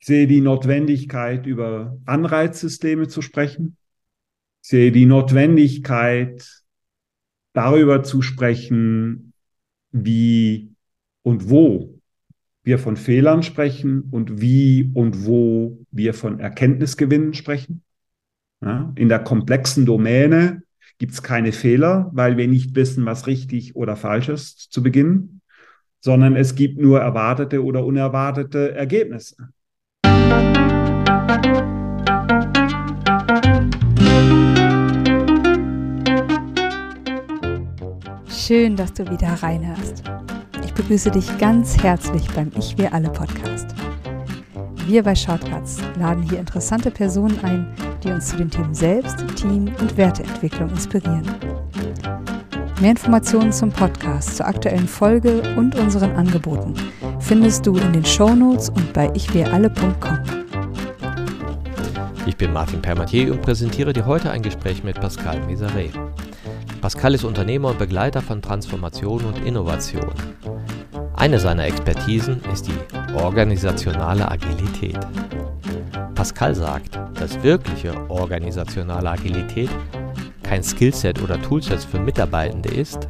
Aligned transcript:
Ich 0.00 0.06
sehe 0.06 0.26
die 0.26 0.40
Notwendigkeit, 0.40 1.46
über 1.46 1.98
Anreizsysteme 2.06 3.08
zu 3.08 3.20
sprechen. 3.20 3.76
Ich 4.62 4.70
sehe 4.70 4.92
die 4.92 5.04
Notwendigkeit, 5.04 6.62
darüber 7.52 8.02
zu 8.02 8.22
sprechen, 8.22 9.34
wie 9.92 10.72
und 11.22 11.50
wo 11.50 12.00
wir 12.62 12.78
von 12.78 12.96
Fehlern 12.96 13.42
sprechen 13.42 14.04
und 14.10 14.40
wie 14.40 14.90
und 14.94 15.26
wo 15.26 15.84
wir 15.90 16.14
von 16.14 16.40
Erkenntnisgewinnen 16.40 17.34
sprechen. 17.34 17.82
Ja, 18.62 18.92
in 18.96 19.08
der 19.08 19.20
komplexen 19.20 19.84
Domäne 19.84 20.62
gibt 20.98 21.12
es 21.12 21.22
keine 21.22 21.52
Fehler, 21.52 22.10
weil 22.12 22.36
wir 22.36 22.48
nicht 22.48 22.74
wissen, 22.74 23.04
was 23.04 23.26
richtig 23.26 23.76
oder 23.76 23.96
falsch 23.96 24.28
ist 24.28 24.72
zu 24.72 24.82
Beginn, 24.82 25.40
sondern 26.00 26.36
es 26.36 26.54
gibt 26.54 26.78
nur 26.78 27.00
erwartete 27.00 27.64
oder 27.64 27.84
unerwartete 27.84 28.72
Ergebnisse. 28.74 29.50
Schön, 38.50 38.74
dass 38.74 38.92
du 38.92 39.08
wieder 39.08 39.28
reinhörst. 39.40 40.02
Ich 40.64 40.74
begrüße 40.74 41.12
dich 41.12 41.38
ganz 41.38 41.80
herzlich 41.80 42.28
beim 42.34 42.50
Ich 42.58 42.76
Wir 42.76 42.92
Alle 42.92 43.08
Podcast. 43.08 43.68
Wir 44.88 45.04
bei 45.04 45.14
Shortcuts 45.14 45.78
laden 45.96 46.24
hier 46.24 46.40
interessante 46.40 46.90
Personen 46.90 47.38
ein, 47.44 47.72
die 48.02 48.10
uns 48.10 48.30
zu 48.30 48.38
den 48.38 48.50
Themen 48.50 48.74
Selbst, 48.74 49.18
Team 49.36 49.70
und 49.78 49.96
Werteentwicklung 49.96 50.68
inspirieren. 50.70 51.32
Mehr 52.80 52.90
Informationen 52.90 53.52
zum 53.52 53.70
Podcast, 53.70 54.38
zur 54.38 54.48
aktuellen 54.48 54.88
Folge 54.88 55.42
und 55.56 55.76
unseren 55.76 56.10
Angeboten 56.16 56.74
findest 57.20 57.64
du 57.68 57.76
in 57.76 57.92
den 57.92 58.04
Shownotes 58.04 58.68
und 58.70 58.92
bei 58.92 59.12
ichwiralle.com. 59.14 60.18
Ich 62.26 62.36
bin 62.36 62.52
Martin 62.52 62.82
Permatier 62.82 63.30
und 63.30 63.42
präsentiere 63.42 63.92
dir 63.92 64.06
heute 64.06 64.32
ein 64.32 64.42
Gespräch 64.42 64.82
mit 64.82 65.00
Pascal 65.00 65.40
Mesaret. 65.46 65.92
Pascal 66.80 67.14
ist 67.14 67.24
Unternehmer 67.24 67.68
und 67.68 67.78
Begleiter 67.78 68.22
von 68.22 68.40
Transformation 68.40 69.22
und 69.26 69.44
Innovation. 69.44 70.14
Eine 71.14 71.38
seiner 71.38 71.66
Expertisen 71.66 72.40
ist 72.50 72.68
die 72.68 73.14
organisationale 73.14 74.30
Agilität. 74.30 74.98
Pascal 76.14 76.54
sagt, 76.54 76.98
dass 77.20 77.42
wirkliche 77.42 77.92
organisationale 78.08 79.10
Agilität 79.10 79.68
kein 80.42 80.62
Skillset 80.62 81.22
oder 81.22 81.40
Toolset 81.42 81.80
für 81.80 82.00
Mitarbeitende 82.00 82.70
ist, 82.70 83.08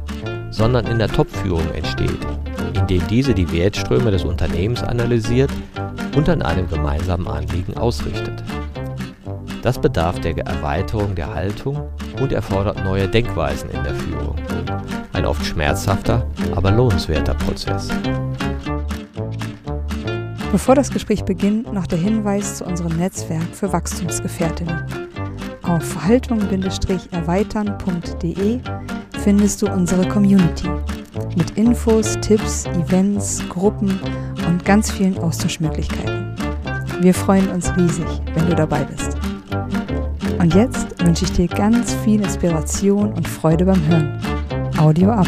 sondern 0.49 0.85
in 0.87 0.99
der 0.99 1.07
Topführung 1.07 1.71
entsteht, 1.73 2.19
indem 2.73 3.07
diese 3.07 3.33
die 3.33 3.49
Wertströme 3.53 4.11
des 4.11 4.25
Unternehmens 4.25 4.83
analysiert 4.83 5.51
und 6.17 6.27
an 6.27 6.41
einem 6.41 6.69
gemeinsamen 6.69 7.27
Anliegen 7.27 7.77
ausrichtet. 7.77 8.43
Das 9.61 9.79
bedarf 9.79 10.19
der 10.19 10.35
Erweiterung 10.37 11.15
der 11.15 11.33
Haltung 11.33 11.87
und 12.19 12.31
erfordert 12.31 12.83
neue 12.83 13.07
Denkweisen 13.07 13.69
in 13.69 13.83
der 13.83 13.93
Führung. 13.93 14.35
Ein 15.13 15.25
oft 15.25 15.45
schmerzhafter, 15.45 16.25
aber 16.55 16.71
lohnenswerter 16.71 17.35
Prozess. 17.35 17.89
Bevor 20.51 20.75
das 20.75 20.89
Gespräch 20.89 21.23
beginnt, 21.23 21.71
noch 21.71 21.87
der 21.87 21.99
Hinweis 21.99 22.57
zu 22.57 22.65
unserem 22.65 22.97
Netzwerk 22.97 23.47
für 23.53 23.71
Wachstumsgefährtinnen. 23.71 24.83
Auf 25.63 26.03
haltung-erweitern.de 26.03 28.59
findest 29.19 29.61
du 29.61 29.67
unsere 29.67 30.09
Community 30.09 30.67
mit 31.37 31.51
Infos, 31.51 32.17
Tipps, 32.19 32.65
Events, 32.65 33.47
Gruppen 33.47 33.97
und 34.47 34.65
ganz 34.65 34.91
vielen 34.91 35.17
Austauschmöglichkeiten. 35.19 36.35
Wir 36.99 37.13
freuen 37.13 37.47
uns 37.49 37.73
riesig, 37.77 38.07
wenn 38.33 38.49
du 38.49 38.55
dabei 38.55 38.83
bist. 38.83 39.20
Und 40.41 40.55
jetzt 40.55 40.99
wünsche 41.05 41.25
ich 41.25 41.33
dir 41.33 41.47
ganz 41.47 41.93
viel 42.03 42.19
Inspiration 42.19 43.13
und 43.13 43.27
Freude 43.27 43.63
beim 43.63 43.87
Hören. 43.87 44.19
Audio 44.75 45.11
ab. 45.11 45.27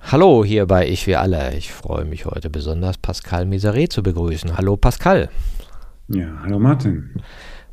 Hallo 0.00 0.44
hier 0.44 0.66
bei 0.66 0.88
Ich 0.88 1.06
wir 1.06 1.20
alle. 1.20 1.54
Ich 1.54 1.72
freue 1.72 2.04
mich 2.04 2.26
heute 2.26 2.50
besonders, 2.50 2.98
Pascal 2.98 3.44
Miseré 3.44 3.88
zu 3.88 4.02
begrüßen. 4.02 4.56
Hallo 4.56 4.76
Pascal. 4.76 5.28
Ja, 6.08 6.26
hallo 6.42 6.58
Martin. 6.58 7.10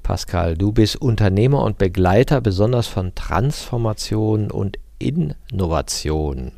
Pascal, 0.07 0.55
du 0.55 0.71
bist 0.71 0.95
Unternehmer 0.95 1.63
und 1.63 1.77
Begleiter 1.77 2.39
besonders 2.39 2.87
von 2.87 3.13
Transformation 3.13 4.49
und 4.49 4.79
Innovation. 4.99 6.53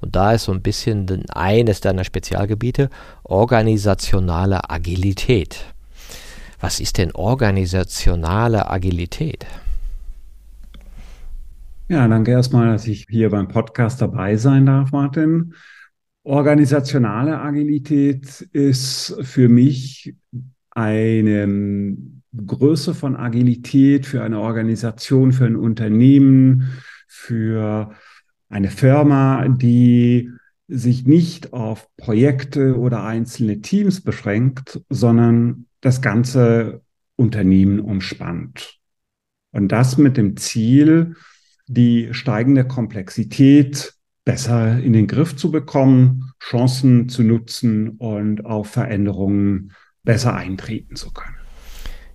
Und 0.00 0.14
da 0.14 0.34
ist 0.34 0.44
so 0.44 0.52
ein 0.52 0.62
bisschen 0.62 1.28
eines 1.30 1.80
deiner 1.80 2.04
Spezialgebiete 2.04 2.88
organisationale 3.24 4.70
Agilität. 4.70 5.74
Was 6.60 6.78
ist 6.78 6.98
denn 6.98 7.10
organisationale 7.16 8.70
Agilität? 8.70 9.44
Ja, 11.88 12.06
danke 12.06 12.30
erstmal, 12.30 12.68
dass 12.68 12.86
ich 12.86 13.06
hier 13.10 13.30
beim 13.30 13.48
Podcast 13.48 14.00
dabei 14.00 14.36
sein 14.36 14.66
darf, 14.66 14.92
Martin. 14.92 15.52
Organisationale 16.22 17.40
Agilität 17.40 18.42
ist 18.52 19.16
für 19.22 19.48
mich 19.48 20.14
eine 20.70 21.48
Größe 22.46 22.94
von 22.94 23.16
Agilität 23.16 24.06
für 24.06 24.22
eine 24.22 24.40
Organisation, 24.40 25.32
für 25.32 25.46
ein 25.46 25.56
Unternehmen, 25.56 26.70
für 27.06 27.94
eine 28.48 28.70
Firma, 28.70 29.48
die 29.48 30.30
sich 30.68 31.06
nicht 31.06 31.52
auf 31.52 31.88
Projekte 31.96 32.78
oder 32.78 33.04
einzelne 33.04 33.60
Teams 33.60 34.02
beschränkt, 34.02 34.80
sondern 34.90 35.66
das 35.80 36.02
ganze 36.02 36.82
Unternehmen 37.16 37.80
umspannt. 37.80 38.78
Und 39.50 39.72
das 39.72 39.96
mit 39.96 40.16
dem 40.16 40.36
Ziel, 40.36 41.14
die 41.66 42.08
steigende 42.12 42.66
Komplexität 42.66 43.94
besser 44.24 44.78
in 44.78 44.92
den 44.92 45.06
Griff 45.06 45.36
zu 45.36 45.50
bekommen, 45.50 46.32
Chancen 46.38 47.08
zu 47.08 47.22
nutzen 47.22 47.90
und 47.92 48.44
auf 48.44 48.68
Veränderungen 48.68 49.72
besser 50.04 50.34
eintreten 50.34 50.96
zu 50.96 51.12
können. 51.12 51.37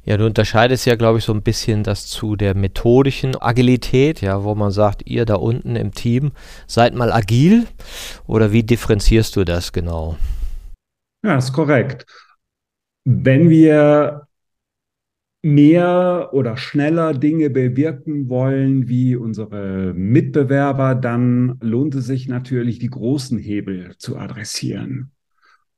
Ja, 0.06 0.18
du 0.18 0.25
unterscheidest 0.25 0.86
ja, 0.86 0.96
glaube 0.96 1.19
ich, 1.19 1.24
so 1.24 1.34
ein 1.34 1.44
bisschen 1.44 1.84
das 1.84 2.08
zu 2.08 2.36
der 2.36 2.56
methodischen 2.56 3.41
Agilität, 3.41 4.19
ja, 4.19 4.44
wo 4.44 4.53
man 4.53 4.72
sagt, 4.72 5.09
ihr 5.09 5.25
da 5.25 5.36
unten 5.36 5.78
im 5.78 5.94
Team 5.94 6.34
seid 6.68 6.94
mal 6.94 7.14
agil 7.14 7.68
oder 8.28 8.52
wie 8.52 8.64
differenzierst 8.64 9.34
du 9.38 9.46
das 9.46 9.72
genau? 9.72 10.18
Ja, 11.24 11.38
ist 11.38 11.53
korrekt. 11.53 12.06
Wenn 13.06 13.50
wir 13.50 14.28
mehr 15.41 16.30
oder 16.34 16.58
schneller 16.58 17.14
Dinge 17.14 17.50
bewirken 17.50 18.28
wollen 18.28 18.90
wie 18.90 19.16
unsere 19.16 19.94
Mitbewerber, 19.94 20.96
dann 20.96 21.58
lohnt 21.62 21.96
es 21.96 22.08
sich 22.08 22.28
natürlich, 22.28 22.80
die 22.80 22.90
großen 22.90 23.40
Hebel 23.40 23.96
zu 23.97 24.18
adressieren. 24.18 25.12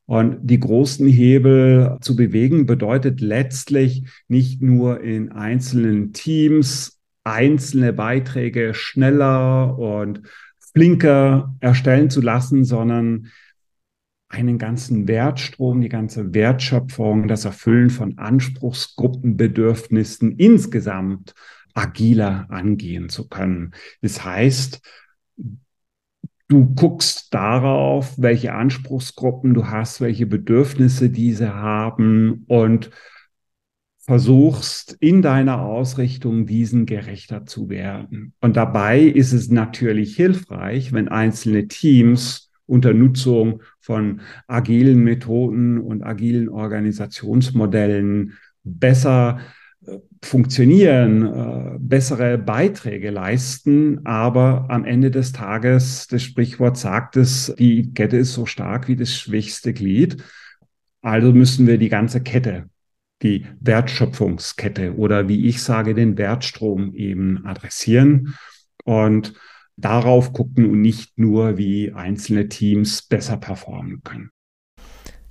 Und 0.05 0.37
die 0.43 0.59
großen 0.59 1.07
Hebel 1.07 1.97
zu 2.01 2.15
bewegen 2.15 2.65
bedeutet 2.65 3.21
letztlich 3.21 4.03
nicht 4.27 4.61
nur 4.61 5.01
in 5.01 5.31
einzelnen 5.31 6.13
Teams 6.13 6.99
einzelne 7.23 7.91
Beiträge 7.91 8.75
schneller 8.75 9.79
und 9.79 10.21
flinker 10.73 11.55
erstellen 11.59 12.11
zu 12.11 12.21
lassen, 12.21 12.65
sondern 12.65 13.31
einen 14.29 14.57
ganzen 14.57 15.07
Wertstrom, 15.07 15.81
die 15.81 15.89
ganze 15.89 16.33
Wertschöpfung, 16.33 17.27
das 17.27 17.43
Erfüllen 17.45 17.89
von 17.89 18.17
Anspruchsgruppenbedürfnissen 18.17 20.37
insgesamt 20.37 21.33
agiler 21.73 22.45
angehen 22.49 23.09
zu 23.09 23.27
können. 23.27 23.73
Das 24.01 24.23
heißt, 24.23 24.81
du 26.47 26.73
guckst 26.75 27.33
darauf, 27.33 28.13
welche 28.17 28.53
Anspruchsgruppen 28.53 29.53
du 29.53 29.67
hast, 29.67 30.01
welche 30.01 30.25
Bedürfnisse 30.25 31.09
diese 31.09 31.55
haben 31.55 32.45
und 32.47 32.91
versuchst 33.99 34.95
in 34.99 35.23
deiner 35.23 35.61
Ausrichtung 35.61 36.45
diesen 36.45 36.85
gerechter 36.85 37.45
zu 37.47 37.69
werden. 37.69 38.33
Und 38.39 38.55
dabei 38.55 39.01
ist 39.01 39.33
es 39.33 39.49
natürlich 39.49 40.15
hilfreich, 40.15 40.93
wenn 40.93 41.07
einzelne 41.07 41.67
Teams 41.67 42.51
unter 42.67 42.93
Nutzung 42.93 43.63
von 43.79 44.21
agilen 44.47 45.03
Methoden 45.03 45.79
und 45.79 46.03
agilen 46.03 46.49
Organisationsmodellen 46.49 48.33
besser 48.63 49.39
funktionieren, 50.21 51.25
äh, 51.25 51.77
bessere 51.79 52.37
Beiträge 52.37 53.09
leisten. 53.11 54.05
Aber 54.05 54.65
am 54.69 54.85
Ende 54.85 55.11
des 55.11 55.31
Tages, 55.31 56.07
das 56.07 56.23
Sprichwort 56.23 56.77
sagt 56.77 57.17
es, 57.17 57.53
die 57.57 57.93
Kette 57.93 58.17
ist 58.17 58.33
so 58.33 58.45
stark 58.45 58.87
wie 58.87 58.95
das 58.95 59.13
schwächste 59.13 59.73
Glied. 59.73 60.23
Also 61.01 61.31
müssen 61.31 61.67
wir 61.67 61.77
die 61.77 61.89
ganze 61.89 62.21
Kette, 62.21 62.69
die 63.21 63.45
Wertschöpfungskette 63.59 64.95
oder 64.95 65.27
wie 65.27 65.45
ich 65.47 65.61
sage, 65.61 65.93
den 65.93 66.17
Wertstrom 66.17 66.93
eben 66.95 67.45
adressieren 67.45 68.35
und 68.83 69.33
darauf 69.77 70.33
gucken 70.33 70.65
und 70.65 70.81
nicht 70.81 71.17
nur, 71.19 71.57
wie 71.57 71.91
einzelne 71.91 72.47
Teams 72.47 73.03
besser 73.03 73.37
performen 73.37 74.01
können. 74.03 74.31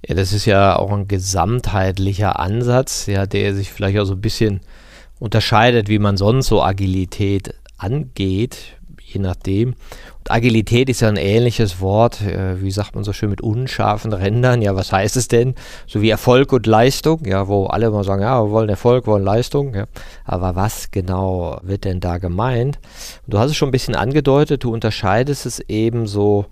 Ja, 0.07 0.15
das 0.15 0.33
ist 0.33 0.45
ja 0.45 0.77
auch 0.77 0.93
ein 0.93 1.09
gesamtheitlicher 1.09 2.39
Ansatz, 2.39 3.07
ja, 3.07 3.25
der 3.27 3.55
sich 3.55 3.73
vielleicht 3.73 3.99
auch 3.99 4.05
so 4.05 4.15
ein 4.15 4.21
bisschen 4.21 4.61
unterscheidet, 5.19 5.89
wie 5.89 5.99
man 5.99 6.19
sonst 6.19 6.49
so 6.49 6.63
Agilität 6.63 7.55
angeht, 7.79 8.59
je 9.01 9.21
nachdem. 9.21 9.69
Und 10.19 10.31
Agilität 10.31 10.91
ist 10.91 11.01
ja 11.01 11.09
ein 11.09 11.17
ähnliches 11.17 11.81
Wort, 11.81 12.21
äh, 12.21 12.61
wie 12.61 12.71
sagt 12.71 12.95
man 12.95 13.05
so 13.05 13.15
schön, 13.15 13.31
mit 13.31 13.41
unscharfen 13.41 14.13
Rändern. 14.13 14.61
Ja, 14.61 14.77
was 14.77 14.93
heißt 14.93 15.17
es 15.17 15.29
denn? 15.29 15.55
So 15.87 16.03
wie 16.03 16.11
Erfolg 16.11 16.53
und 16.53 16.67
Leistung, 16.67 17.25
ja, 17.25 17.49
wo 17.49 17.67
alle 17.67 17.87
immer 17.87 18.05
sagen, 18.05 18.23
ja, 18.23 18.43
wir 18.43 18.51
wollen 18.51 18.69
Erfolg, 18.69 19.07
wollen 19.07 19.25
Leistung. 19.25 19.75
Ja. 19.75 19.87
Aber 20.27 20.55
was 20.55 20.91
genau 20.91 21.59
wird 21.63 21.85
denn 21.85 22.01
da 22.01 22.19
gemeint? 22.19 22.79
Und 23.25 23.35
du 23.35 23.39
hast 23.39 23.51
es 23.51 23.57
schon 23.57 23.71
ein 23.71 23.73
bisschen 23.73 23.95
angedeutet, 23.95 24.65
du 24.65 24.73
unterscheidest 24.73 25.47
es 25.47 25.61
eben 25.61 26.07
so 26.07 26.45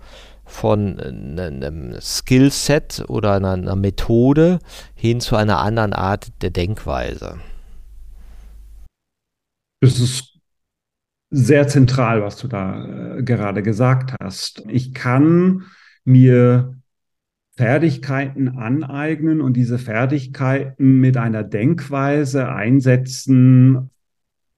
von 0.45 0.99
einem 0.99 1.99
Skillset 1.99 3.05
oder 3.07 3.33
einer, 3.33 3.75
Methode 3.75 4.59
hin 4.95 5.19
zu 5.19 5.35
einer 5.35 5.59
anderen 5.59 5.93
Art 5.93 6.31
der 6.41 6.49
Denkweise. 6.49 7.39
Das 9.81 9.99
ist 9.99 10.39
sehr 11.29 11.67
zentral, 11.67 12.21
was 12.21 12.37
du 12.37 12.47
da 12.47 13.17
äh, 13.17 13.23
gerade 13.23 13.63
gesagt 13.63 14.15
hast. 14.21 14.63
Ich 14.67 14.93
kann 14.93 15.63
mir 16.05 16.75
Fertigkeiten 17.55 18.49
aneignen 18.49 19.41
und 19.41 19.53
diese 19.53 19.77
Fertigkeiten 19.77 20.99
mit 20.99 21.17
einer 21.17 21.43
Denkweise 21.43 22.49
einsetzen, 22.49 23.91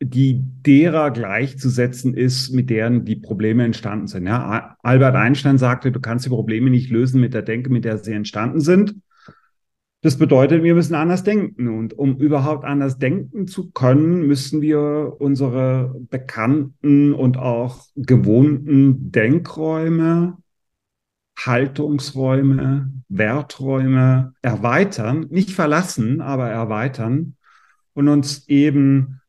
die 0.02 0.44
derer 0.66 1.12
gleichzusetzen 1.12 2.14
ist, 2.14 2.52
mit 2.52 2.70
deren 2.70 3.06
die 3.06 3.16
Probleme 3.16 3.64
entstanden 3.64 4.08
sind. 4.08 4.28
Ja, 4.28 4.76
Albert 4.84 5.16
Einstein 5.16 5.58
sagte, 5.58 5.92
du 5.92 6.00
kannst 6.00 6.26
die 6.26 6.30
Probleme 6.30 6.70
nicht 6.70 6.90
lösen 6.90 7.22
mit 7.22 7.34
der 7.34 7.44
Denke, 7.44 7.70
mit 7.70 7.86
der 7.86 7.98
sie 7.98 8.14
entstanden 8.14 8.60
sind. 8.60 8.96
Das 10.02 10.18
bedeutet, 10.18 10.62
wir 10.62 10.76
müssen 10.76 10.94
anders 10.94 11.24
denken. 11.24 11.68
Und 11.68 11.98
um 11.98 12.18
überhaupt 12.18 12.66
anders 12.66 13.00
denken 13.00 13.48
zu 13.48 13.72
können, 13.72 14.28
müssen 14.28 14.62
wir 14.62 15.16
unsere 15.18 15.96
bekannten 16.12 17.14
und 17.14 17.38
auch 17.38 17.86
gewohnten 17.96 19.12
Denkräume, 19.12 20.38
Haltungsräume, 21.40 22.92
Werträume 23.10 24.34
erweitern, 24.42 25.28
nicht 25.30 25.52
verlassen, 25.52 26.22
aber 26.22 26.50
erweitern 26.50 27.36
und 27.94 28.08
uns 28.08 28.48
eben 28.48 29.22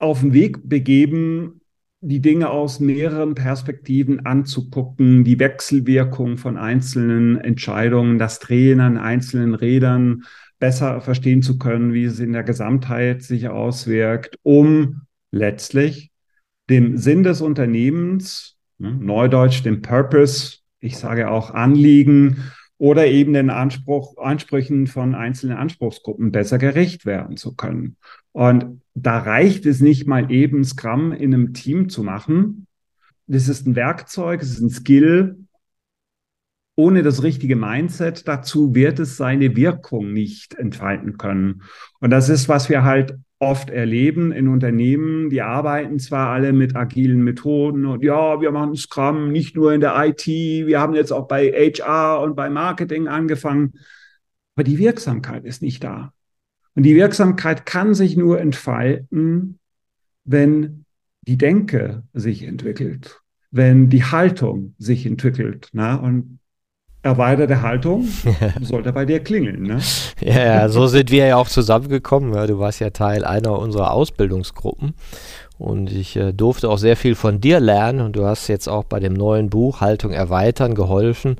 auf 0.00 0.20
den 0.20 0.32
Weg 0.32 0.68
begeben, 0.68 1.60
die 2.00 2.20
Dinge 2.20 2.50
aus 2.50 2.80
mehreren 2.80 3.34
Perspektiven 3.34 4.24
anzugucken, 4.24 5.22
die 5.22 5.38
Wechselwirkung 5.38 6.38
von 6.38 6.56
einzelnen 6.56 7.38
Entscheidungen, 7.38 8.18
das 8.18 8.38
Drehen 8.38 8.80
an 8.80 8.96
einzelnen 8.96 9.54
Rädern 9.54 10.24
besser 10.58 11.00
verstehen 11.00 11.42
zu 11.42 11.58
können, 11.58 11.92
wie 11.92 12.04
es 12.04 12.18
in 12.18 12.32
der 12.32 12.42
Gesamtheit 12.42 13.22
sich 13.22 13.48
auswirkt, 13.48 14.38
um 14.42 15.02
letztlich 15.30 16.10
dem 16.70 16.96
Sinn 16.96 17.22
des 17.22 17.42
Unternehmens, 17.42 18.56
ne, 18.78 18.94
neudeutsch 18.94 19.62
dem 19.62 19.82
Purpose, 19.82 20.58
ich 20.80 20.96
sage 20.96 21.30
auch 21.30 21.50
Anliegen 21.50 22.50
oder 22.80 23.06
eben 23.06 23.34
den 23.34 23.50
Anspruch, 23.50 24.16
Ansprüchen 24.16 24.86
von 24.86 25.14
einzelnen 25.14 25.58
Anspruchsgruppen 25.58 26.32
besser 26.32 26.56
gerecht 26.56 27.04
werden 27.04 27.36
zu 27.36 27.54
können. 27.54 27.98
Und 28.32 28.80
da 28.94 29.18
reicht 29.18 29.66
es 29.66 29.80
nicht 29.80 30.06
mal 30.06 30.32
eben 30.32 30.64
Scrum 30.64 31.12
in 31.12 31.34
einem 31.34 31.52
Team 31.52 31.90
zu 31.90 32.02
machen. 32.02 32.66
Das 33.26 33.48
ist 33.48 33.66
ein 33.66 33.76
Werkzeug, 33.76 34.40
es 34.40 34.52
ist 34.52 34.60
ein 34.62 34.70
Skill. 34.70 35.44
Ohne 36.74 37.02
das 37.02 37.22
richtige 37.22 37.54
Mindset 37.54 38.26
dazu 38.26 38.74
wird 38.74 38.98
es 38.98 39.18
seine 39.18 39.54
Wirkung 39.56 40.14
nicht 40.14 40.54
entfalten 40.54 41.18
können. 41.18 41.64
Und 42.00 42.08
das 42.08 42.30
ist, 42.30 42.48
was 42.48 42.70
wir 42.70 42.82
halt 42.82 43.18
oft 43.40 43.70
erleben 43.70 44.32
in 44.32 44.48
Unternehmen. 44.48 45.30
Die 45.30 45.42
arbeiten 45.42 45.98
zwar 45.98 46.28
alle 46.28 46.52
mit 46.52 46.76
agilen 46.76 47.24
Methoden 47.24 47.86
und 47.86 48.04
ja, 48.04 48.40
wir 48.40 48.52
machen 48.52 48.76
Scrum 48.76 49.32
nicht 49.32 49.56
nur 49.56 49.72
in 49.72 49.80
der 49.80 49.96
IT, 49.96 50.26
wir 50.26 50.78
haben 50.78 50.94
jetzt 50.94 51.10
auch 51.10 51.26
bei 51.26 51.50
HR 51.50 52.20
und 52.20 52.36
bei 52.36 52.50
Marketing 52.50 53.08
angefangen, 53.08 53.72
aber 54.54 54.64
die 54.64 54.78
Wirksamkeit 54.78 55.44
ist 55.44 55.62
nicht 55.62 55.82
da. 55.82 56.12
Und 56.74 56.82
die 56.82 56.94
Wirksamkeit 56.94 57.64
kann 57.64 57.94
sich 57.94 58.16
nur 58.16 58.40
entfalten, 58.40 59.58
wenn 60.24 60.84
die 61.22 61.38
Denke 61.38 62.02
sich 62.12 62.42
entwickelt, 62.42 63.20
wenn 63.50 63.88
die 63.88 64.04
Haltung 64.04 64.74
sich 64.78 65.06
entwickelt. 65.06 65.70
Ne? 65.72 65.98
Und 65.98 66.39
erweiterte 67.02 67.62
Haltung 67.62 68.06
sollte 68.60 68.92
bei 68.92 69.04
dir 69.04 69.20
klingeln. 69.20 69.62
Ne? 69.62 69.80
Ja, 70.20 70.68
so 70.68 70.86
sind 70.86 71.10
wir 71.10 71.26
ja 71.26 71.36
auch 71.36 71.48
zusammengekommen. 71.48 72.34
Ja, 72.34 72.46
du 72.46 72.58
warst 72.58 72.80
ja 72.80 72.90
Teil 72.90 73.24
einer 73.24 73.58
unserer 73.58 73.92
Ausbildungsgruppen. 73.92 74.94
Und 75.58 75.92
ich 75.92 76.16
äh, 76.16 76.32
durfte 76.32 76.70
auch 76.70 76.78
sehr 76.78 76.96
viel 76.96 77.14
von 77.14 77.38
dir 77.38 77.60
lernen 77.60 78.00
und 78.00 78.16
du 78.16 78.24
hast 78.24 78.48
jetzt 78.48 78.66
auch 78.66 78.84
bei 78.84 78.98
dem 78.98 79.12
neuen 79.12 79.50
Buch 79.50 79.82
Haltung 79.82 80.10
erweitern 80.10 80.74
geholfen, 80.74 81.36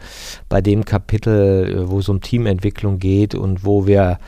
bei 0.50 0.60
dem 0.60 0.84
Kapitel, 0.84 1.66
äh, 1.66 1.90
wo 1.90 2.00
es 2.00 2.08
um 2.10 2.20
Teamentwicklung 2.20 2.98
geht 2.98 3.34
und 3.34 3.64
wo 3.64 3.86
wir 3.86 4.18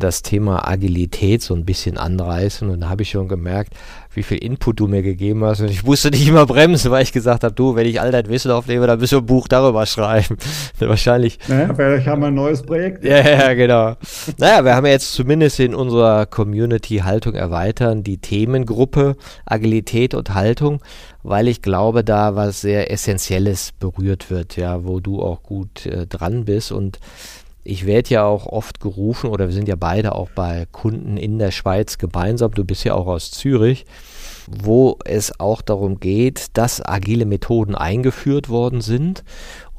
das 0.00 0.22
Thema 0.22 0.66
Agilität 0.68 1.42
so 1.42 1.54
ein 1.54 1.64
bisschen 1.64 1.96
anreißen. 1.96 2.68
Und 2.68 2.80
da 2.80 2.88
habe 2.88 3.02
ich 3.02 3.10
schon 3.10 3.28
gemerkt, 3.28 3.74
wie 4.12 4.24
viel 4.24 4.38
Input 4.38 4.80
du 4.80 4.88
mir 4.88 5.02
gegeben 5.02 5.44
hast. 5.44 5.60
Und 5.60 5.70
ich 5.70 5.84
musste 5.84 6.10
nicht 6.10 6.26
immer 6.26 6.44
bremsen, 6.46 6.90
weil 6.90 7.02
ich 7.04 7.12
gesagt 7.12 7.44
habe, 7.44 7.54
du, 7.54 7.76
wenn 7.76 7.86
ich 7.86 8.00
all 8.00 8.10
dein 8.10 8.28
Wissen 8.28 8.50
aufnehme, 8.50 8.86
dann 8.86 8.98
müssen 8.98 9.18
wir 9.18 9.22
ein 9.22 9.26
Buch 9.26 9.46
darüber 9.46 9.86
schreiben. 9.86 10.36
Wahrscheinlich. 10.78 11.38
Naja, 11.46 11.72
vielleicht 11.74 12.06
haben 12.06 12.22
wir 12.22 12.28
ein 12.28 12.34
neues 12.34 12.62
Projekt. 12.62 13.04
Ja, 13.04 13.20
ja, 13.20 13.54
genau. 13.54 13.94
naja, 14.38 14.64
wir 14.64 14.74
haben 14.74 14.86
jetzt 14.86 15.12
zumindest 15.12 15.60
in 15.60 15.74
unserer 15.74 16.26
Community 16.26 16.98
Haltung 16.98 17.34
erweitern 17.34 18.02
die 18.02 18.18
Themengruppe 18.18 19.16
Agilität 19.46 20.14
und 20.14 20.34
Haltung, 20.34 20.80
weil 21.22 21.46
ich 21.46 21.62
glaube, 21.62 22.02
da 22.02 22.34
was 22.34 22.60
sehr 22.60 22.90
Essentielles 22.90 23.72
berührt 23.78 24.30
wird, 24.30 24.56
ja, 24.56 24.84
wo 24.84 25.00
du 25.00 25.22
auch 25.22 25.42
gut 25.42 25.86
äh, 25.86 26.06
dran 26.06 26.44
bist 26.44 26.72
und 26.72 26.98
ich 27.64 27.86
werde 27.86 28.10
ja 28.10 28.24
auch 28.24 28.46
oft 28.46 28.80
gerufen 28.80 29.30
oder 29.30 29.48
wir 29.48 29.54
sind 29.54 29.68
ja 29.68 29.76
beide 29.76 30.14
auch 30.14 30.30
bei 30.30 30.66
Kunden 30.72 31.16
in 31.16 31.38
der 31.38 31.50
Schweiz 31.50 31.98
gemeinsam. 31.98 32.52
Du 32.52 32.64
bist 32.64 32.84
ja 32.84 32.94
auch 32.94 33.06
aus 33.06 33.30
Zürich, 33.30 33.84
wo 34.46 34.98
es 35.04 35.38
auch 35.38 35.62
darum 35.62 36.00
geht, 36.00 36.56
dass 36.56 36.84
agile 36.84 37.26
Methoden 37.26 37.74
eingeführt 37.74 38.48
worden 38.48 38.80
sind 38.80 39.24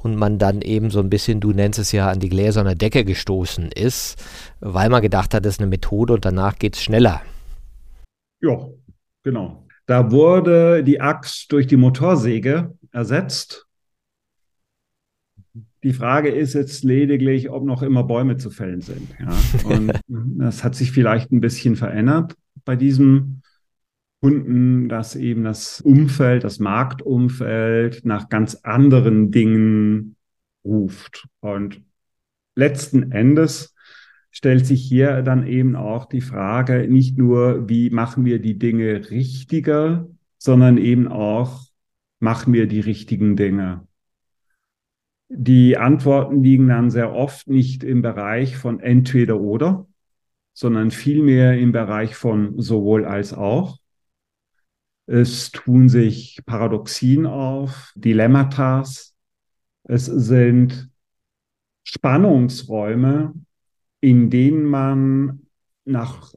und 0.03 0.15
man 0.15 0.37
dann 0.37 0.61
eben 0.61 0.89
so 0.89 0.99
ein 0.99 1.09
bisschen, 1.09 1.39
du 1.39 1.51
nennst 1.51 1.79
es 1.79 1.91
ja, 1.91 2.09
an 2.09 2.19
die 2.19 2.29
gläserne 2.29 2.75
Decke 2.75 3.03
gestoßen 3.03 3.71
ist, 3.71 4.23
weil 4.59 4.89
man 4.89 5.01
gedacht 5.01 5.33
hat, 5.33 5.45
das 5.45 5.55
ist 5.55 5.59
eine 5.59 5.69
Methode 5.69 6.13
und 6.13 6.25
danach 6.25 6.57
geht 6.57 6.75
es 6.75 6.83
schneller. 6.83 7.21
Ja, 8.41 8.67
genau. 9.23 9.65
Da 9.85 10.11
wurde 10.11 10.83
die 10.83 11.01
Axt 11.01 11.51
durch 11.51 11.67
die 11.67 11.77
Motorsäge 11.77 12.73
ersetzt 12.91 13.67
die 15.83 15.93
Frage 15.93 16.29
ist 16.29 16.53
jetzt 16.53 16.83
lediglich, 16.83 17.49
ob 17.49 17.63
noch 17.63 17.81
immer 17.81 18.03
Bäume 18.03 18.37
zu 18.37 18.51
fällen 18.51 18.81
sind. 18.81 19.09
Ja? 19.19 19.35
Und 19.63 19.99
das 20.39 20.63
hat 20.63 20.75
sich 20.75 20.91
vielleicht 20.91 21.31
ein 21.31 21.41
bisschen 21.41 21.75
verändert 21.75 22.35
bei 22.65 22.75
diesem 22.75 23.41
Kunden, 24.21 24.87
dass 24.87 25.15
eben 25.15 25.43
das 25.43 25.81
Umfeld, 25.81 26.43
das 26.43 26.59
Marktumfeld 26.59 28.05
nach 28.05 28.29
ganz 28.29 28.55
anderen 28.55 29.31
Dingen 29.31 30.15
ruft. 30.63 31.27
Und 31.39 31.81
letzten 32.55 33.11
Endes 33.11 33.73
stellt 34.29 34.67
sich 34.67 34.83
hier 34.83 35.23
dann 35.23 35.47
eben 35.47 35.75
auch 35.75 36.05
die 36.05 36.21
Frage, 36.21 36.87
nicht 36.87 37.17
nur, 37.17 37.67
wie 37.67 37.89
machen 37.89 38.23
wir 38.23 38.39
die 38.39 38.59
Dinge 38.59 39.09
richtiger, 39.09 40.07
sondern 40.37 40.77
eben 40.77 41.07
auch, 41.07 41.65
machen 42.19 42.53
wir 42.53 42.67
die 42.67 42.79
richtigen 42.79 43.35
Dinge. 43.35 43.87
Die 45.33 45.77
Antworten 45.77 46.43
liegen 46.43 46.67
dann 46.67 46.91
sehr 46.91 47.13
oft 47.13 47.47
nicht 47.47 47.85
im 47.85 48.01
Bereich 48.01 48.57
von 48.57 48.81
entweder 48.81 49.39
oder, 49.39 49.87
sondern 50.51 50.91
vielmehr 50.91 51.57
im 51.57 51.71
Bereich 51.71 52.15
von 52.15 52.59
sowohl 52.61 53.05
als 53.05 53.33
auch. 53.33 53.77
Es 55.05 55.51
tun 55.51 55.87
sich 55.87 56.41
Paradoxien 56.45 57.25
auf, 57.25 57.93
Dilemmata. 57.95 58.83
Es 59.83 60.05
sind 60.05 60.89
Spannungsräume, 61.83 63.33
in 64.01 64.29
denen 64.29 64.65
man 64.65 65.47
nach 65.85 66.33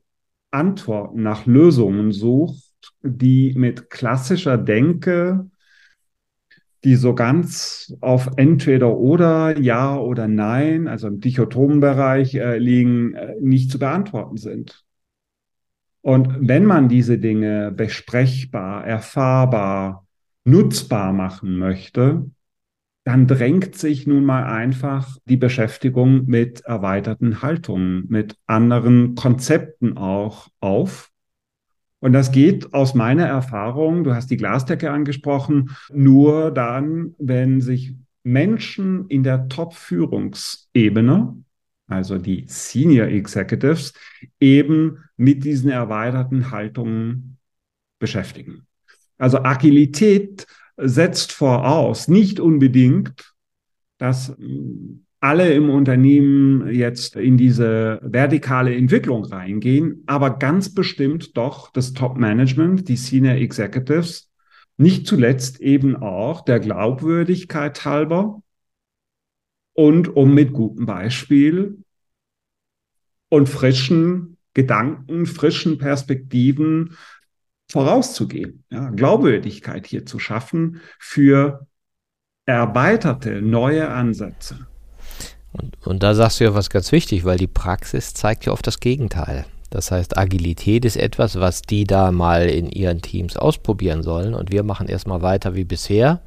Antworten, 0.53 1.21
nach 1.21 1.47
Lösungen 1.47 2.13
sucht, 2.13 2.63
die 3.03 3.55
mit 3.57 3.91
klassischer 3.91 4.57
Denke 4.57 5.51
die 6.85 6.97
so 6.97 7.15
ganz 7.15 7.97
auf 8.01 8.31
entweder 8.37 8.97
oder 8.97 9.59
ja 9.59 9.97
oder 9.97 10.29
nein, 10.29 10.87
also 10.87 11.09
im 11.09 11.21
dichotomen 11.21 11.81
Bereich 11.81 12.35
äh, 12.35 12.59
liegen, 12.59 13.15
äh, 13.15 13.35
nicht 13.41 13.71
zu 13.71 13.79
beantworten 13.79 14.37
sind. 14.37 14.85
Und 16.03 16.37
wenn 16.39 16.67
man 16.67 16.89
diese 16.91 17.19
Dinge 17.19 17.73
besprechbar, 17.73 18.87
erfahrbar, 18.87 20.07
nutzbar 20.45 21.15
machen 21.15 21.57
möchte, 21.57 22.31
dann 23.05 23.27
drängt 23.27 23.77
sich 23.77 24.07
nun 24.07 24.25
mal 24.25 24.45
einfach 24.45 25.17
die 25.25 25.39
Beschäftigung 25.39 26.27
mit 26.27 26.61
erweiterten 26.61 27.41
Haltungen, 27.41 28.05
mit 28.09 28.37
anderen 28.47 29.15
Konzepten 29.15 29.97
auch 29.97 30.49
auf. 30.61 31.11
Und 32.05 32.13
das 32.13 32.33
geht 32.33 32.75
aus 32.75 32.93
meiner 32.93 33.25
Erfahrung, 33.27 34.05
du 34.05 34.15
hast 34.15 34.31
die 34.31 34.37
Glasdecke 34.37 34.91
angesprochen, 34.91 35.71
nur 35.91 36.51
dann, 36.51 37.15
wenn 37.17 37.63
sich 37.63 37.95
Menschen 38.23 39.09
in 39.09 39.23
der 39.23 39.49
Top-Führungsebene, 39.49 41.35
also 41.87 42.19
die 42.19 42.45
Senior 42.47 43.07
Executives, 43.07 43.95
eben 44.39 44.99
mit 45.17 45.45
diesen 45.45 45.71
erweiterten 45.71 46.51
Haltungen 46.51 47.39
beschäftigen. 47.99 48.67
Also 49.17 49.43
Agilität 49.43 50.47
setzt 50.77 51.33
voraus, 51.33 52.07
nicht 52.07 52.39
unbedingt, 52.39 53.35
dass 53.97 54.37
alle 55.25 55.55
im 55.55 55.71
Unternehmen 55.71 56.71
jetzt 56.71 57.17
in 57.17 57.39
diese 57.39 57.99
vertikale 58.03 58.77
Entwicklung 58.77 59.25
reingehen, 59.25 60.03
aber 60.05 60.39
ganz 60.39 60.75
bestimmt 60.75 61.35
doch 61.39 61.73
das 61.73 61.95
Top-Management, 61.95 62.91
die 62.91 62.99
Senior 62.99 63.37
Executives, 63.37 64.31
nicht 64.77 65.07
zuletzt 65.07 65.63
eben 65.63 65.97
auch 65.97 66.45
der 66.45 66.61
Glaubwürdigkeit 66.61 67.87
halber 67.87 68.43
und 69.73 70.15
um 70.15 70.35
mit 70.35 70.53
gutem 70.53 70.85
Beispiel 70.85 71.79
und 73.31 73.49
frischen 73.49 74.37
Gedanken, 74.53 75.25
frischen 75.25 75.79
Perspektiven 75.79 76.99
vorauszugehen, 77.71 78.65
ja, 78.69 78.91
Glaubwürdigkeit 78.91 79.87
hier 79.87 80.05
zu 80.05 80.19
schaffen 80.19 80.83
für 80.99 81.67
erweiterte 82.45 83.41
neue 83.41 83.89
Ansätze. 83.89 84.69
Und, 85.55 85.77
und 85.87 86.03
da 86.03 86.15
sagst 86.15 86.41
du 86.41 86.45
ja 86.45 86.55
was 86.55 86.71
ganz 86.71 86.93
wichtig, 86.93 87.25
weil 87.25 87.39
die 87.39 87.47
Praxis 87.47 88.13
zeigt 88.13 88.45
ja 88.47 88.53
oft 88.53 88.67
das 88.67 88.81
Gegenteil. 88.81 89.47
Das 89.71 89.91
heißt, 89.91 90.17
Agilität 90.17 90.85
ist 90.85 90.97
etwas, 90.97 91.41
was 91.41 91.63
die 91.63 91.85
da 91.85 92.13
mal 92.13 92.49
in 92.49 92.69
ihren 92.71 93.03
Teams 93.03 93.37
ausprobieren 93.37 94.03
sollen 94.03 94.35
und 94.35 94.53
wir 94.53 94.63
machen 94.63 94.89
erstmal 94.89 95.23
weiter 95.23 95.55
wie 95.55 95.65
bisher. 95.65 96.21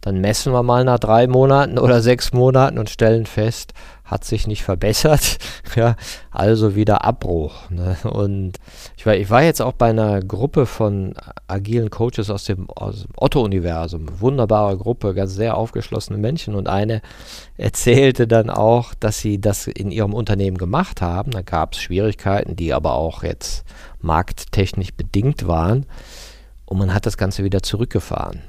Dann 0.00 0.20
messen 0.20 0.52
wir 0.52 0.62
mal 0.62 0.84
nach 0.84 0.98
drei 0.98 1.26
Monaten 1.26 1.78
oder 1.78 2.00
sechs 2.00 2.32
Monaten 2.32 2.78
und 2.78 2.88
stellen 2.88 3.26
fest, 3.26 3.74
hat 4.08 4.24
sich 4.24 4.46
nicht 4.46 4.64
verbessert. 4.64 5.38
ja, 5.76 5.94
also 6.30 6.74
wieder 6.74 7.04
Abbruch. 7.04 7.68
Ne? 7.70 7.96
Und 8.04 8.54
ich 8.96 9.04
war, 9.04 9.14
ich 9.14 9.28
war 9.28 9.42
jetzt 9.42 9.60
auch 9.60 9.74
bei 9.74 9.90
einer 9.90 10.20
Gruppe 10.20 10.64
von 10.64 11.14
agilen 11.46 11.90
Coaches 11.90 12.30
aus 12.30 12.44
dem, 12.44 12.70
aus 12.70 13.02
dem 13.02 13.12
Otto-Universum. 13.16 14.20
Wunderbare 14.20 14.78
Gruppe, 14.78 15.14
ganz 15.14 15.34
sehr 15.34 15.56
aufgeschlossene 15.56 16.18
Menschen. 16.18 16.54
Und 16.54 16.68
eine 16.68 17.02
erzählte 17.58 18.26
dann 18.26 18.48
auch, 18.48 18.94
dass 18.94 19.18
sie 19.18 19.40
das 19.40 19.66
in 19.66 19.90
ihrem 19.90 20.14
Unternehmen 20.14 20.56
gemacht 20.56 21.02
haben. 21.02 21.30
Da 21.30 21.42
gab 21.42 21.74
es 21.74 21.82
Schwierigkeiten, 21.82 22.56
die 22.56 22.72
aber 22.72 22.94
auch 22.94 23.22
jetzt 23.22 23.64
markttechnisch 24.00 24.94
bedingt 24.94 25.46
waren. 25.46 25.84
Und 26.64 26.78
man 26.78 26.94
hat 26.94 27.04
das 27.04 27.18
Ganze 27.18 27.44
wieder 27.44 27.62
zurückgefahren. 27.62 28.40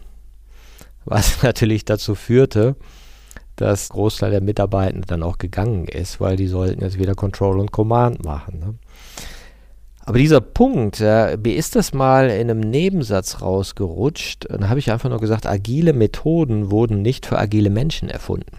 Was 1.04 1.44
natürlich 1.44 1.84
dazu 1.84 2.16
führte, 2.16 2.78
dass 3.60 3.90
Großteil 3.90 4.32
der 4.32 4.42
Mitarbeitenden 4.42 5.06
dann 5.08 5.24
auch 5.24 5.38
gegangen 5.38 5.88
ist, 5.88 6.22
weil 6.22 6.38
die 6.38 6.48
sollten 6.48 6.82
jetzt 6.82 6.98
wieder 6.98 7.14
Control 7.14 7.60
und 7.60 7.72
Command 7.72 8.24
machen. 8.24 8.60
Ne? 8.60 8.74
Aber 10.06 10.18
dieser 10.18 10.42
Punkt, 10.42 11.00
ja, 11.00 11.36
mir 11.38 11.56
ist 11.56 11.76
das 11.76 11.94
mal 11.94 12.30
in 12.30 12.50
einem 12.50 12.62
Nebensatz 12.62 13.42
rausgerutscht. 13.42 14.46
Und 14.46 14.62
da 14.62 14.70
habe 14.70 14.80
ich 14.80 14.92
einfach 14.92 15.10
nur 15.10 15.20
gesagt, 15.20 15.46
agile 15.46 15.94
Methoden 15.94 16.72
wurden 16.72 17.02
nicht 17.02 17.26
für 17.26 17.38
agile 17.38 17.70
Menschen 17.70 18.10
erfunden. 18.10 18.58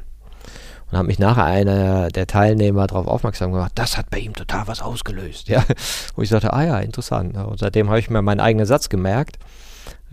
Und 0.90 0.98
hat 0.98 1.06
mich 1.06 1.18
nachher 1.18 1.44
einer 1.44 2.08
der 2.08 2.26
Teilnehmer 2.26 2.86
darauf 2.86 3.06
aufmerksam 3.06 3.52
gemacht, 3.52 3.72
das 3.74 3.96
hat 3.96 4.10
bei 4.10 4.18
ihm 4.18 4.34
total 4.34 4.68
was 4.68 4.82
ausgelöst. 4.82 5.48
Ja. 5.48 5.64
Und 6.14 6.22
ich 6.22 6.30
sagte, 6.30 6.52
ah 6.52 6.64
ja, 6.64 6.78
interessant. 6.78 7.36
Und 7.36 7.58
seitdem 7.58 7.88
habe 7.88 7.98
ich 7.98 8.10
mir 8.10 8.22
meinen 8.22 8.40
eigenen 8.40 8.66
Satz 8.66 8.88
gemerkt, 8.88 9.38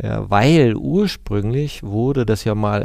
ja, 0.02 0.30
weil 0.30 0.76
ursprünglich 0.76 1.84
wurde 1.84 2.26
das 2.26 2.46
ja 2.46 2.56
mal 2.56 2.84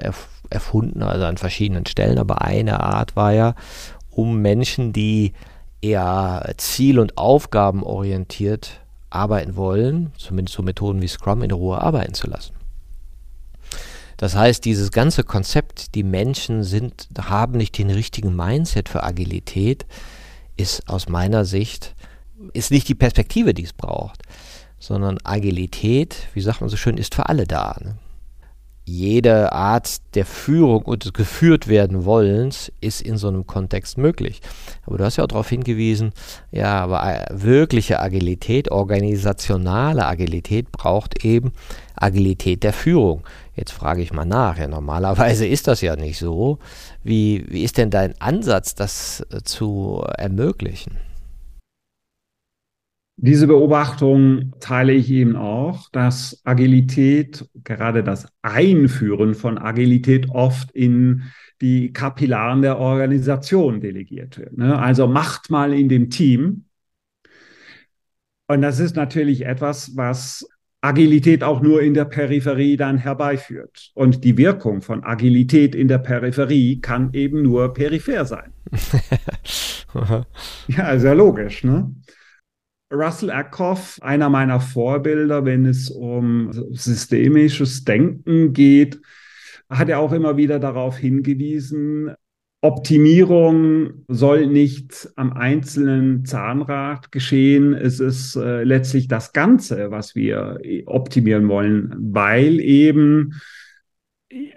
erfunden 0.53 1.03
also 1.03 1.25
an 1.25 1.37
verschiedenen 1.37 1.87
Stellen, 1.87 2.19
aber 2.19 2.43
eine 2.43 2.81
Art 2.81 3.17
war 3.17 3.33
ja, 3.33 3.55
um 4.11 4.39
Menschen, 4.43 4.93
die 4.93 5.33
eher 5.81 6.53
ziel- 6.59 6.99
und 6.99 7.19
aufgabenorientiert 7.19 8.81
arbeiten 9.11 9.57
wollen, 9.57 10.13
zumindest 10.17 10.57
so 10.57 10.63
Methoden 10.63 11.03
wie 11.03 11.09
Scrum, 11.09 11.43
in 11.43 11.51
Ruhe 11.51 11.81
arbeiten 11.81 12.15
zu 12.15 12.29
lassen. 12.29 12.55
Das 14.17 14.37
heißt, 14.37 14.65
dieses 14.65 14.93
ganze 14.93 15.25
Konzept, 15.25 15.95
die 15.97 16.05
Menschen 16.05 16.63
sind, 16.63 17.09
haben 17.21 17.59
nicht 17.59 17.77
den 17.77 17.91
richtigen 17.91 18.37
Mindset 18.37 18.89
für 18.89 19.03
Agilität, 19.03 19.85
ist 20.57 20.89
aus 20.89 21.09
meiner 21.09 21.45
Sicht, 21.45 21.97
ist 22.53 22.71
nicht 22.71 22.89
die 22.89 22.95
Perspektive, 22.95 23.53
die 23.53 23.65
es 23.65 23.73
braucht, 23.73 24.23
sondern 24.79 25.19
Agilität, 25.25 26.29
wie 26.35 26.41
sagt 26.41 26.61
man 26.61 26.71
so 26.71 26.77
schön, 26.77 26.99
ist 26.99 27.15
für 27.15 27.29
alle 27.29 27.47
da. 27.47 27.77
Ne? 27.81 27.97
Jede 28.85 29.53
Art 29.53 30.15
der 30.15 30.27
Führung 30.27 30.83
und 30.83 31.05
des 31.05 31.13
geführt 31.13 31.69
werden 31.69 32.05
wollens 32.05 32.73
ist 32.81 33.01
in 33.01 33.17
so 33.17 33.29
einem 33.29 33.47
Kontext 33.47 33.97
möglich. 33.97 34.41
Aber 34.87 34.99
du 34.99 35.05
hast 35.05 35.17
ja 35.17 35.25
auch 35.25 35.29
darauf 35.29 35.49
hingewiesen, 35.49 36.13
ja, 36.51 36.83
aber 36.83 37.03
äh, 37.05 37.25
wirkliche 37.31 38.01
Agilität, 38.01 38.71
organisationale 38.71 40.07
Agilität 40.07 40.73
braucht 40.73 41.25
eben 41.25 41.53
Agilität 41.95 42.65
der 42.65 42.73
Führung. 42.73 43.23
Jetzt 43.55 43.73
frage 43.73 44.03
ich 44.03 44.13
mal 44.13 44.25
nach, 44.25 44.59
ja, 44.59 44.67
normalerweise 44.67 45.47
ist 45.47 45.69
das 45.69 45.81
ja 45.81 45.95
nicht 45.95 46.19
so. 46.19 46.59
Wie, 47.05 47.45
wie 47.49 47.63
ist 47.63 47.79
denn 47.79 47.91
dein 47.91 48.21
Ansatz, 48.21 48.75
das 48.75 49.25
äh, 49.31 49.43
zu 49.45 50.05
ermöglichen? 50.19 50.97
Diese 53.17 53.47
Beobachtung 53.47 54.53
teile 54.59 54.93
ich 54.93 55.11
eben 55.11 55.37
auch, 55.37 55.91
dass 55.91 56.41
Agilität, 56.45 57.49
gerade 57.63 58.03
das 58.03 58.27
Einführen 58.41 59.35
von 59.35 59.59
Agilität 59.59 60.31
oft 60.31 60.71
in 60.73 61.23
die 61.61 61.93
Kapillaren 61.93 62.63
der 62.63 62.79
Organisation 62.79 63.81
delegiert 63.81 64.39
wird. 64.39 64.57
Ne? 64.57 64.79
Also 64.79 65.07
macht 65.07 65.51
mal 65.51 65.73
in 65.73 65.89
dem 65.89 66.11
Team. 66.11 66.65
Und 68.49 68.63
das 68.63 68.81
ist 68.81 68.97
natürlich 68.97 69.47
etwas, 69.47 69.97
was 69.97 70.47
Agilität 70.81 71.45
auch 71.45 71.63
nur 71.63 71.81
in 71.81 71.95
der 71.95 72.07
Peripherie 72.07 72.77
dann 72.77 72.99
herbeiführt. 72.99 73.93
Und 73.95 74.25
die 74.25 74.37
Wirkung 74.37 74.83
von 74.83 75.05
Agilität 75.05 75.77
in 75.77 75.87
der 75.87 75.99
Peripherie 75.99 76.81
kann 76.81 77.13
eben 77.13 77.43
nur 77.43 77.73
peripher 77.73 78.25
sein. 78.25 78.53
ja, 80.67 80.99
sehr 80.99 81.15
logisch. 81.15 81.63
Ne? 81.63 81.95
Russell 82.93 83.31
Ackhoff, 83.31 83.99
einer 84.03 84.29
meiner 84.29 84.61
Vorbilder, 84.61 85.45
wenn 85.45 85.67
es 85.67 85.91
um 85.91 86.53
systemisches 86.73 87.85
Denken 87.85 88.53
geht, 88.53 89.01
hat 89.71 89.89
er 89.89 89.99
auch 89.99 90.13
immer 90.13 90.37
wieder 90.37 90.59
darauf 90.59 90.99
hingewiesen, 90.99 92.15
Optimierung 92.65 94.05
soll 94.07 94.47
nicht 94.47 95.09
am 95.17 95.33
einzelnen 95.33 96.25
Zahnrad 96.25 97.11
geschehen. 97.11 97.75
Es 97.75 97.99
ist 97.99 98.37
äh, 98.37 98.63
letztlich 98.63 99.09
das 99.09 99.33
Ganze, 99.33 99.91
was 99.91 100.15
wir 100.15 100.61
optimieren 100.87 101.49
wollen, 101.49 101.93
weil 101.99 102.61
eben 102.61 103.33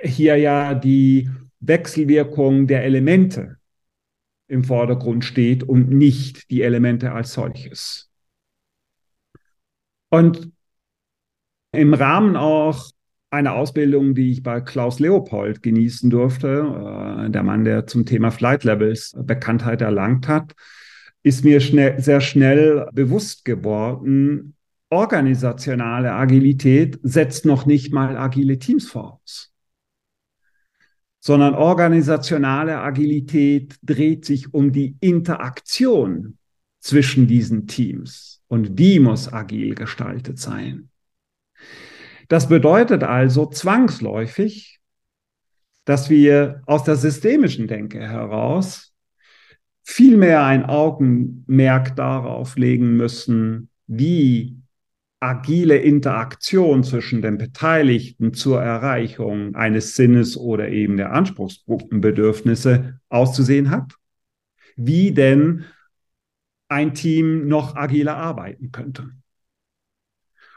hier 0.04 0.36
ja 0.36 0.76
die 0.76 1.32
Wechselwirkung 1.62 2.68
der 2.68 2.84
Elemente 2.84 3.58
im 4.48 4.64
Vordergrund 4.64 5.26
steht 5.26 5.64
und 5.64 5.90
nicht 5.90 6.52
die 6.52 6.62
Elemente 6.62 7.12
als 7.12 7.34
solches. 7.34 8.12
Und 10.10 10.52
im 11.72 11.94
Rahmen 11.94 12.36
auch 12.36 12.90
einer 13.30 13.54
Ausbildung, 13.54 14.16
die 14.16 14.32
ich 14.32 14.44
bei 14.44 14.62
Klaus 14.62 15.00
Leopold 15.00 15.62
genießen 15.62 16.10
durfte, 16.10 17.26
äh, 17.28 17.30
der 17.30 17.44
Mann, 17.44 17.66
der 17.66 17.86
zum 17.86 18.06
Thema 18.06 18.32
Flight 18.32 18.64
Levels 18.64 19.14
Bekanntheit 19.18 19.82
erlangt 19.82 20.28
hat, 20.28 20.54
ist 21.24 21.44
mir 21.44 21.60
schnell, 21.60 22.00
sehr 22.00 22.22
schnell 22.22 22.88
bewusst 22.94 23.46
geworden, 23.46 24.56
organisationale 24.90 26.14
Agilität 26.14 27.00
setzt 27.04 27.46
noch 27.46 27.66
nicht 27.66 27.92
mal 27.92 28.16
agile 28.16 28.60
Teams 28.60 28.88
voraus, 28.88 29.52
sondern 31.20 31.56
organisationale 31.56 32.80
Agilität 32.80 33.76
dreht 33.82 34.26
sich 34.26 34.54
um 34.54 34.72
die 34.72 34.96
Interaktion 35.02 36.38
zwischen 36.80 37.28
diesen 37.28 37.68
Teams 37.68 38.35
und 38.48 38.76
die 38.78 39.00
muss 39.00 39.32
agil 39.32 39.76
gestaltet 39.76 40.40
sein. 40.40 40.90
Das 42.28 42.48
bedeutet 42.50 43.04
also 43.04 43.46
zwangsläufig, 43.46 44.80
dass 45.86 46.10
wir 46.10 46.62
aus 46.66 46.84
der 46.84 46.96
systemischen 46.96 47.68
Denke 47.68 48.00
heraus 48.00 48.94
viel 49.84 50.18
mehr 50.18 50.44
ein 50.44 50.66
Augenmerk 50.66 51.96
darauf 51.96 52.58
legen 52.58 52.98
müssen, 52.98 53.70
wie 53.86 54.58
agile 55.20 55.78
Interaktion 55.78 56.84
zwischen 56.84 57.22
den 57.22 57.38
Beteiligten 57.38 58.34
zur 58.34 58.62
Erreichung 58.62 59.56
eines 59.56 59.96
Sinnes 59.96 60.38
oder 60.38 60.70
eben 60.70 60.98
der 60.98 61.14
Anspruchsgruppenbedürfnisse 61.14 63.00
auszusehen 63.10 63.70
hat, 63.70 63.94
wie 64.76 65.12
denn 65.12 65.66
ein 66.76 66.94
Team 66.94 67.48
noch 67.48 67.78
agiler 67.78 68.18
arbeiten 68.18 68.74
könnte. 68.74 69.12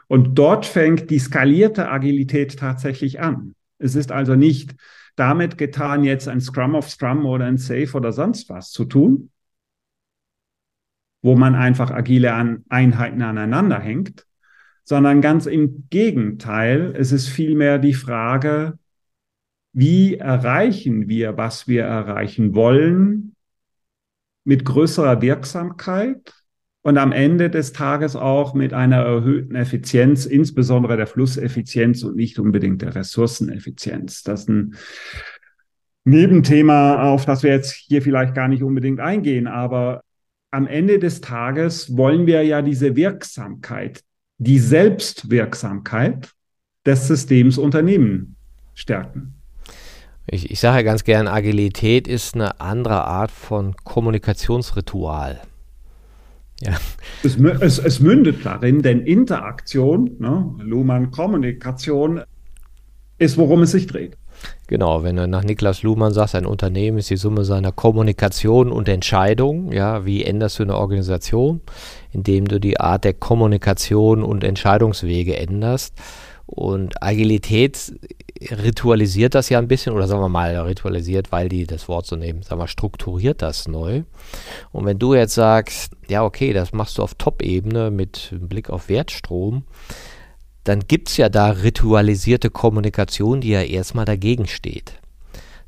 Und 0.07 0.35
dort 0.35 0.65
fängt 0.65 1.09
die 1.09 1.19
skalierte 1.19 1.89
Agilität 1.89 2.59
tatsächlich 2.59 3.21
an. 3.21 3.55
Es 3.77 3.95
ist 3.95 4.11
also 4.11 4.35
nicht 4.35 4.75
damit 5.15 5.57
getan, 5.57 6.03
jetzt 6.03 6.27
ein 6.27 6.41
Scrum 6.41 6.75
of 6.75 6.89
Scrum 6.89 7.25
oder 7.25 7.45
ein 7.45 7.57
Safe 7.57 7.89
oder 7.93 8.11
sonst 8.11 8.49
was 8.49 8.71
zu 8.71 8.83
tun, 8.83 9.31
wo 11.21 11.37
man 11.37 11.55
einfach 11.55 11.89
agile 11.89 12.33
Einheiten 12.67 13.21
aneinander 13.21 13.79
hängt, 13.79 14.25
sondern 14.83 15.21
ganz 15.21 15.45
im 15.45 15.87
Gegenteil. 15.89 16.93
Es 16.97 17.13
ist 17.13 17.29
vielmehr 17.29 17.79
die 17.79 17.93
Frage, 17.93 18.77
wie 19.71 20.15
erreichen 20.15 21.07
wir, 21.07 21.37
was 21.37 21.69
wir 21.69 21.83
erreichen 21.83 22.55
wollen, 22.55 23.35
mit 24.43 24.65
größerer 24.65 25.21
Wirksamkeit 25.21 26.33
und 26.81 26.97
am 26.97 27.11
Ende 27.11 27.49
des 27.49 27.73
Tages 27.73 28.15
auch 28.15 28.53
mit 28.53 28.73
einer 28.73 28.97
erhöhten 28.97 29.55
Effizienz, 29.55 30.25
insbesondere 30.25 30.97
der 30.97 31.07
Flusseffizienz 31.07 32.03
und 32.03 32.15
nicht 32.15 32.39
unbedingt 32.39 32.81
der 32.81 32.95
Ressourceneffizienz. 32.95 34.23
Das 34.23 34.41
ist 34.41 34.49
ein 34.49 34.75
Nebenthema, 36.05 37.11
auf 37.11 37.25
das 37.25 37.43
wir 37.43 37.51
jetzt 37.51 37.73
hier 37.73 38.01
vielleicht 38.01 38.33
gar 38.33 38.47
nicht 38.47 38.63
unbedingt 38.63 38.99
eingehen, 38.99 39.47
aber 39.47 40.01
am 40.51 40.65
Ende 40.65 40.97
des 40.97 41.21
Tages 41.21 41.95
wollen 41.95 42.25
wir 42.25 42.43
ja 42.43 42.61
diese 42.61 42.95
Wirksamkeit, 42.95 44.01
die 44.37 44.57
Selbstwirksamkeit 44.57 46.31
des 46.85 47.07
Systems 47.07 47.57
Unternehmen 47.57 48.35
stärken. 48.73 49.38
Ich, 50.31 50.51
ich 50.51 50.59
sage 50.59 50.77
ja 50.77 50.83
ganz 50.83 51.03
gern, 51.03 51.27
Agilität 51.27 52.07
ist 52.07 52.35
eine 52.35 52.59
andere 52.59 53.05
Art 53.05 53.31
von 53.31 53.75
Kommunikationsritual. 53.83 55.41
Ja. 56.61 56.73
Es, 57.23 57.37
es, 57.37 57.79
es 57.79 57.99
mündet 57.99 58.45
darin, 58.45 58.81
denn 58.81 59.01
Interaktion, 59.01 60.11
ne, 60.19 60.53
Luhmann 60.59 61.09
Kommunikation, 61.09 62.21
ist, 63.17 63.37
worum 63.37 63.63
es 63.63 63.71
sich 63.71 63.87
dreht. 63.87 64.17
Genau, 64.67 65.03
wenn 65.03 65.15
du 65.15 65.27
nach 65.27 65.43
Niklas 65.43 65.83
Luhmann 65.83 66.13
sagst, 66.13 66.35
ein 66.35 66.45
Unternehmen 66.45 66.99
ist 66.99 67.09
die 67.09 67.17
Summe 67.17 67.43
seiner 67.43 67.71
Kommunikation 67.71 68.71
und 68.71 68.87
Entscheidungen. 68.87 69.71
Ja, 69.71 70.05
wie 70.05 70.23
änderst 70.23 70.59
du 70.59 70.63
eine 70.63 70.77
Organisation? 70.77 71.61
Indem 72.11 72.47
du 72.47 72.59
die 72.59 72.79
Art 72.79 73.03
der 73.03 73.13
Kommunikation 73.13 74.23
und 74.23 74.43
Entscheidungswege 74.43 75.35
änderst. 75.37 75.95
Und 76.45 77.03
Agilität 77.03 77.93
ritualisiert 78.41 79.35
das 79.35 79.49
ja 79.49 79.59
ein 79.59 79.67
bisschen, 79.67 79.93
oder 79.93 80.07
sagen 80.07 80.21
wir 80.21 80.29
mal 80.29 80.55
ritualisiert, 80.57 81.31
weil 81.31 81.49
die 81.49 81.65
das 81.65 81.87
Wort 81.87 82.05
so 82.05 82.15
nehmen, 82.15 82.41
sagen 82.41 82.61
wir, 82.61 82.67
strukturiert 82.67 83.41
das 83.41 83.67
neu. 83.67 84.03
Und 84.71 84.85
wenn 84.85 84.99
du 84.99 85.13
jetzt 85.13 85.35
sagst, 85.35 85.93
ja, 86.07 86.23
okay, 86.23 86.53
das 86.53 86.71
machst 86.71 86.97
du 86.97 87.03
auf 87.03 87.15
Top-Ebene 87.15 87.91
mit 87.91 88.33
Blick 88.39 88.69
auf 88.69 88.89
Wertstrom, 88.89 89.63
dann 90.63 90.81
gibt 90.87 91.09
es 91.09 91.17
ja 91.17 91.29
da 91.29 91.49
ritualisierte 91.49 92.49
Kommunikation, 92.49 93.41
die 93.41 93.49
ja 93.49 93.61
erstmal 93.61 94.05
dagegen 94.05 94.47
steht. 94.47 94.93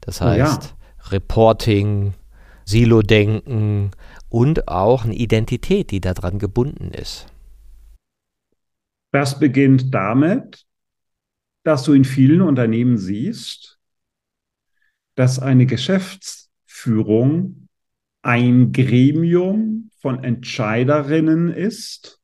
Das 0.01 0.21
heißt, 0.21 0.61
oh 0.61 0.75
ja. 1.03 1.11
Reporting, 1.11 2.13
Silo-Denken 2.65 3.91
und 4.29 4.67
auch 4.67 5.03
eine 5.03 5.15
Identität, 5.15 5.91
die 5.91 6.01
daran 6.01 6.39
gebunden 6.39 6.91
ist. 6.91 7.27
Das 9.11 9.39
beginnt 9.39 9.93
damit, 9.93 10.65
dass 11.63 11.83
du 11.83 11.93
in 11.93 12.05
vielen 12.05 12.41
Unternehmen 12.41 12.97
siehst, 12.97 13.79
dass 15.15 15.39
eine 15.39 15.65
Geschäftsführung 15.65 17.67
ein 18.21 18.71
Gremium 18.71 19.91
von 19.99 20.23
Entscheiderinnen 20.23 21.49
ist, 21.49 22.19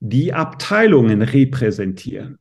die 0.00 0.32
Abteilungen 0.32 1.22
repräsentieren. 1.22 2.38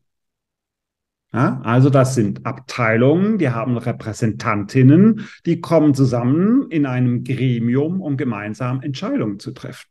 Ja, 1.34 1.62
also 1.64 1.90
das 1.90 2.16
sind 2.16 2.46
Abteilungen, 2.46 3.38
die 3.38 3.50
haben 3.50 3.78
Repräsentantinnen, 3.78 5.28
die 5.46 5.62
kommen 5.62 5.94
zusammen 5.94 6.70
in 6.70 6.86
einem 6.86 7.24
Gremium, 7.24 8.02
um 8.02 8.18
gemeinsam 8.18 8.82
Entscheidungen 8.82 9.40
zu 9.40 9.52
treffen. 9.52 9.91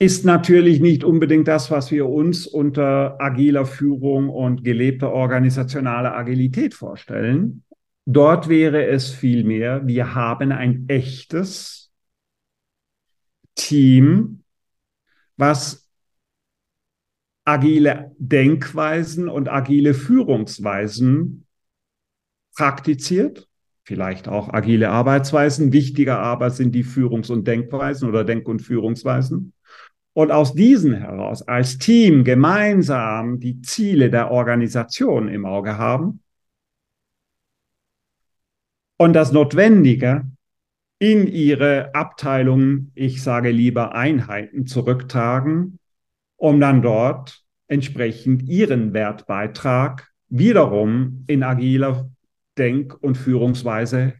Ist 0.00 0.24
natürlich 0.24 0.80
nicht 0.80 1.02
unbedingt 1.02 1.48
das, 1.48 1.72
was 1.72 1.90
wir 1.90 2.08
uns 2.08 2.46
unter 2.46 3.20
agiler 3.20 3.66
Führung 3.66 4.28
und 4.30 4.62
gelebter 4.62 5.12
organisationaler 5.12 6.14
Agilität 6.16 6.74
vorstellen. 6.74 7.64
Dort 8.06 8.48
wäre 8.48 8.86
es 8.86 9.10
vielmehr, 9.10 9.86
wir 9.86 10.14
haben 10.14 10.52
ein 10.52 10.88
echtes 10.88 11.90
Team, 13.56 14.44
was 15.36 15.88
agile 17.44 18.14
Denkweisen 18.18 19.28
und 19.28 19.48
agile 19.48 19.94
Führungsweisen 19.94 21.44
praktiziert, 22.54 23.48
vielleicht 23.82 24.28
auch 24.28 24.52
agile 24.52 24.90
Arbeitsweisen. 24.90 25.72
Wichtiger 25.72 26.20
aber 26.20 26.50
sind 26.50 26.72
die 26.72 26.84
Führungs- 26.84 27.32
und 27.32 27.48
Denkweisen 27.48 28.08
oder 28.08 28.22
Denk- 28.24 28.46
und 28.46 28.60
Führungsweisen. 28.60 29.54
Und 30.18 30.32
aus 30.32 30.52
diesen 30.52 30.94
heraus 30.94 31.42
als 31.46 31.78
Team 31.78 32.24
gemeinsam 32.24 33.38
die 33.38 33.62
Ziele 33.62 34.10
der 34.10 34.32
Organisation 34.32 35.28
im 35.28 35.46
Auge 35.46 35.78
haben 35.78 36.24
und 38.96 39.12
das 39.12 39.30
Notwendige 39.30 40.28
in 40.98 41.28
ihre 41.28 41.94
Abteilungen, 41.94 42.90
ich 42.96 43.22
sage 43.22 43.52
lieber 43.52 43.94
Einheiten 43.94 44.66
zurücktragen, 44.66 45.78
um 46.36 46.58
dann 46.58 46.82
dort 46.82 47.44
entsprechend 47.68 48.42
ihren 48.42 48.92
Wertbeitrag 48.94 50.10
wiederum 50.28 51.22
in 51.28 51.44
agiler 51.44 52.10
Denk- 52.58 53.00
und 53.04 53.16
Führungsweise 53.16 54.14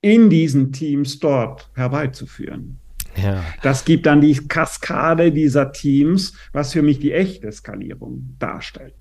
in 0.00 0.30
diesen 0.30 0.72
Teams 0.72 1.18
dort 1.18 1.70
herbeizuführen. 1.74 2.80
Ja. 3.22 3.44
Das 3.62 3.84
gibt 3.84 4.06
dann 4.06 4.20
die 4.20 4.34
Kaskade 4.34 5.32
dieser 5.32 5.72
Teams, 5.72 6.34
was 6.52 6.72
für 6.72 6.82
mich 6.82 6.98
die 6.98 7.12
echte 7.12 7.50
Skalierung 7.52 8.36
darstellt. 8.38 8.94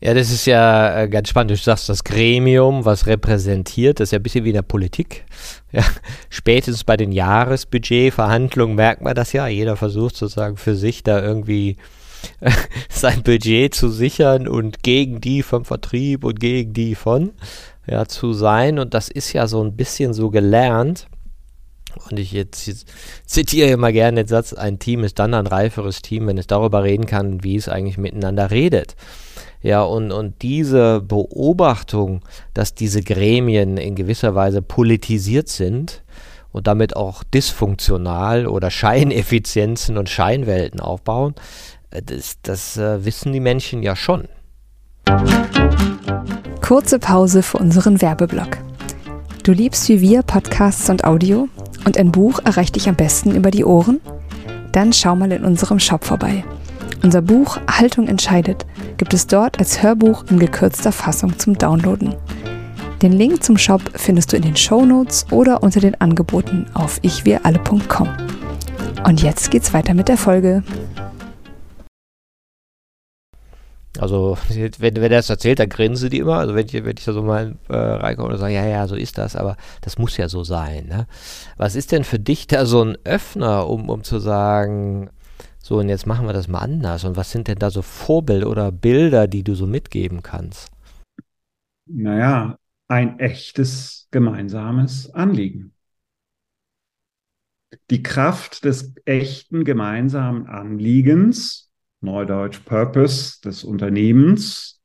Ja, 0.00 0.12
das 0.12 0.30
ist 0.30 0.44
ja 0.44 1.02
äh, 1.02 1.08
ganz 1.08 1.30
spannend. 1.30 1.52
Du 1.52 1.56
sagst, 1.56 1.88
das 1.88 2.04
Gremium, 2.04 2.84
was 2.84 3.06
repräsentiert, 3.06 4.00
das 4.00 4.08
ist 4.08 4.12
ja 4.12 4.18
ein 4.18 4.22
bisschen 4.22 4.44
wie 4.44 4.50
in 4.50 4.56
der 4.56 4.62
Politik. 4.62 5.24
Ja, 5.72 5.82
spätestens 6.28 6.84
bei 6.84 6.96
den 6.96 7.10
Jahresbudgetverhandlungen 7.10 8.76
merkt 8.76 9.00
man 9.00 9.14
das 9.14 9.32
ja. 9.32 9.46
Jeder 9.46 9.76
versucht 9.76 10.16
sozusagen 10.16 10.56
für 10.56 10.74
sich 10.74 11.04
da 11.04 11.22
irgendwie 11.22 11.78
sein 12.90 13.22
Budget 13.22 13.74
zu 13.74 13.88
sichern 13.88 14.46
und 14.46 14.82
gegen 14.82 15.20
die 15.20 15.42
vom 15.42 15.64
Vertrieb 15.64 16.24
und 16.24 16.38
gegen 16.38 16.74
die 16.74 16.94
von 16.94 17.32
ja, 17.86 18.06
zu 18.06 18.34
sein. 18.34 18.78
Und 18.78 18.94
das 18.94 19.08
ist 19.08 19.32
ja 19.32 19.46
so 19.46 19.62
ein 19.64 19.74
bisschen 19.74 20.12
so 20.12 20.30
gelernt. 20.30 21.06
Und 22.10 22.18
ich 22.18 22.32
jetzt, 22.32 22.66
jetzt 22.66 22.88
zitiere 23.26 23.70
immer 23.70 23.92
gerne 23.92 24.24
den 24.24 24.28
Satz, 24.28 24.52
ein 24.52 24.78
Team 24.78 25.04
ist 25.04 25.18
dann 25.18 25.34
ein 25.34 25.46
reiferes 25.46 26.02
Team, 26.02 26.26
wenn 26.26 26.38
es 26.38 26.46
darüber 26.46 26.82
reden 26.82 27.06
kann, 27.06 27.42
wie 27.42 27.56
es 27.56 27.68
eigentlich 27.68 27.98
miteinander 27.98 28.50
redet. 28.50 28.96
Ja, 29.62 29.82
und, 29.82 30.12
und 30.12 30.42
diese 30.42 31.00
Beobachtung, 31.00 32.20
dass 32.52 32.74
diese 32.74 33.02
Gremien 33.02 33.78
in 33.78 33.94
gewisser 33.94 34.34
Weise 34.34 34.60
politisiert 34.60 35.48
sind 35.48 36.02
und 36.52 36.66
damit 36.66 36.96
auch 36.96 37.24
dysfunktional 37.24 38.46
oder 38.46 38.70
Scheineffizienzen 38.70 39.96
und 39.96 40.10
Scheinwelten 40.10 40.80
aufbauen, 40.80 41.34
äh, 41.90 42.02
das, 42.02 42.36
das 42.42 42.76
äh, 42.76 43.04
wissen 43.04 43.32
die 43.32 43.40
Menschen 43.40 43.82
ja 43.82 43.96
schon. 43.96 44.28
Kurze 46.60 46.98
Pause 46.98 47.42
für 47.42 47.58
unseren 47.58 48.00
Werbeblock. 48.00 48.58
Du 49.44 49.52
liebst 49.52 49.90
wie 49.90 50.00
wir 50.00 50.22
Podcasts 50.22 50.88
und 50.88 51.04
Audio 51.04 51.50
und 51.84 51.98
ein 51.98 52.10
Buch 52.10 52.40
erreicht 52.46 52.76
dich 52.76 52.88
am 52.88 52.94
besten 52.94 53.34
über 53.34 53.50
die 53.50 53.66
Ohren? 53.66 54.00
Dann 54.72 54.94
schau 54.94 55.14
mal 55.16 55.30
in 55.32 55.44
unserem 55.44 55.78
Shop 55.78 56.02
vorbei. 56.02 56.42
Unser 57.02 57.20
Buch 57.20 57.58
Haltung 57.70 58.08
entscheidet 58.08 58.64
gibt 58.96 59.12
es 59.12 59.26
dort 59.26 59.58
als 59.58 59.82
Hörbuch 59.82 60.24
in 60.30 60.38
gekürzter 60.38 60.92
Fassung 60.92 61.38
zum 61.38 61.58
Downloaden. 61.58 62.14
Den 63.02 63.12
Link 63.12 63.44
zum 63.44 63.58
Shop 63.58 63.82
findest 63.96 64.32
du 64.32 64.38
in 64.38 64.44
den 64.44 64.56
Show 64.56 64.86
Notes 64.86 65.26
oder 65.30 65.62
unter 65.62 65.80
den 65.80 66.00
Angeboten 66.00 66.64
auf 66.72 66.98
ichwiralle.com. 67.02 68.08
Und 69.06 69.22
jetzt 69.22 69.50
geht's 69.50 69.74
weiter 69.74 69.92
mit 69.92 70.08
der 70.08 70.16
Folge. 70.16 70.62
Also, 73.98 74.36
wenn, 74.48 74.96
wenn 74.96 75.02
er 75.02 75.08
das 75.08 75.30
erzählt, 75.30 75.58
dann 75.58 75.68
grinsen 75.68 76.10
die 76.10 76.18
immer. 76.18 76.38
Also, 76.38 76.54
wenn 76.54 76.66
ich, 76.66 76.72
wenn 76.72 76.96
ich 76.96 77.04
da 77.04 77.12
so 77.12 77.22
mal 77.22 77.56
äh, 77.68 77.76
reinkomme 77.76 78.30
und 78.32 78.38
sage, 78.38 78.54
ja, 78.54 78.66
ja, 78.66 78.86
so 78.86 78.96
ist 78.96 79.18
das, 79.18 79.36
aber 79.36 79.56
das 79.80 79.98
muss 79.98 80.16
ja 80.16 80.28
so 80.28 80.44
sein. 80.44 80.86
Ne? 80.86 81.06
Was 81.56 81.76
ist 81.76 81.92
denn 81.92 82.04
für 82.04 82.18
dich 82.18 82.46
da 82.46 82.66
so 82.66 82.82
ein 82.82 82.96
Öffner, 83.04 83.68
um, 83.68 83.88
um 83.88 84.02
zu 84.04 84.18
sagen, 84.18 85.10
so, 85.60 85.78
und 85.78 85.88
jetzt 85.88 86.06
machen 86.06 86.26
wir 86.26 86.34
das 86.34 86.46
mal 86.48 86.58
anders? 86.58 87.04
Und 87.04 87.16
was 87.16 87.30
sind 87.30 87.48
denn 87.48 87.58
da 87.58 87.70
so 87.70 87.80
Vorbilder 87.80 88.50
oder 88.50 88.70
Bilder, 88.70 89.26
die 89.26 89.42
du 89.42 89.54
so 89.54 89.66
mitgeben 89.66 90.22
kannst? 90.22 90.70
Naja, 91.86 92.58
ein 92.88 93.18
echtes 93.18 94.08
gemeinsames 94.10 95.14
Anliegen. 95.14 95.72
Die 97.90 98.02
Kraft 98.02 98.64
des 98.64 98.94
echten 99.04 99.64
gemeinsamen 99.64 100.46
Anliegens 100.46 101.70
Neudeutsch 102.04 102.60
Purpose 102.64 103.40
des 103.40 103.64
Unternehmens 103.64 104.82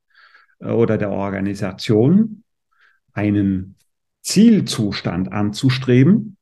äh, 0.60 0.70
oder 0.70 0.98
der 0.98 1.12
Organisation, 1.12 2.44
einen 3.14 3.76
Zielzustand 4.22 5.32
anzustreben, 5.32 6.38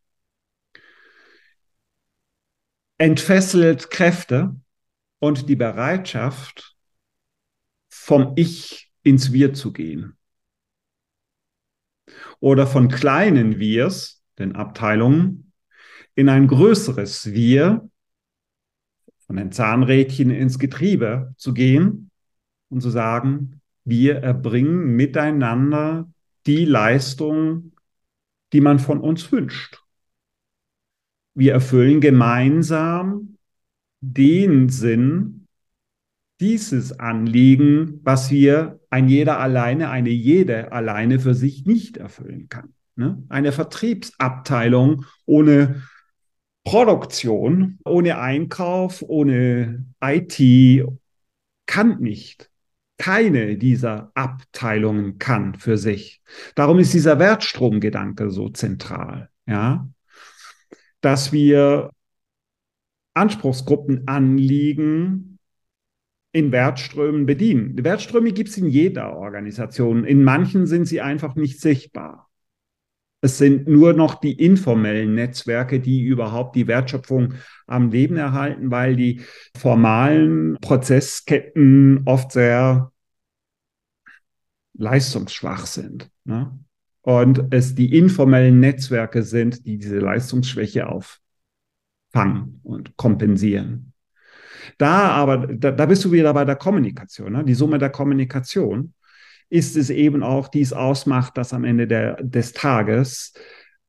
entfesselt 2.97 3.89
Kräfte 3.89 4.55
und 5.19 5.49
die 5.49 5.55
Bereitschaft, 5.55 6.75
vom 7.89 8.33
Ich 8.35 8.91
ins 9.03 9.31
Wir 9.31 9.53
zu 9.53 9.73
gehen. 9.73 10.17
Oder 12.39 12.67
von 12.67 12.87
kleinen 12.87 13.59
Wirs, 13.59 14.23
den 14.39 14.55
Abteilungen, 14.55 15.51
in 16.15 16.29
ein 16.29 16.47
größeres 16.47 17.31
Wir, 17.31 17.89
von 19.27 19.35
den 19.35 19.51
Zahnrädchen 19.51 20.31
ins 20.31 20.57
Getriebe 20.57 21.33
zu 21.37 21.53
gehen 21.53 22.09
und 22.69 22.81
zu 22.81 22.89
sagen, 22.89 23.61
wir 23.83 24.17
erbringen 24.17 24.95
miteinander 24.95 26.09
die 26.45 26.65
Leistung, 26.65 27.73
die 28.53 28.61
man 28.61 28.79
von 28.79 28.99
uns 28.99 29.31
wünscht. 29.31 29.83
Wir 31.33 31.53
erfüllen 31.53 32.01
gemeinsam 32.01 33.37
den 34.01 34.69
Sinn 34.69 35.47
dieses 36.39 36.99
Anliegen, 36.99 37.99
was 38.03 38.31
wir 38.31 38.79
ein 38.89 39.09
jeder 39.09 39.39
alleine, 39.39 39.89
eine 39.89 40.09
jede 40.09 40.71
alleine 40.71 41.19
für 41.19 41.33
sich 41.33 41.65
nicht 41.65 41.97
erfüllen 41.97 42.47
kann. 42.49 42.73
Ne? 42.95 43.23
Eine 43.29 43.51
Vertriebsabteilung 43.51 45.05
ohne 45.25 45.83
Produktion 46.67 47.79
ohne 47.85 48.19
Einkauf, 48.19 49.01
ohne 49.01 49.85
IT 50.03 50.85
kann 51.65 52.01
nicht. 52.01 52.51
Keine 52.97 53.57
dieser 53.57 54.11
Abteilungen 54.15 55.17
kann 55.17 55.55
für 55.55 55.77
sich. 55.77 56.21
Darum 56.55 56.79
ist 56.79 56.93
dieser 56.93 57.19
Wertstromgedanke 57.19 58.31
so 58.31 58.49
zentral, 58.49 59.29
ja, 59.45 59.87
dass 60.99 61.31
wir 61.31 61.91
Anspruchsgruppen 63.13 64.05
anliegen, 64.09 65.39
in 66.33 66.51
Wertströmen 66.51 67.25
bedienen. 67.25 67.77
Die 67.77 67.83
Wertströme 67.85 68.33
gibt 68.33 68.49
es 68.49 68.57
in 68.57 68.67
jeder 68.67 69.15
Organisation. 69.15 70.03
In 70.03 70.21
manchen 70.25 70.67
sind 70.67 70.85
sie 70.85 70.99
einfach 70.99 71.35
nicht 71.35 71.61
sichtbar. 71.61 72.26
Es 73.21 73.39
sind 73.39 73.67
nur 73.67 73.93
noch 73.93 74.15
die 74.15 74.33
informellen 74.33 75.15
Netzwerke, 75.15 75.79
die 75.79 76.03
überhaupt 76.03 76.55
die 76.55 76.67
Wertschöpfung 76.67 77.33
am 77.65 77.89
Leben 77.89 78.15
erhalten, 78.15 78.69
weil 78.69 78.95
die 78.95 79.21
formalen 79.57 80.57
Prozessketten 80.61 82.03
oft 82.05 82.31
sehr 82.31 82.91
leistungsschwach 84.73 85.65
sind. 85.65 86.11
Ne? 86.25 86.57
Und 87.01 87.45
es 87.51 87.73
die 87.73 87.97
informellen 87.97 88.59
Netzwerke 88.59 89.23
sind, 89.23 89.65
die 89.65 89.79
diese 89.79 89.97
Leistungsschwäche 89.97 90.87
auffangen 90.87 92.59
und 92.63 92.95
kompensieren. 92.97 93.93
Da 94.77 95.09
aber, 95.09 95.47
da, 95.47 95.71
da 95.71 95.85
bist 95.87 96.05
du 96.05 96.11
wieder 96.11 96.33
bei 96.33 96.45
der 96.45 96.57
Kommunikation, 96.57 97.33
ne? 97.33 97.43
die 97.43 97.55
Summe 97.55 97.79
der 97.79 97.89
Kommunikation 97.89 98.93
ist 99.49 99.77
es 99.77 99.89
eben 99.89 100.23
auch 100.23 100.47
dies 100.47 100.73
ausmacht, 100.73 101.37
dass 101.37 101.53
am 101.53 101.63
Ende 101.63 101.87
der, 101.87 102.21
des 102.21 102.53
Tages 102.53 103.33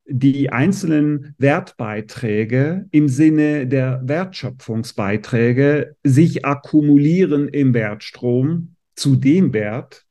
die 0.05 0.51
einzelnen 0.51 1.35
Wertbeiträge 1.37 2.87
im 2.91 3.07
Sinne 3.07 3.67
der 3.67 4.01
Wertschöpfungsbeiträge 4.03 5.95
sich 6.03 6.45
akkumulieren 6.45 7.47
im 7.47 7.73
Wertstrom 7.73 8.75
zu 8.95 9.15
dem 9.15 9.53
Wert, 9.53 10.05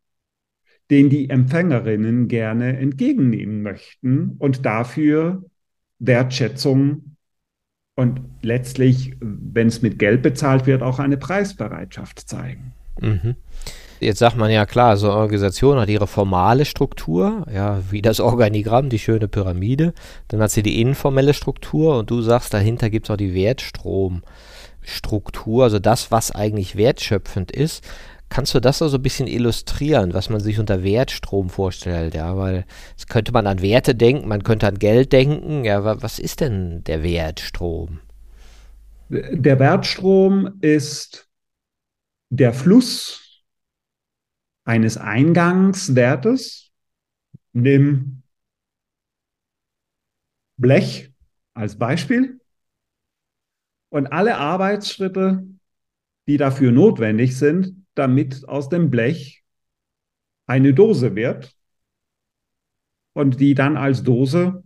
den 0.91 1.11
die 1.11 1.29
Empfängerinnen 1.29 2.29
gerne 2.29 2.79
entgegennehmen 2.79 3.63
möchten 3.63 4.37
und 4.39 4.65
dafür 4.65 5.45
Wertschätzung 5.99 7.17
und 7.97 8.21
letztlich, 8.43 9.17
wenn 9.21 9.67
es 9.67 9.83
mit 9.83 9.99
Geld 9.99 10.23
bezahlt 10.23 10.67
wird, 10.67 10.83
auch 10.83 11.01
eine 11.01 11.17
Preisbereitschaft 11.17 12.29
zeigen. 12.29 12.73
Mhm. 13.01 13.35
Jetzt 14.01 14.21
sagt 14.21 14.37
man 14.37 14.49
ja 14.51 14.65
klar, 14.65 14.97
so 14.97 15.11
eine 15.11 15.19
Organisation 15.19 15.77
hat 15.79 15.89
ihre 15.89 16.07
formale 16.07 16.65
Struktur, 16.65 17.45
ja, 17.53 17.83
wie 17.91 18.01
das 18.01 18.21
Organigramm, 18.21 18.91
die 18.91 19.01
schöne 19.01 19.27
Pyramide. 19.27 19.93
Dann 20.29 20.41
hat 20.41 20.53
sie 20.53 20.63
die 20.63 20.81
informelle 20.81 21.35
Struktur 21.35 21.99
und 21.99 22.09
du 22.11 22.23
sagst, 22.23 22.55
dahinter 22.55 22.91
gibt 22.91 23.07
es 23.07 23.11
auch 23.11 23.17
die 23.17 23.35
Wertstromstruktur, 23.35 25.65
also 25.65 25.81
das, 25.81 26.13
was 26.13 26.31
eigentlich 26.31 26.77
wertschöpfend 26.77 27.51
ist. 27.51 27.83
Kannst 28.29 28.55
du 28.55 28.61
das 28.61 28.79
so 28.79 28.85
also 28.85 28.99
ein 28.99 29.03
bisschen 29.03 29.27
illustrieren, 29.27 30.15
was 30.15 30.29
man 30.29 30.41
sich 30.41 30.61
unter 30.61 30.85
Wertstrom 30.85 31.49
vorstellt? 31.49 32.15
Ja, 32.15 32.37
weil 32.37 32.67
es 32.97 33.07
könnte 33.07 33.33
man 33.33 33.47
an 33.47 33.63
Werte 33.63 33.95
denken, 33.95 34.29
man 34.29 34.43
könnte 34.43 34.69
an 34.69 34.79
Geld 34.79 35.13
denken. 35.13 35.65
Ja, 35.65 36.03
was 36.03 36.19
ist 36.19 36.41
denn 36.41 36.85
der 36.85 37.03
Wertstrom? 37.03 38.01
Der 39.09 39.59
Wertstrom 39.59 40.59
ist 40.61 41.27
der 42.31 42.53
Fluss 42.53 43.28
eines 44.69 44.99
Eingangswertes, 44.99 46.71
nimm 47.55 48.23
Blech 50.59 51.11
als 51.55 51.79
Beispiel 51.79 52.39
und 53.89 54.09
alle 54.09 54.37
Arbeitsschritte, 54.37 55.47
die 56.27 56.37
dafür 56.37 56.71
notwendig 56.71 57.39
sind, 57.39 57.87
damit 57.95 58.47
aus 58.47 58.69
dem 58.69 58.91
Blech 58.91 59.43
eine 60.47 60.75
Dose 60.75 61.17
wird 61.17 61.57
und 63.15 63.41
die 63.41 63.55
dann 63.55 63.79
als 63.79 64.03
Dose 64.03 64.63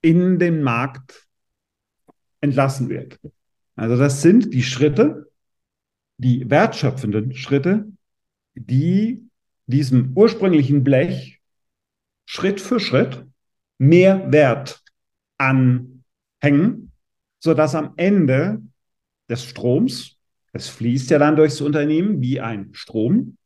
in 0.00 0.40
den 0.40 0.62
Markt 0.62 1.28
entlassen 2.40 2.88
wird. 2.88 3.20
Also 3.76 3.96
das 3.96 4.22
sind 4.22 4.52
die 4.52 4.64
Schritte, 4.64 5.30
die 6.16 6.50
wertschöpfenden 6.50 7.34
Schritte, 7.34 7.92
die 8.60 9.28
diesem 9.66 10.12
ursprünglichen 10.14 10.84
Blech 10.84 11.40
Schritt 12.26 12.60
für 12.60 12.80
Schritt 12.80 13.24
mehr 13.78 14.32
Wert 14.32 14.82
anhängen, 15.38 16.92
sodass 17.38 17.74
am 17.74 17.94
Ende 17.96 18.62
des 19.30 19.44
Stroms, 19.44 20.16
es 20.52 20.68
fließt 20.68 21.10
ja 21.10 21.18
dann 21.18 21.36
durchs 21.36 21.60
Unternehmen 21.60 22.20
wie 22.20 22.40
ein 22.40 22.70
Strom, 22.72 23.36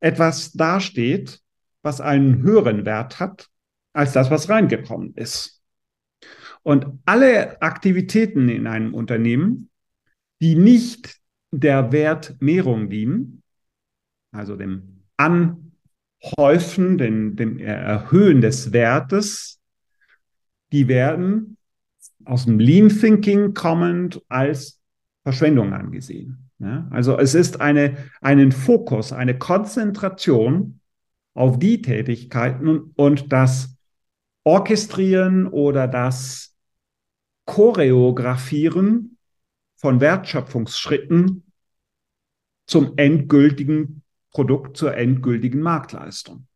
etwas 0.00 0.52
dasteht, 0.52 1.40
was 1.82 2.00
einen 2.00 2.42
höheren 2.42 2.84
Wert 2.84 3.20
hat 3.20 3.48
als 3.92 4.12
das, 4.12 4.30
was 4.30 4.48
reingekommen 4.48 5.14
ist. 5.14 5.60
Und 6.62 6.86
alle 7.04 7.60
Aktivitäten 7.60 8.48
in 8.48 8.66
einem 8.66 8.94
Unternehmen, 8.94 9.70
die 10.40 10.54
nicht 10.54 11.16
der 11.50 11.92
Wertmehrung 11.92 12.88
dienen, 12.88 13.41
also 14.32 14.56
dem 14.56 15.04
Anhäufen, 15.16 16.98
dem, 16.98 17.36
dem 17.36 17.58
Erhöhen 17.58 18.40
des 18.40 18.72
Wertes, 18.72 19.60
die 20.72 20.88
werden 20.88 21.58
aus 22.24 22.46
dem 22.46 22.58
Lean 22.58 22.88
Thinking 22.88 23.54
kommend 23.54 24.22
als 24.28 24.80
Verschwendung 25.22 25.72
angesehen. 25.72 26.50
Ja, 26.58 26.86
also 26.90 27.18
es 27.18 27.34
ist 27.34 27.60
eine, 27.60 27.96
einen 28.20 28.52
Fokus, 28.52 29.12
eine 29.12 29.36
Konzentration 29.36 30.80
auf 31.34 31.58
die 31.58 31.82
Tätigkeiten 31.82 32.92
und 32.94 33.32
das 33.32 33.76
Orchestrieren 34.44 35.46
oder 35.46 35.88
das 35.88 36.56
Choreografieren 37.46 39.18
von 39.76 40.00
Wertschöpfungsschritten 40.00 41.44
zum 42.66 42.92
endgültigen 42.96 44.01
Produkt 44.32 44.76
zur 44.76 44.96
endgültigen 44.96 45.60
Marktleistung. 45.60 46.46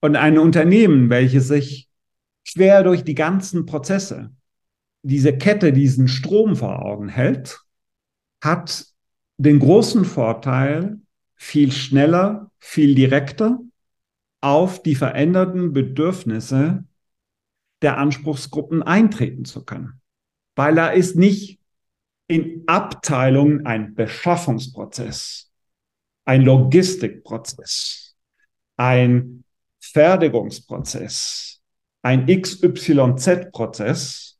Und 0.00 0.16
ein 0.16 0.38
Unternehmen, 0.38 1.10
welches 1.10 1.48
sich 1.48 1.88
schwer 2.44 2.82
durch 2.82 3.04
die 3.04 3.14
ganzen 3.14 3.66
Prozesse, 3.66 4.32
diese 5.02 5.36
Kette, 5.36 5.72
diesen 5.72 6.08
Strom 6.08 6.56
vor 6.56 6.82
Augen 6.82 7.08
hält, 7.08 7.60
hat 8.42 8.86
den 9.36 9.58
großen 9.58 10.04
Vorteil, 10.04 11.00
viel 11.34 11.72
schneller, 11.72 12.50
viel 12.58 12.94
direkter 12.94 13.60
auf 14.40 14.82
die 14.82 14.94
veränderten 14.94 15.72
Bedürfnisse 15.72 16.84
der 17.82 17.98
Anspruchsgruppen 17.98 18.82
eintreten 18.82 19.44
zu 19.44 19.64
können. 19.64 20.00
Weil 20.54 20.74
da 20.74 20.88
ist 20.88 21.16
nicht 21.16 21.60
in 22.28 22.64
Abteilungen 22.66 23.66
ein 23.66 23.94
Beschaffungsprozess, 23.94 25.51
ein 26.24 26.42
Logistikprozess, 26.42 28.14
ein 28.76 29.44
Fertigungsprozess, 29.80 31.60
ein 32.02 32.26
XYZ-Prozess, 32.26 34.38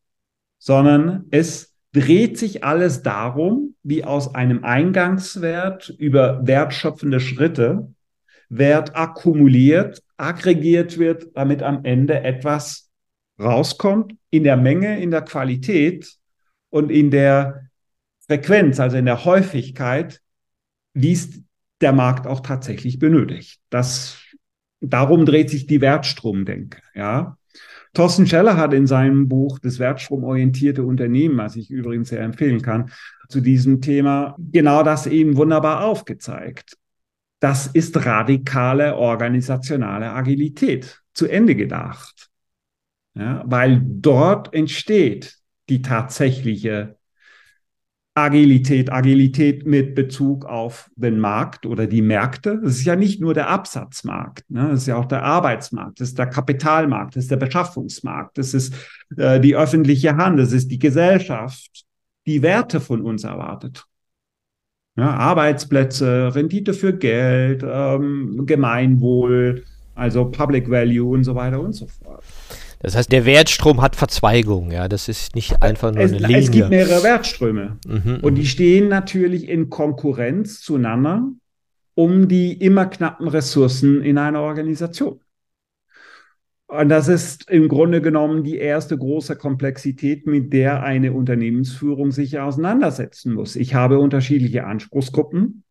sondern 0.59 1.25
es 1.31 1.73
dreht 1.92 2.37
sich 2.38 2.64
alles 2.64 3.03
darum, 3.03 3.75
wie 3.83 4.05
aus 4.05 4.35
einem 4.35 4.64
Eingangswert 4.64 5.90
über 5.90 6.47
wertschöpfende 6.47 7.21
Schritte 7.21 7.92
Wert 8.49 8.95
akkumuliert, 8.95 10.03
aggregiert 10.18 10.99
wird, 10.99 11.29
damit 11.35 11.62
am 11.62 11.85
Ende 11.85 12.23
etwas 12.23 12.90
rauskommt 13.40 14.14
in 14.31 14.45
der 14.45 14.59
Menge, 14.59 15.01
in 15.01 15.11
der 15.11 15.23
Qualität 15.23 16.18
und 16.71 16.90
in 16.90 17.11
der 17.11 17.71
Frequenz, 18.27 18.79
also 18.79 18.99
in 18.99 19.07
der 19.07 19.25
Häufigkeit, 19.25 20.21
wie 20.95 21.12
es 21.12 21.42
der 21.83 21.92
Markt 21.92 22.27
auch 22.27 22.40
tatsächlich 22.40 22.99
benötigt. 22.99 23.61
Das, 23.71 24.18
darum 24.81 25.27
dreht 25.27 25.51
sich 25.51 25.66
die 25.66 25.81
Wertstromdenke, 25.81 26.81
ja. 26.95 27.37
Thorsten 27.95 28.27
Scheller 28.27 28.57
hat 28.57 28.73
in 28.73 28.87
seinem 28.87 29.29
Buch 29.29 29.59
Das 29.59 29.79
wertstromorientierte 29.79 30.83
Unternehmen, 30.83 31.37
was 31.37 31.57
ich 31.57 31.71
übrigens 31.71 32.09
sehr 32.09 32.23
empfehlen 32.23 32.62
kann, 32.62 32.90
zu 33.29 33.40
diesem 33.40 33.83
Thema 33.83 34.35
genau 34.38 34.83
das 34.83 35.07
eben 35.07 35.37
wunderbar 35.37 35.85
aufgezeigt. 35.85 36.79
Das 37.38 37.66
ist 37.66 38.07
radikale 38.07 38.97
organisationale 38.97 40.11
Agilität 40.11 41.03
zu 41.12 41.27
Ende 41.27 41.55
gedacht. 41.55 42.31
Ja, 43.14 43.42
weil 43.45 43.83
dort 43.85 44.55
entsteht 44.55 45.37
die 45.68 45.83
tatsächliche 45.83 46.97
Agilität, 48.14 48.92
Agilität 48.92 49.66
mit 49.66 49.94
Bezug 49.94 50.44
auf 50.44 50.90
den 50.96 51.18
Markt 51.18 51.64
oder 51.64 51.87
die 51.87 52.03
Märkte. 52.03 52.61
Es 52.62 52.77
ist 52.77 52.85
ja 52.85 52.94
nicht 52.94 53.22
nur 53.22 53.33
der 53.33 53.48
Absatzmarkt, 53.48 54.51
ne? 54.51 54.70
es 54.70 54.83
ist 54.83 54.87
ja 54.88 54.96
auch 54.96 55.07
der 55.07 55.22
Arbeitsmarkt, 55.22 56.01
es 56.01 56.09
ist 56.09 56.18
der 56.18 56.27
Kapitalmarkt, 56.27 57.16
es 57.16 57.25
ist 57.25 57.31
der 57.31 57.38
Beschaffungsmarkt, 57.38 58.37
es 58.37 58.53
ist 58.53 58.75
äh, 59.16 59.40
die 59.40 59.57
öffentliche 59.57 60.16
Hand, 60.16 60.38
es 60.40 60.53
ist 60.53 60.70
die 60.70 60.79
Gesellschaft, 60.79 61.85
die 62.27 62.42
Werte 62.42 62.81
von 62.81 63.01
uns 63.01 63.25
erwartet. 63.25 63.87
Ja, 64.94 65.11
Arbeitsplätze, 65.14 66.35
Rendite 66.35 66.75
für 66.75 66.92
Geld, 66.92 67.64
ähm, 67.66 68.42
Gemeinwohl, 68.44 69.64
also 69.94 70.27
Public 70.27 70.70
Value 70.70 71.14
und 71.14 71.25
so 71.25 71.35
weiter 71.35 71.61
und 71.61 71.72
so 71.72 71.87
fort. 71.87 72.22
Das 72.83 72.97
heißt, 72.97 73.12
der 73.12 73.25
Wertstrom 73.25 73.81
hat 73.81 73.95
Verzweigungen, 73.95 74.73
ja. 74.73 74.88
Das 74.88 75.09
ist 75.09 75.35
nicht 75.37 75.62
einfach 75.62 75.92
nur 75.92 76.03
es, 76.03 76.12
eine 76.12 76.21
Linie. 76.21 76.38
Es 76.38 76.51
gibt 76.51 76.71
mehrere 76.71 77.03
Wertströme. 77.03 77.79
Mhm, 77.87 78.18
und 78.23 78.35
die 78.35 78.42
mhm. 78.42 78.47
stehen 78.47 78.88
natürlich 78.88 79.49
in 79.49 79.71
Konkurrenz 79.71 80.61
zueinander 80.61 81.29
um 81.95 82.29
die 82.29 82.53
immer 82.53 82.87
knappen 82.87 83.29
Ressourcen 83.29 84.03
in 84.03 84.18
einer 84.18 84.40
Organisation. 84.40 85.21
Und 86.66 86.88
das 86.88 87.09
ist 87.09 87.51
im 87.51 87.68
Grunde 87.68 88.01
genommen 88.01 88.45
die 88.45 88.57
erste 88.57 88.97
große 88.97 89.37
Komplexität, 89.37 90.27
mit 90.27 90.55
der 90.55 90.83
eine 90.83 91.12
Unternehmensführung 91.12 92.12
sich 92.12 92.38
auseinandersetzen 92.38 93.35
muss. 93.35 93.57
Ich 93.57 93.75
habe 93.75 93.99
unterschiedliche 93.99 94.64
Anspruchsgruppen, 94.64 95.64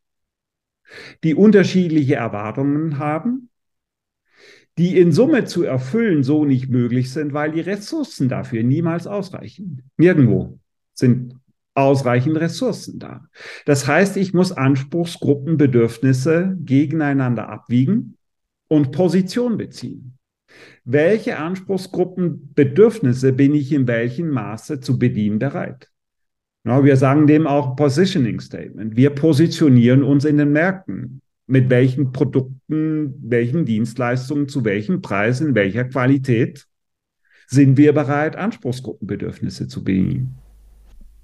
die 1.23 1.33
unterschiedliche 1.33 2.15
Erwartungen 2.15 2.99
haben 2.99 3.49
die 4.77 4.97
in 4.97 5.11
Summe 5.11 5.45
zu 5.45 5.63
erfüllen 5.63 6.23
so 6.23 6.45
nicht 6.45 6.69
möglich 6.69 7.11
sind, 7.11 7.33
weil 7.33 7.51
die 7.51 7.61
Ressourcen 7.61 8.29
dafür 8.29 8.63
niemals 8.63 9.07
ausreichen. 9.07 9.81
Nirgendwo 9.97 10.59
sind 10.93 11.35
ausreichend 11.73 12.37
Ressourcen 12.37 12.99
da. 12.99 13.25
Das 13.65 13.87
heißt, 13.87 14.17
ich 14.17 14.33
muss 14.33 14.51
Anspruchsgruppenbedürfnisse 14.51 16.57
gegeneinander 16.59 17.49
abwiegen 17.49 18.17
und 18.67 18.91
Position 18.91 19.57
beziehen. 19.57 20.17
Welche 20.83 21.37
Anspruchsgruppenbedürfnisse 21.37 23.33
bin 23.33 23.55
ich 23.55 23.71
in 23.71 23.87
welchem 23.87 24.29
Maße 24.29 24.79
zu 24.79 24.99
bedienen 24.99 25.39
bereit? 25.39 25.87
Wir 26.63 26.97
sagen 26.97 27.25
dem 27.25 27.47
auch 27.47 27.75
Positioning 27.75 28.39
Statement. 28.39 28.95
Wir 28.95 29.09
positionieren 29.11 30.03
uns 30.03 30.25
in 30.25 30.37
den 30.37 30.51
Märkten 30.51 31.21
mit 31.51 31.69
welchen 31.69 32.13
Produkten, 32.13 33.13
welchen 33.21 33.65
Dienstleistungen, 33.65 34.47
zu 34.47 34.63
welchem 34.63 35.01
Preis, 35.01 35.41
in 35.41 35.53
welcher 35.53 35.83
Qualität 35.83 36.65
sind 37.47 37.75
wir 37.75 37.91
bereit, 37.91 38.37
Anspruchsgruppenbedürfnisse 38.37 39.67
zu 39.67 39.83
bedienen. 39.83 40.37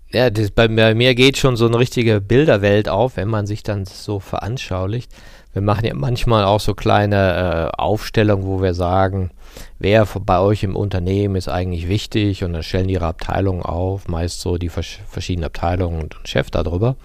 Ja, 0.10 0.30
das, 0.30 0.52
bei, 0.52 0.68
bei, 0.68 0.94
mir 0.96 1.16
geht 1.16 1.38
schon 1.38 1.56
so 1.56 1.66
eine 1.66 1.80
richtige 1.80 2.20
Bilderwelt 2.20 2.90
auf, 2.90 3.16
wenn 3.16 3.30
man 3.30 3.48
sich 3.48 3.64
dann 3.64 3.86
so 3.86 4.20
veranschaulicht. 4.20 5.12
Wir 5.54 5.62
machen 5.62 5.86
ja 5.86 5.94
manchmal 5.94 6.44
auch 6.44 6.60
so 6.60 6.74
kleine 6.74 7.72
äh, 7.74 7.78
Aufstellungen, 7.78 8.46
wo 8.46 8.62
wir 8.62 8.74
sagen, 8.74 9.32
wer 9.80 10.06
bei 10.06 10.40
euch 10.40 10.64
im 10.64 10.76
Unternehmen 10.76 11.38
ist 11.38 11.48
eigentlich 11.48 11.88
wichtig 11.88 12.44
und 12.44 12.52
dann 12.52 12.64
stellen 12.64 12.90
ihre 12.90 13.06
Abteilungen 13.06 13.62
auf, 13.62 14.10
meist 14.10 14.42
so 14.42 14.58
die 14.58 14.70
vers 14.70 15.00
verschiedenen 15.08 15.46
Abteilungen 15.46 16.02
und, 16.02 16.18
und 16.18 16.28
Chef 16.28 16.52
darüber. 16.52 16.98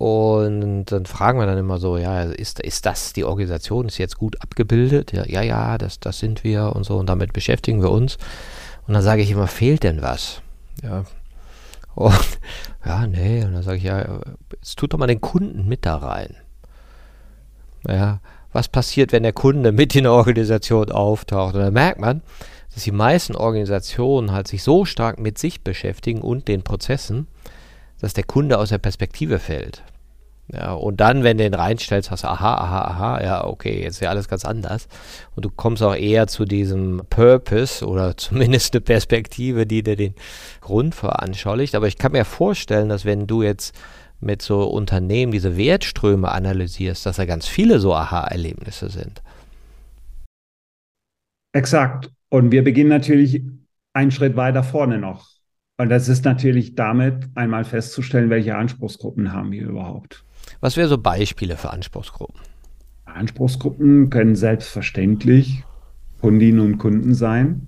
Und 0.00 0.86
dann 0.86 1.04
fragen 1.04 1.38
wir 1.38 1.44
dann 1.44 1.58
immer 1.58 1.76
so, 1.76 1.98
ja, 1.98 2.22
ist, 2.22 2.58
ist 2.58 2.86
das 2.86 3.12
die 3.12 3.24
Organisation, 3.24 3.86
ist 3.86 3.98
jetzt 3.98 4.16
gut 4.16 4.40
abgebildet? 4.40 5.12
Ja, 5.12 5.26
ja, 5.26 5.42
ja, 5.42 5.76
das, 5.76 6.00
das 6.00 6.20
sind 6.20 6.42
wir 6.42 6.74
und 6.74 6.84
so 6.84 6.96
und 6.96 7.06
damit 7.06 7.34
beschäftigen 7.34 7.82
wir 7.82 7.90
uns. 7.90 8.16
Und 8.86 8.94
dann 8.94 9.02
sage 9.02 9.20
ich 9.20 9.30
immer, 9.30 9.46
fehlt 9.46 9.82
denn 9.82 10.00
was? 10.00 10.40
Ja. 10.82 11.04
Und 11.94 12.14
ja, 12.86 13.06
nee, 13.06 13.44
und 13.44 13.52
dann 13.52 13.62
sage 13.62 13.76
ich, 13.76 13.82
ja, 13.82 14.20
jetzt 14.54 14.78
tut 14.78 14.94
doch 14.94 14.98
mal 14.98 15.06
den 15.06 15.20
Kunden 15.20 15.68
mit 15.68 15.84
da 15.84 15.96
rein. 15.96 16.34
Ja, 17.86 18.20
was 18.54 18.68
passiert, 18.68 19.12
wenn 19.12 19.22
der 19.22 19.34
Kunde 19.34 19.70
mit 19.70 19.94
in 19.94 20.04
der 20.04 20.12
Organisation 20.12 20.90
auftaucht? 20.92 21.56
Und 21.56 21.60
dann 21.60 21.74
merkt 21.74 22.00
man, 22.00 22.22
dass 22.72 22.84
die 22.84 22.90
meisten 22.90 23.36
Organisationen 23.36 24.32
halt 24.32 24.48
sich 24.48 24.62
so 24.62 24.86
stark 24.86 25.20
mit 25.20 25.36
sich 25.36 25.60
beschäftigen 25.60 26.22
und 26.22 26.48
den 26.48 26.62
Prozessen, 26.62 27.26
dass 28.00 28.14
der 28.14 28.24
Kunde 28.24 28.56
aus 28.56 28.70
der 28.70 28.78
Perspektive 28.78 29.38
fällt. 29.38 29.82
Ja, 30.52 30.72
und 30.72 31.00
dann, 31.00 31.22
wenn 31.22 31.38
du 31.38 31.44
den 31.44 31.54
reinstellst, 31.54 32.10
hast 32.10 32.24
du, 32.24 32.28
aha, 32.28 32.54
aha, 32.54 32.80
aha, 32.82 33.22
ja, 33.22 33.44
okay, 33.44 33.82
jetzt 33.82 33.94
ist 33.94 34.00
ja 34.00 34.10
alles 34.10 34.28
ganz 34.28 34.44
anders. 34.44 34.88
Und 35.36 35.44
du 35.44 35.50
kommst 35.50 35.82
auch 35.82 35.94
eher 35.94 36.26
zu 36.26 36.44
diesem 36.44 37.02
Purpose 37.08 37.86
oder 37.86 38.16
zumindest 38.16 38.74
eine 38.74 38.80
Perspektive, 38.80 39.66
die 39.66 39.82
dir 39.82 39.96
den 39.96 40.14
Grund 40.60 40.94
veranschaulicht. 40.94 41.74
Aber 41.74 41.86
ich 41.86 41.98
kann 41.98 42.12
mir 42.12 42.24
vorstellen, 42.24 42.88
dass 42.88 43.04
wenn 43.04 43.26
du 43.26 43.42
jetzt 43.42 43.74
mit 44.20 44.42
so 44.42 44.64
Unternehmen 44.64 45.32
diese 45.32 45.56
Wertströme 45.56 46.30
analysierst, 46.30 47.06
dass 47.06 47.16
da 47.16 47.24
ganz 47.24 47.46
viele 47.46 47.78
so 47.78 47.94
Aha-Erlebnisse 47.94 48.90
sind. 48.90 49.22
Exakt. 51.52 52.10
Und 52.28 52.52
wir 52.52 52.62
beginnen 52.62 52.90
natürlich 52.90 53.42
einen 53.92 54.10
Schritt 54.10 54.36
weiter 54.36 54.62
vorne 54.62 54.98
noch. 54.98 55.28
Und 55.78 55.88
das 55.88 56.08
ist 56.08 56.24
natürlich 56.24 56.74
damit 56.74 57.28
einmal 57.34 57.64
festzustellen, 57.64 58.30
welche 58.30 58.54
Anspruchsgruppen 58.56 59.32
haben 59.32 59.50
wir 59.50 59.62
überhaupt. 59.62 60.24
Was 60.60 60.76
wären 60.76 60.88
so 60.88 60.98
Beispiele 60.98 61.56
für 61.56 61.70
Anspruchsgruppen? 61.70 62.40
Anspruchsgruppen 63.04 64.10
können 64.10 64.36
selbstverständlich 64.36 65.64
Kundinnen 66.20 66.60
und 66.60 66.78
Kunden 66.78 67.14
sein. 67.14 67.66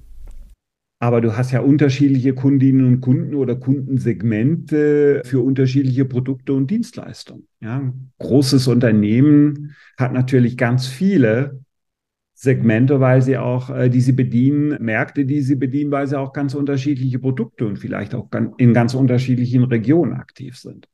Aber 1.00 1.20
du 1.20 1.37
hast 1.37 1.50
ja 1.50 1.61
unterschiedliche 1.61 2.32
Kundinnen 2.32 2.87
und 2.87 3.00
Kunden 3.00 3.35
oder 3.35 3.56
Kundensegmente 3.56 5.22
für 5.24 5.40
unterschiedliche 5.40 6.04
Produkte 6.04 6.52
und 6.52 6.70
Dienstleistungen. 6.70 7.48
Ja, 7.61 7.78
ein 7.78 8.12
großes 8.20 8.68
Unternehmen 8.68 9.74
hat 9.98 10.12
natürlich 10.12 10.56
ganz 10.56 10.87
viele 10.87 11.61
Segmente, 12.35 13.00
weil 13.00 13.20
sie 13.22 13.37
auch, 13.37 13.70
äh, 13.70 13.88
die 13.88 14.00
sie 14.00 14.12
bedienen, 14.12 14.76
Märkte, 14.80 15.24
die 15.24 15.42
sie 15.42 15.56
bedienen, 15.56 15.90
weil 15.90 16.06
sie 16.06 16.18
auch 16.18 16.32
ganz 16.32 16.54
unterschiedliche 16.54 17.18
Produkte 17.18 17.66
und 17.66 17.78
vielleicht 17.78 18.14
auch 18.14 18.28
in 18.58 18.72
ganz 18.72 18.94
unterschiedlichen 18.94 19.64
Regionen 19.64 20.12
aktiv 20.12 20.56
sind. 20.56 20.88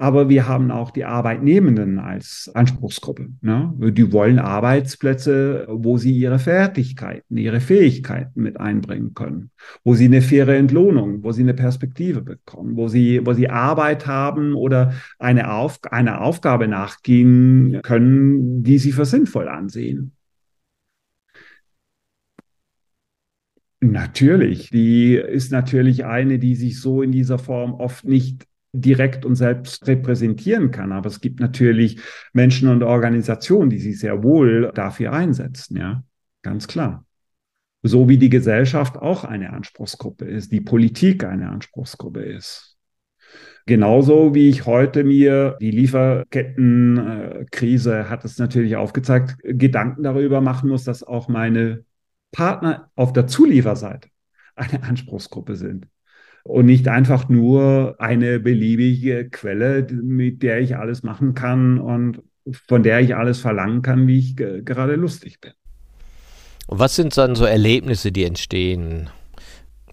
Aber 0.00 0.28
wir 0.28 0.46
haben 0.46 0.70
auch 0.70 0.92
die 0.92 1.04
Arbeitnehmenden 1.04 1.98
als 1.98 2.48
Anspruchsgruppe. 2.54 3.30
Ne? 3.40 3.74
Die 3.92 4.12
wollen 4.12 4.38
Arbeitsplätze, 4.38 5.66
wo 5.68 5.98
sie 5.98 6.16
ihre 6.16 6.38
Fertigkeiten, 6.38 7.36
ihre 7.36 7.58
Fähigkeiten 7.58 8.40
mit 8.40 8.60
einbringen 8.60 9.14
können, 9.14 9.50
wo 9.82 9.94
sie 9.94 10.04
eine 10.04 10.22
faire 10.22 10.56
Entlohnung, 10.56 11.24
wo 11.24 11.32
sie 11.32 11.42
eine 11.42 11.52
Perspektive 11.52 12.22
bekommen, 12.22 12.76
wo 12.76 12.86
sie, 12.86 13.26
wo 13.26 13.32
sie 13.32 13.50
Arbeit 13.50 14.06
haben 14.06 14.54
oder 14.54 14.92
eine, 15.18 15.52
Auf, 15.52 15.80
eine 15.90 16.20
Aufgabe 16.20 16.68
nachgehen 16.68 17.80
können, 17.82 18.62
die 18.62 18.78
sie 18.78 18.92
für 18.92 19.04
sinnvoll 19.04 19.48
ansehen. 19.48 20.12
Natürlich, 23.80 24.70
die 24.70 25.14
ist 25.14 25.50
natürlich 25.50 26.04
eine, 26.04 26.38
die 26.38 26.54
sich 26.54 26.80
so 26.80 27.02
in 27.02 27.10
dieser 27.10 27.38
Form 27.38 27.74
oft 27.74 28.04
nicht 28.04 28.46
direkt 28.72 29.24
und 29.24 29.34
selbst 29.34 29.86
repräsentieren 29.86 30.70
kann. 30.70 30.92
Aber 30.92 31.08
es 31.08 31.20
gibt 31.20 31.40
natürlich 31.40 32.00
Menschen 32.32 32.68
und 32.68 32.82
Organisationen, 32.82 33.70
die 33.70 33.78
sich 33.78 33.98
sehr 33.98 34.22
wohl 34.22 34.70
dafür 34.74 35.12
einsetzen, 35.12 35.78
ja, 35.78 36.04
ganz 36.42 36.68
klar. 36.68 37.04
So 37.82 38.08
wie 38.08 38.18
die 38.18 38.28
Gesellschaft 38.28 38.96
auch 38.96 39.24
eine 39.24 39.52
Anspruchsgruppe 39.52 40.24
ist, 40.24 40.52
die 40.52 40.60
Politik 40.60 41.24
eine 41.24 41.48
Anspruchsgruppe 41.50 42.22
ist. 42.22 42.76
Genauso 43.66 44.34
wie 44.34 44.48
ich 44.48 44.66
heute 44.66 45.04
mir 45.04 45.56
die 45.60 45.70
Lieferkettenkrise 45.70 48.08
hat 48.08 48.24
es 48.24 48.38
natürlich 48.38 48.74
aufgezeigt, 48.76 49.36
Gedanken 49.44 50.02
darüber 50.02 50.40
machen 50.40 50.70
muss, 50.70 50.84
dass 50.84 51.04
auch 51.04 51.28
meine 51.28 51.84
Partner 52.32 52.90
auf 52.96 53.12
der 53.12 53.26
Zulieferseite 53.26 54.08
eine 54.56 54.82
Anspruchsgruppe 54.82 55.54
sind 55.54 55.86
und 56.44 56.66
nicht 56.66 56.88
einfach 56.88 57.28
nur 57.28 57.96
eine 57.98 58.40
beliebige 58.40 59.28
Quelle, 59.28 59.86
mit 59.90 60.42
der 60.42 60.60
ich 60.60 60.76
alles 60.76 61.02
machen 61.02 61.34
kann 61.34 61.78
und 61.78 62.22
von 62.66 62.82
der 62.82 63.00
ich 63.00 63.14
alles 63.14 63.40
verlangen 63.40 63.82
kann, 63.82 64.06
wie 64.06 64.18
ich 64.18 64.36
gerade 64.36 64.94
lustig 64.94 65.40
bin. 65.40 65.52
Und 66.66 66.78
was 66.78 66.96
sind 66.96 67.16
dann 67.16 67.34
so 67.34 67.44
Erlebnisse, 67.44 68.12
die 68.12 68.24
entstehen? 68.24 69.10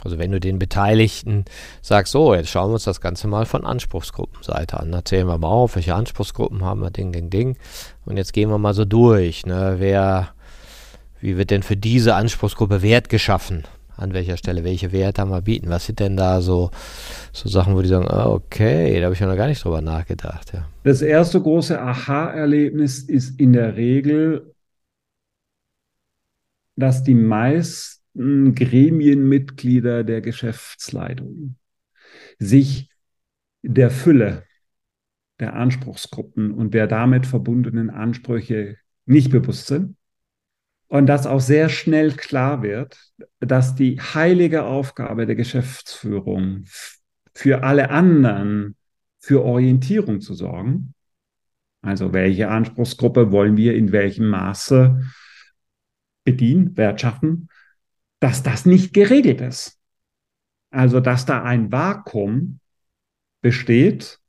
Also 0.03 0.19
wenn 0.19 0.31
du 0.31 0.39
den 0.39 0.60
Beteiligten 0.60 1.45
sagst, 1.81 2.12
so, 2.12 2.36
jetzt 2.36 2.49
schauen 2.49 2.69
wir 2.69 2.75
uns 2.75 2.84
das 2.84 3.01
Ganze 3.01 3.27
mal 3.27 3.45
von 3.45 3.65
Anspruchsgruppenseite 3.65 4.79
an. 4.79 4.93
Erzählen 4.93 5.27
wir 5.27 5.38
mal 5.38 5.47
auf, 5.47 5.75
welche 5.75 5.95
Anspruchsgruppen 5.95 6.63
haben 6.63 6.81
wir, 6.81 6.91
Ding, 6.91 7.12
Ding, 7.12 7.29
Ding. 7.29 7.58
Und 8.05 8.17
jetzt 8.17 8.34
gehen 8.34 8.49
wir 8.49 8.58
mal 8.58 8.73
so 8.73 8.86
durch. 8.86 9.45
Ne? 9.45 9.75
Wer, 9.79 10.29
wie 11.21 11.38
wird 11.38 11.49
denn 11.49 11.63
für 11.63 11.77
diese 11.77 12.13
Anspruchsgruppe 12.15 12.81
Wert 12.81 13.10
geschaffen? 13.10 13.63
An 13.97 14.13
welcher 14.13 14.38
Stelle, 14.38 14.63
welche 14.63 14.91
Werte 14.91 15.25
wir 15.25 15.41
bieten? 15.41 15.69
Was 15.69 15.86
sind 15.86 15.99
denn 15.99 16.17
da 16.17 16.41
so, 16.41 16.71
so 17.31 17.47
Sachen, 17.47 17.75
wo 17.75 17.81
die 17.81 17.88
sagen, 17.88 18.08
ah, 18.08 18.27
okay, 18.27 18.99
da 18.99 19.05
habe 19.05 19.15
ich 19.15 19.21
noch 19.21 19.36
gar 19.36 19.47
nicht 19.47 19.63
drüber 19.63 19.81
nachgedacht. 19.81 20.53
Ja. 20.53 20.67
Das 20.84 21.01
erste 21.01 21.41
große 21.41 21.79
Aha-Erlebnis 21.79 23.03
ist 23.03 23.39
in 23.39 23.53
der 23.53 23.75
Regel, 23.75 24.53
dass 26.75 27.03
die 27.03 27.15
meisten 27.15 28.53
Gremienmitglieder 28.53 30.03
der 30.03 30.21
Geschäftsleitung 30.21 31.55
sich 32.38 32.89
der 33.62 33.89
Fülle 33.89 34.43
der 35.39 35.53
Anspruchsgruppen 35.53 36.51
und 36.51 36.73
der 36.73 36.88
damit 36.88 37.25
verbundenen 37.25 37.89
Ansprüche 37.89 38.77
nicht 39.05 39.31
bewusst 39.31 39.67
sind 39.67 39.95
und 40.88 41.08
dass 41.08 41.26
auch 41.26 41.39
sehr 41.39 41.69
schnell 41.69 42.12
klar 42.12 42.62
wird, 42.62 42.98
dass 43.39 43.76
die 43.76 44.00
heilige 44.00 44.63
Aufgabe 44.65 45.26
der 45.26 45.36
Geschäftsführung 45.36 46.65
für 47.34 47.63
alle 47.63 47.89
anderen 47.89 48.76
für 49.19 49.43
Orientierung 49.43 50.21
zu 50.21 50.34
sorgen, 50.34 50.93
also 51.82 52.13
welche 52.13 52.50
Anspruchsgruppe 52.50 53.32
wollen 53.32 53.58
wir 53.58 53.76
in 53.76 53.91
welchem 53.91 54.28
Maße 54.28 55.04
bedienen, 56.24 56.76
wertschaffen, 56.78 57.50
dass 58.19 58.43
das 58.43 58.65
nicht 58.65 58.93
geregelt 58.93 59.41
ist. 59.41 59.80
Also 60.71 61.00
dass 61.00 61.26
da 61.26 61.43
ein 61.43 61.71
Vakuum 61.71 62.60
besteht, 63.41 64.19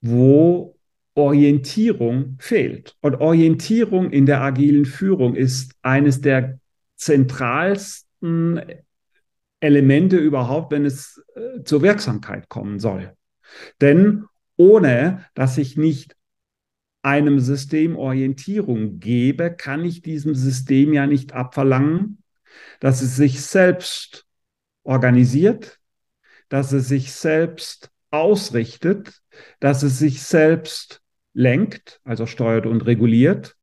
wo 0.00 0.71
Orientierung 1.14 2.36
fehlt. 2.38 2.96
Und 3.00 3.16
Orientierung 3.16 4.10
in 4.10 4.26
der 4.26 4.40
agilen 4.40 4.84
Führung 4.84 5.34
ist 5.34 5.74
eines 5.82 6.20
der 6.20 6.58
zentralsten 6.96 8.62
Elemente 9.60 10.16
überhaupt, 10.16 10.72
wenn 10.72 10.84
es 10.84 11.22
äh, 11.34 11.62
zur 11.64 11.82
Wirksamkeit 11.82 12.48
kommen 12.48 12.78
soll. 12.78 13.14
Denn 13.80 14.24
ohne 14.56 15.26
dass 15.34 15.58
ich 15.58 15.76
nicht 15.76 16.16
einem 17.02 17.40
System 17.40 17.96
Orientierung 17.96 19.00
gebe, 19.00 19.54
kann 19.54 19.84
ich 19.84 20.02
diesem 20.02 20.34
System 20.34 20.92
ja 20.92 21.06
nicht 21.06 21.32
abverlangen, 21.32 22.22
dass 22.80 23.02
es 23.02 23.16
sich 23.16 23.42
selbst 23.42 24.24
organisiert, 24.84 25.80
dass 26.48 26.72
es 26.72 26.88
sich 26.88 27.12
selbst 27.12 27.90
ausrichtet, 28.10 29.20
dass 29.58 29.82
es 29.82 29.98
sich 29.98 30.22
selbst 30.22 31.01
lenkt, 31.34 32.00
also 32.04 32.26
steuert 32.26 32.66
und 32.66 32.86
reguliert, 32.86 33.56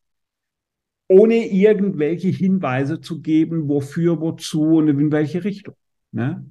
ohne 1.08 1.48
irgendwelche 1.48 2.30
Hinweise 2.30 3.02
zu 3.02 3.22
geben, 3.22 3.68
wofür, 3.68 4.22
wozu 4.22 4.78
und 4.78 4.88
in 4.88 5.12
welche 5.12 5.44
Richtung. 5.44 5.76
Ne? 6.12 6.46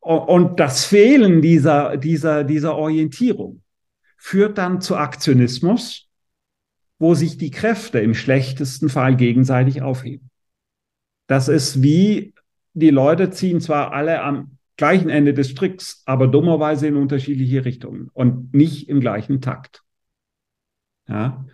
Und 0.00 0.60
das 0.60 0.84
Fehlen 0.84 1.40
dieser, 1.40 1.96
dieser, 1.96 2.44
dieser 2.44 2.76
Orientierung 2.76 3.62
führt 4.16 4.58
dann 4.58 4.80
zu 4.80 4.96
Aktionismus, 4.96 6.08
wo 6.98 7.14
sich 7.14 7.36
die 7.36 7.50
Kräfte 7.50 8.00
im 8.00 8.14
schlechtesten 8.14 8.88
Fall 8.88 9.16
gegenseitig 9.16 9.82
aufheben. 9.82 10.30
Das 11.26 11.48
ist 11.48 11.82
wie, 11.82 12.34
die 12.74 12.90
Leute 12.90 13.30
ziehen 13.30 13.60
zwar 13.60 13.92
alle 13.92 14.22
am 14.22 14.58
gleichen 14.76 15.08
Ende 15.08 15.34
des 15.34 15.50
Stricks, 15.50 16.02
aber 16.04 16.26
dummerweise 16.26 16.86
in 16.86 16.96
unterschiedliche 16.96 17.64
Richtungen 17.64 18.10
und 18.12 18.52
nicht 18.52 18.88
im 18.88 19.00
gleichen 19.00 19.40
Takt. 19.40 19.83
Ja? 21.08 21.44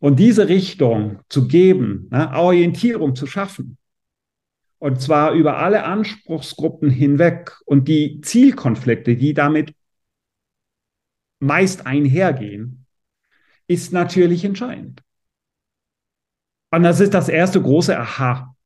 Und 0.00 0.18
diese 0.18 0.48
Richtung 0.48 1.20
zu 1.28 1.46
geben, 1.46 2.08
ne, 2.10 2.32
Orientierung 2.34 3.14
zu 3.14 3.26
schaffen, 3.26 3.76
und 4.78 5.00
zwar 5.00 5.32
über 5.32 5.58
alle 5.58 5.84
Anspruchsgruppen 5.84 6.88
hinweg 6.88 7.60
und 7.66 7.86
die 7.86 8.22
Zielkonflikte, 8.22 9.14
die 9.14 9.34
damit 9.34 9.74
meist 11.38 11.86
einhergehen, 11.86 12.86
ist 13.66 13.92
natürlich 13.92 14.44
entscheidend. 14.44 15.02
Und 16.70 16.82
das 16.82 17.00
ist 17.00 17.12
das 17.12 17.28
erste 17.28 17.60
große 17.60 17.98
Aha. 17.98 18.56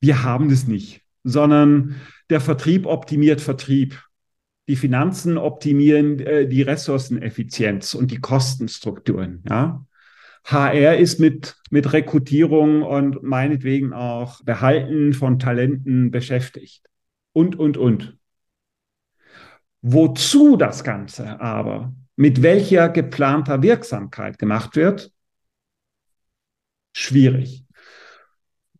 Wir 0.00 0.22
haben 0.22 0.48
das 0.48 0.66
nicht, 0.66 1.02
sondern 1.22 2.00
der 2.30 2.40
Vertrieb 2.40 2.86
optimiert 2.86 3.40
Vertrieb. 3.40 4.02
Die 4.68 4.76
Finanzen 4.76 5.36
optimieren 5.36 6.18
äh, 6.20 6.48
die 6.48 6.62
Ressourceneffizienz 6.62 7.94
und 7.94 8.10
die 8.10 8.20
Kostenstrukturen. 8.20 9.42
Ja? 9.48 9.84
HR 10.44 10.98
ist 10.98 11.20
mit, 11.20 11.56
mit 11.70 11.92
Rekrutierung 11.92 12.82
und 12.82 13.22
meinetwegen 13.22 13.92
auch 13.92 14.42
Behalten 14.42 15.12
von 15.14 15.38
Talenten 15.38 16.10
beschäftigt. 16.10 16.82
Und, 17.32 17.58
und, 17.58 17.76
und. 17.76 18.18
Wozu 19.80 20.56
das 20.56 20.84
Ganze 20.84 21.40
aber, 21.40 21.94
mit 22.16 22.42
welcher 22.42 22.88
geplanter 22.88 23.62
Wirksamkeit 23.62 24.38
gemacht 24.38 24.76
wird, 24.76 25.12
schwierig. 26.92 27.63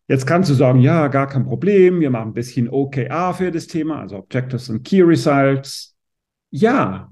Jetzt 0.06 0.26
kannst 0.26 0.50
du 0.50 0.54
sagen, 0.54 0.80
ja, 0.80 1.08
gar 1.08 1.26
kein 1.26 1.44
Problem, 1.44 2.00
wir 2.00 2.10
machen 2.10 2.28
ein 2.28 2.34
bisschen 2.34 2.68
OKR 2.68 3.32
für 3.32 3.50
das 3.50 3.66
Thema, 3.66 4.00
also 4.00 4.16
Objectives 4.16 4.68
and 4.68 4.84
Key 4.84 5.00
Results. 5.00 5.96
Ja, 6.50 7.10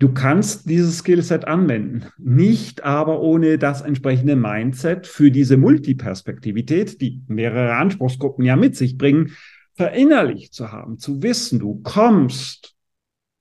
du 0.00 0.12
kannst 0.12 0.68
dieses 0.68 0.98
Skillset 0.98 1.46
anwenden, 1.46 2.06
nicht 2.18 2.82
aber 2.82 3.20
ohne 3.20 3.56
das 3.56 3.82
entsprechende 3.82 4.34
Mindset 4.34 5.06
für 5.06 5.30
diese 5.30 5.56
Multiperspektivität, 5.56 7.00
die 7.00 7.22
mehrere 7.28 7.76
Anspruchsgruppen 7.76 8.44
ja 8.44 8.56
mit 8.56 8.74
sich 8.74 8.98
bringen, 8.98 9.30
verinnerlicht 9.74 10.54
zu 10.54 10.72
haben, 10.72 10.98
zu 10.98 11.22
wissen, 11.22 11.60
du 11.60 11.80
kommst 11.82 12.74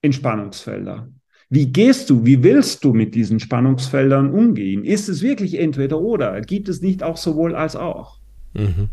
in 0.01 0.13
Spannungsfelder. 0.13 1.09
Wie 1.49 1.71
gehst 1.71 2.11
du, 2.11 2.25
wie 2.25 2.43
willst 2.43 2.83
du 2.83 2.93
mit 2.93 3.15
diesen 3.15 3.39
Spannungsfeldern 3.39 4.31
umgehen? 4.31 4.83
Ist 4.83 5.09
es 5.09 5.23
wirklich 5.23 5.59
entweder 5.59 5.99
oder? 5.99 6.41
Gibt 6.41 6.69
es 6.69 6.81
nicht 6.81 7.01
auch 7.01 7.17
sowohl 7.17 7.55
als 7.55 7.75
auch? 7.75 8.22
Mhm. 8.53 8.89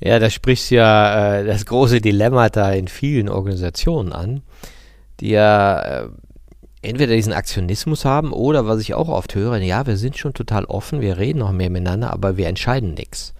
Ja, 0.00 0.18
da 0.18 0.28
sprichst 0.28 0.70
ja 0.70 1.38
äh, 1.38 1.44
das 1.46 1.64
große 1.64 2.00
Dilemma 2.00 2.48
da 2.50 2.72
in 2.72 2.88
vielen 2.88 3.28
Organisationen 3.28 4.12
an, 4.12 4.42
die 5.20 5.30
ja 5.30 5.80
äh, 5.80 6.08
entweder 6.82 7.14
diesen 7.14 7.32
Aktionismus 7.32 8.04
haben 8.04 8.32
oder, 8.32 8.66
was 8.66 8.80
ich 8.80 8.94
auch 8.94 9.08
oft 9.08 9.34
höre, 9.34 9.56
ja, 9.58 9.86
wir 9.86 9.96
sind 9.96 10.18
schon 10.18 10.34
total 10.34 10.64
offen, 10.66 11.00
wir 11.00 11.16
reden 11.16 11.38
noch 11.38 11.52
mehr 11.52 11.70
miteinander, 11.70 12.12
aber 12.12 12.36
wir 12.36 12.46
entscheiden 12.46 12.94
nichts. 12.94 13.32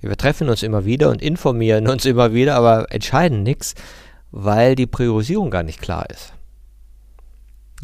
Wir 0.00 0.16
treffen 0.16 0.48
uns 0.48 0.62
immer 0.62 0.84
wieder 0.84 1.10
und 1.10 1.22
informieren 1.22 1.88
uns 1.88 2.04
immer 2.06 2.32
wieder, 2.32 2.56
aber 2.56 2.90
entscheiden 2.90 3.42
nichts, 3.42 3.74
weil 4.30 4.74
die 4.74 4.86
Priorisierung 4.86 5.50
gar 5.50 5.62
nicht 5.62 5.80
klar 5.80 6.08
ist. 6.10 6.32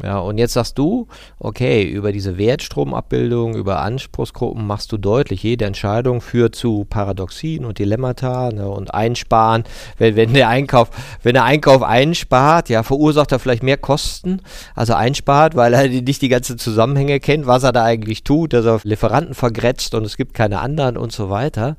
Ja, 0.02 0.18
und 0.18 0.38
jetzt 0.38 0.54
sagst 0.54 0.78
du, 0.78 1.08
okay, 1.38 1.84
über 1.84 2.12
diese 2.12 2.38
Wertstromabbildung, 2.38 3.54
über 3.54 3.80
Anspruchsgruppen 3.80 4.66
machst 4.66 4.92
du 4.92 4.98
deutlich, 4.98 5.42
jede 5.42 5.66
Entscheidung 5.66 6.20
führt 6.20 6.54
zu 6.54 6.86
Paradoxien 6.88 7.64
und 7.64 7.78
Dilemmata 7.78 8.50
ne, 8.50 8.68
und 8.68 8.94
Einsparen. 8.94 9.64
Wenn, 9.98 10.16
wenn, 10.16 10.32
der 10.32 10.48
Einkauf, 10.48 10.90
wenn 11.22 11.34
der 11.34 11.44
Einkauf 11.44 11.82
einspart, 11.82 12.68
ja, 12.68 12.82
verursacht 12.82 13.32
er 13.32 13.38
vielleicht 13.38 13.62
mehr 13.62 13.76
Kosten, 13.76 14.40
also 14.74 14.94
einspart, 14.94 15.54
weil 15.54 15.74
er 15.74 15.88
nicht 15.88 16.22
die 16.22 16.28
ganzen 16.28 16.58
Zusammenhänge 16.58 17.20
kennt, 17.20 17.46
was 17.46 17.62
er 17.62 17.72
da 17.72 17.84
eigentlich 17.84 18.24
tut, 18.24 18.52
dass 18.52 18.64
er 18.64 18.80
Lieferanten 18.84 19.34
vergrätzt 19.34 19.94
und 19.94 20.04
es 20.04 20.16
gibt 20.16 20.34
keine 20.34 20.60
anderen 20.60 20.96
und 20.96 21.12
so 21.12 21.30
weiter. 21.30 21.76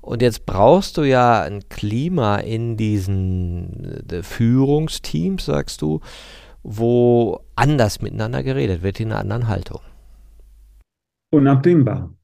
Und 0.00 0.22
jetzt 0.22 0.46
brauchst 0.46 0.96
du 0.96 1.02
ja 1.02 1.42
ein 1.42 1.68
Klima 1.68 2.36
in 2.36 2.76
diesen 2.76 4.02
äh, 4.10 4.22
Führungsteams, 4.22 5.44
sagst 5.44 5.82
du, 5.82 6.00
wo 6.62 7.44
anders 7.54 8.02
miteinander 8.02 8.42
geredet 8.42 8.82
wird, 8.82 9.00
in 9.00 9.12
einer 9.12 9.20
anderen 9.20 9.48
Haltung. 9.48 9.80
Unabdingbar. 11.30 12.14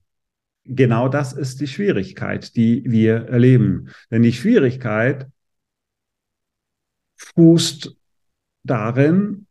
Genau 0.65 1.09
das 1.09 1.33
ist 1.33 1.61
die 1.61 1.69
Schwierigkeit, 1.69 2.57
die 2.57 2.83
wir 2.87 3.27
erleben. 3.29 3.91
Denn 4.11 4.23
die 4.23 4.33
Schwierigkeit 4.33 5.29
fußt 7.17 7.97
darin, 8.65 9.47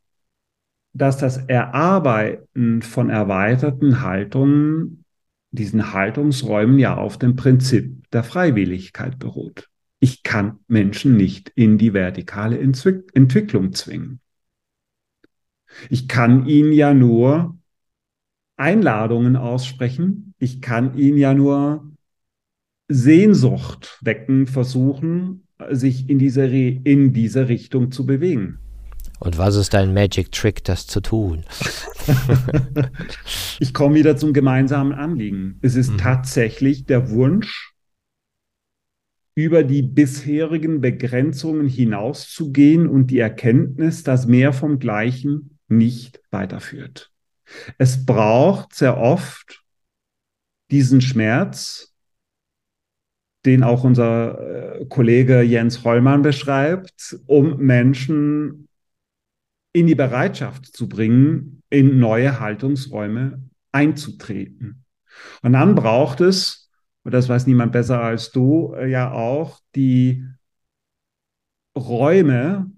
dass 0.93 1.17
das 1.17 1.37
Erarbeiten 1.37 2.81
von 2.81 3.09
erweiterten 3.09 4.01
Haltungen, 4.01 5.03
diesen 5.51 5.93
Haltungsräumen 5.93 6.79
ja 6.79 6.97
auf 6.97 7.17
dem 7.17 7.35
Prinzip 7.35 8.09
der 8.11 8.23
Freiwilligkeit 8.23 9.19
beruht. 9.19 9.69
Ich 9.99 10.23
kann 10.23 10.59
Menschen 10.67 11.15
nicht 11.15 11.49
in 11.55 11.77
die 11.77 11.93
vertikale 11.93 12.59
Entwicklung 12.59 13.73
zwingen. 13.73 14.19
Ich 15.89 16.07
kann 16.07 16.45
ihnen 16.45 16.73
ja 16.73 16.93
nur 16.93 17.57
Einladungen 18.57 19.35
aussprechen. 19.35 20.33
Ich 20.39 20.61
kann 20.61 20.97
ihnen 20.97 21.17
ja 21.17 21.33
nur 21.33 21.91
Sehnsucht 22.87 23.97
wecken, 24.01 24.47
versuchen, 24.47 25.47
sich 25.71 26.09
in 26.09 26.19
diese, 26.19 26.45
in 26.45 27.13
diese 27.13 27.47
Richtung 27.47 27.91
zu 27.91 28.05
bewegen. 28.05 28.59
Und 29.19 29.37
was 29.37 29.55
ist 29.55 29.73
dein 29.73 29.93
Magic 29.93 30.31
Trick, 30.31 30.63
das 30.63 30.87
zu 30.87 31.01
tun? 31.01 31.45
ich 33.59 33.73
komme 33.73 33.95
wieder 33.95 34.17
zum 34.17 34.33
gemeinsamen 34.33 34.93
Anliegen. 34.93 35.57
Es 35.61 35.75
ist 35.75 35.93
mhm. 35.93 35.97
tatsächlich 35.97 36.85
der 36.85 37.09
Wunsch, 37.09 37.75
über 39.37 39.63
die 39.63 39.81
bisherigen 39.81 40.79
Begrenzungen 40.79 41.67
hinauszugehen 41.67 42.87
und 42.87 43.07
die 43.07 43.19
Erkenntnis, 43.19 44.03
dass 44.03 44.27
mehr 44.27 44.53
vom 44.53 44.79
Gleichen 44.79 45.54
nicht 45.67 46.21
weiterführt. 46.31 47.11
Es 47.77 48.05
braucht 48.05 48.73
sehr 48.73 48.97
oft 48.97 49.63
diesen 50.71 51.01
Schmerz, 51.01 51.93
den 53.45 53.63
auch 53.63 53.83
unser 53.83 54.79
äh, 54.79 54.85
Kollege 54.87 55.41
Jens 55.41 55.83
Hollmann 55.83 56.23
beschreibt, 56.23 57.19
um 57.27 57.57
Menschen 57.57 58.67
in 59.73 59.87
die 59.87 59.95
Bereitschaft 59.95 60.65
zu 60.65 60.89
bringen, 60.89 61.61
in 61.69 61.99
neue 61.99 62.39
Haltungsräume 62.39 63.43
einzutreten. 63.71 64.85
Und 65.41 65.53
dann 65.53 65.75
braucht 65.75 66.21
es, 66.21 66.71
und 67.03 67.13
das 67.13 67.29
weiß 67.29 67.45
niemand 67.45 67.71
besser 67.71 68.01
als 68.01 68.31
du, 68.31 68.73
äh, 68.73 68.89
ja 68.89 69.11
auch 69.11 69.59
die 69.75 70.25
Räume, 71.77 72.71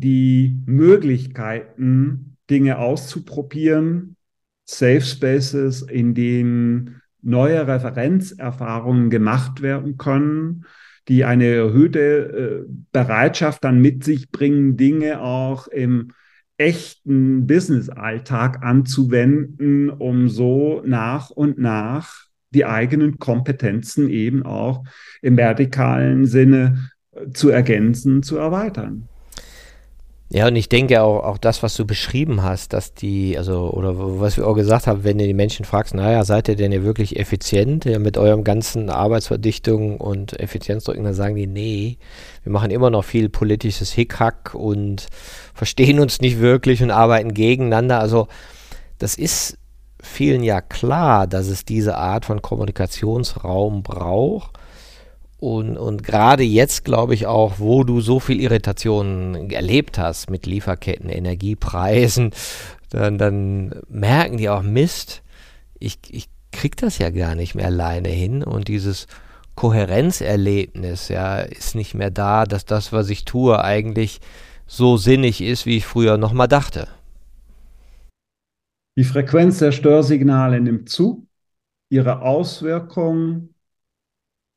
die 0.00 0.62
Möglichkeiten, 0.66 2.36
Dinge 2.50 2.78
auszuprobieren, 2.78 4.16
Safe 4.64 5.00
Spaces, 5.00 5.82
in 5.82 6.14
denen 6.14 7.00
neue 7.22 7.66
Referenzerfahrungen 7.66 9.10
gemacht 9.10 9.62
werden 9.62 9.96
können, 9.96 10.64
die 11.08 11.24
eine 11.24 11.46
erhöhte 11.46 12.00
äh, 12.00 12.72
Bereitschaft 12.92 13.64
dann 13.64 13.80
mit 13.80 14.04
sich 14.04 14.30
bringen, 14.30 14.76
Dinge 14.76 15.20
auch 15.20 15.68
im 15.68 16.12
echten 16.56 17.46
Business-Alltag 17.46 18.64
anzuwenden, 18.64 19.90
um 19.90 20.28
so 20.28 20.82
nach 20.84 21.30
und 21.30 21.58
nach 21.58 22.26
die 22.50 22.64
eigenen 22.64 23.18
Kompetenzen 23.18 24.08
eben 24.08 24.44
auch 24.44 24.84
im 25.22 25.36
vertikalen 25.36 26.26
Sinne 26.26 26.90
äh, 27.12 27.30
zu 27.30 27.50
ergänzen, 27.50 28.22
zu 28.22 28.36
erweitern. 28.36 29.08
Ja, 30.28 30.48
und 30.48 30.56
ich 30.56 30.68
denke 30.68 31.02
auch, 31.02 31.22
auch 31.22 31.38
das, 31.38 31.62
was 31.62 31.76
du 31.76 31.86
beschrieben 31.86 32.42
hast, 32.42 32.72
dass 32.72 32.94
die, 32.94 33.38
also, 33.38 33.70
oder 33.70 33.94
was 33.96 34.36
wir 34.36 34.46
auch 34.48 34.54
gesagt 34.54 34.88
haben, 34.88 35.04
wenn 35.04 35.18
du 35.18 35.26
die 35.26 35.34
Menschen 35.34 35.64
fragst, 35.64 35.94
naja, 35.94 36.24
seid 36.24 36.48
ihr 36.48 36.56
denn 36.56 36.72
ja 36.72 36.82
wirklich 36.82 37.16
effizient 37.16 37.84
ja, 37.84 38.00
mit 38.00 38.18
eurem 38.18 38.42
ganzen 38.42 38.90
Arbeitsverdichtung 38.90 39.98
und 40.00 40.38
Effizienzdrücken, 40.40 41.04
dann 41.04 41.14
sagen 41.14 41.36
die, 41.36 41.46
nee, 41.46 41.98
wir 42.42 42.50
machen 42.50 42.72
immer 42.72 42.90
noch 42.90 43.04
viel 43.04 43.28
politisches 43.28 43.92
Hickhack 43.92 44.52
und 44.52 45.06
verstehen 45.54 46.00
uns 46.00 46.20
nicht 46.20 46.40
wirklich 46.40 46.82
und 46.82 46.90
arbeiten 46.90 47.32
gegeneinander. 47.32 48.00
Also, 48.00 48.26
das 48.98 49.14
ist 49.14 49.58
vielen 50.02 50.42
ja 50.42 50.60
klar, 50.60 51.28
dass 51.28 51.46
es 51.46 51.64
diese 51.64 51.96
Art 51.98 52.24
von 52.24 52.42
Kommunikationsraum 52.42 53.84
braucht. 53.84 54.58
Und, 55.46 55.76
und 55.76 56.02
gerade 56.02 56.42
jetzt 56.42 56.84
glaube 56.84 57.14
ich 57.14 57.28
auch, 57.28 57.60
wo 57.60 57.84
du 57.84 58.00
so 58.00 58.18
viel 58.18 58.40
Irritationen 58.40 59.48
erlebt 59.48 59.96
hast 59.96 60.28
mit 60.28 60.44
Lieferketten, 60.44 61.08
Energiepreisen, 61.08 62.32
dann, 62.90 63.16
dann 63.16 63.72
merken 63.88 64.38
die 64.38 64.48
auch 64.48 64.62
Mist, 64.62 65.22
ich, 65.78 65.98
ich 66.10 66.28
krieg 66.50 66.76
das 66.76 66.98
ja 66.98 67.10
gar 67.10 67.36
nicht 67.36 67.54
mehr 67.54 67.66
alleine 67.66 68.08
hin 68.08 68.42
und 68.42 68.66
dieses 68.66 69.06
Kohärenzerlebnis 69.54 71.10
ja 71.10 71.38
ist 71.38 71.76
nicht 71.76 71.94
mehr 71.94 72.10
da, 72.10 72.44
dass 72.44 72.64
das, 72.64 72.92
was 72.92 73.08
ich 73.08 73.24
tue, 73.24 73.62
eigentlich 73.62 74.18
so 74.66 74.96
sinnig 74.96 75.40
ist, 75.40 75.64
wie 75.64 75.76
ich 75.76 75.86
früher 75.86 76.18
noch 76.18 76.32
mal 76.32 76.48
dachte. 76.48 76.88
Die 78.98 79.04
Frequenz 79.04 79.60
der 79.60 79.70
Störsignale 79.70 80.60
nimmt 80.60 80.88
zu. 80.88 81.28
Ihre 81.88 82.22
Auswirkungen 82.22 83.54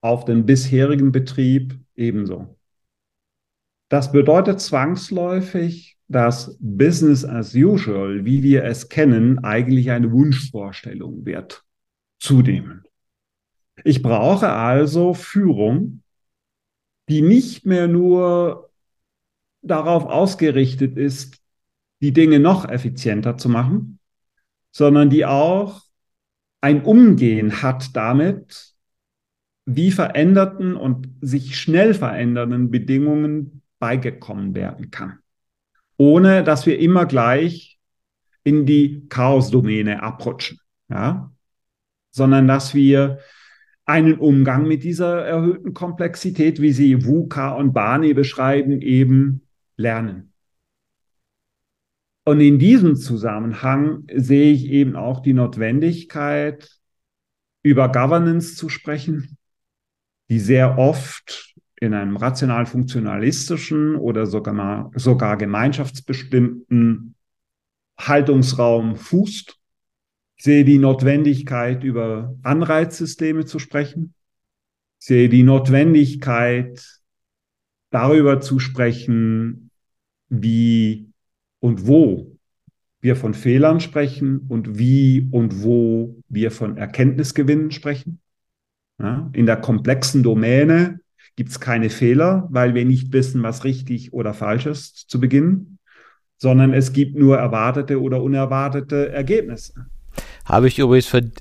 auf 0.02 0.26
den 0.26 0.45
bisherigen 0.45 1.12
Betrieb 1.12 1.78
ebenso. 1.95 2.58
Das 3.89 4.12
bedeutet 4.12 4.62
zwangsläufig, 4.62 5.97
dass 6.08 6.58
Business 6.60 7.26
as 7.26 7.54
usual, 7.56 8.26
wie 8.26 8.43
wir 8.43 8.64
es 8.64 8.89
kennen, 8.89 9.39
eigentlich 9.39 9.91
eine 9.91 10.12
Wunschvorstellung 10.12 11.26
wird. 11.26 11.64
Zunehmend. 12.20 12.88
Ich 13.84 14.02
brauche 14.02 14.50
also 14.50 15.14
Führung, 15.14 16.04
die 17.10 17.22
nicht 17.22 17.66
mehr 17.66 17.88
nur 17.88 18.70
darauf 19.62 20.06
ausgerichtet 20.06 20.97
ist, 20.97 21.38
die 22.02 22.14
Dinge 22.14 22.39
noch 22.39 22.68
effizienter 22.68 23.38
zu 23.38 23.50
machen, 23.50 24.00
sondern 24.72 25.10
die 25.10 25.26
auch 25.26 25.82
ein 26.62 26.84
Umgehen 26.84 27.62
hat 27.62 27.95
damit, 27.95 28.76
wie 29.76 29.91
veränderten 29.91 30.76
und 30.76 31.09
sich 31.22 31.59
schnell 31.59 31.93
verändernden 31.93 32.72
Bedingungen 32.72 33.61
beigekommen 33.80 34.55
werden 34.55 34.91
kann, 34.91 35.20
ohne 35.97 36.43
dass 36.43 36.65
wir 36.65 36.80
immer 36.80 37.05
gleich 37.05 37.80
in 38.43 38.65
die 38.65 39.07
Chaosdomäne 39.09 40.01
abrutschen, 40.01 40.59
ja? 40.89 41.32
sondern 42.11 42.47
dass 42.47 42.74
wir 42.74 43.20
einen 43.86 44.20
Umgang 44.20 44.67
mit 44.67 44.84
dieser 44.84 45.26
erhöhten 45.26 45.74
Komplexität, 45.74 46.61
wie 46.61 46.72
sie 46.72 47.05
VUCA 47.05 47.53
und 47.53 47.74
Barney 47.74 48.13
beschreiben, 48.13 48.82
eben 48.82 49.47
lernen. 49.78 50.34
Und 52.24 52.41
in 52.41 52.59
diesem 52.59 52.95
Zusammenhang 52.95 54.03
sehe 54.13 54.51
ich 54.51 54.67
eben 54.67 54.95
auch 54.95 55.22
die 55.22 55.34
Notwendigkeit, 55.34 56.70
über 57.63 57.91
Governance 57.91 58.55
zu 58.55 58.70
sprechen, 58.70 59.38
die 60.30 60.39
sehr 60.39 60.77
oft 60.77 61.55
in 61.82 61.93
einem 61.93 62.17
rational-funktionalistischen 62.17 63.95
oder 63.95 64.25
sogar, 64.25 64.91
sogar 64.95 65.38
gemeinschaftsbestimmten 65.38 67.15
Haltungsraum 67.97 68.95
fußt. 68.95 69.55
Ich 70.36 70.43
sehe 70.43 70.63
die 70.63 70.77
Notwendigkeit, 70.77 71.84
über 71.84 72.36
Anreizsysteme 72.43 73.45
zu 73.45 73.59
sprechen. 73.59 74.13
Ich 74.99 75.07
sehe 75.07 75.30
die 75.30 75.43
Notwendigkeit, 75.43 77.01
darüber 77.89 78.39
zu 78.39 78.59
sprechen, 78.59 79.71
wie 80.30 81.09
und 81.59 81.88
wo 81.88 82.38
wir 83.01 83.15
von 83.15 83.34
Fehlern 83.34 83.80
sprechen 83.80 84.45
und 84.49 84.77
wie 84.77 85.27
und 85.32 85.63
wo 85.63 86.21
wir 86.27 86.51
von 86.51 86.77
Erkenntnisgewinnen 86.77 87.71
sprechen. 87.71 88.19
Ja, 89.00 89.30
in 89.34 89.45
der 89.45 89.58
komplexen 89.58 90.24
Domäne 90.24 91.00
gibt 91.36 91.52
es 91.52 91.60
keine 91.60 91.89
Fehler, 91.89 92.47
weil 92.52 92.74
wir 92.74 92.84
nicht 92.84 93.14
wissen, 93.14 93.43
was 93.43 93.64
richtig 93.64 94.12
oder 94.12 94.34
falsch 94.34 94.66
ist 94.66 95.10
zu 95.10 95.22
Beginn, 95.22 95.78
sondern 96.38 96.74
es 96.74 96.91
gibt 96.91 97.16
nur 97.16 97.38
erwartete 97.38 98.02
oder 98.02 98.22
unerwartete 98.22 99.10
Ergebnisse. 99.10 99.86
Habe 100.43 100.68
ich 100.68 100.80
übrigens 100.80 101.06
von, 101.06 101.32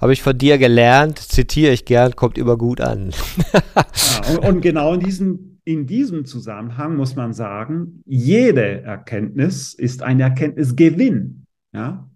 habe 0.00 0.12
ich 0.12 0.22
von 0.22 0.36
dir 0.36 0.58
gelernt, 0.58 1.18
zitiere 1.18 1.72
ich 1.72 1.84
gern, 1.84 2.14
kommt 2.14 2.38
immer 2.38 2.56
gut 2.56 2.80
an. 2.80 3.10
ja, 3.52 4.30
und, 4.36 4.44
und 4.44 4.60
genau 4.60 4.94
in 4.94 5.00
diesem, 5.00 5.58
in 5.64 5.86
diesem 5.86 6.24
Zusammenhang 6.24 6.96
muss 6.96 7.16
man 7.16 7.32
sagen, 7.32 8.02
jede 8.06 8.82
Erkenntnis 8.82 9.74
ist 9.74 10.02
ein 10.02 10.20
Erkenntnisgewinn. 10.20 11.46
Ja? 11.72 12.08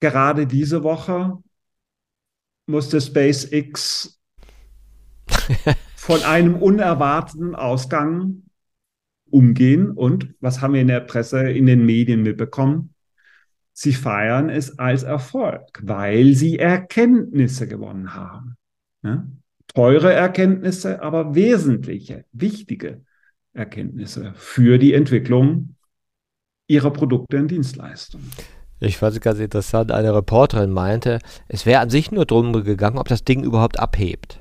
Gerade 0.00 0.46
diese 0.46 0.82
Woche 0.84 1.38
musste 2.68 3.00
SpaceX 3.00 4.20
von 5.96 6.22
einem 6.22 6.56
unerwarteten 6.56 7.54
Ausgang 7.54 8.42
umgehen. 9.30 9.90
Und 9.90 10.34
was 10.40 10.60
haben 10.60 10.74
wir 10.74 10.80
in 10.80 10.88
der 10.88 11.00
Presse, 11.00 11.50
in 11.50 11.66
den 11.66 11.84
Medien 11.84 12.22
mitbekommen? 12.22 12.94
Sie 13.72 13.92
feiern 13.92 14.50
es 14.50 14.78
als 14.78 15.04
Erfolg, 15.04 15.80
weil 15.82 16.34
sie 16.34 16.58
Erkenntnisse 16.58 17.68
gewonnen 17.68 18.14
haben. 18.14 18.56
Ja? 19.02 19.26
Teure 19.68 20.12
Erkenntnisse, 20.12 21.02
aber 21.02 21.34
wesentliche, 21.34 22.24
wichtige 22.32 23.02
Erkenntnisse 23.52 24.32
für 24.34 24.78
die 24.78 24.94
Entwicklung 24.94 25.76
ihrer 26.66 26.90
Produkte 26.90 27.38
und 27.38 27.50
Dienstleistungen. 27.50 28.30
Ich 28.80 28.96
fand 28.96 29.14
es 29.14 29.20
ganz 29.20 29.38
interessant, 29.40 29.90
eine 29.90 30.14
Reporterin 30.14 30.70
meinte, 30.70 31.18
es 31.48 31.66
wäre 31.66 31.80
an 31.80 31.90
sich 31.90 32.12
nur 32.12 32.26
darum 32.26 32.52
gegangen, 32.52 32.98
ob 32.98 33.08
das 33.08 33.24
Ding 33.24 33.42
überhaupt 33.42 33.80
abhebt. 33.80 34.40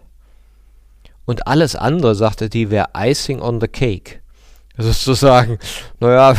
Und 1.25 1.47
alles 1.47 1.75
andere, 1.75 2.15
sagte 2.15 2.49
die, 2.49 2.69
wäre 2.69 2.89
Icing 2.95 3.41
on 3.41 3.59
the 3.59 3.67
Cake. 3.67 4.21
Sozusagen, 4.79 5.57
naja, 5.99 6.35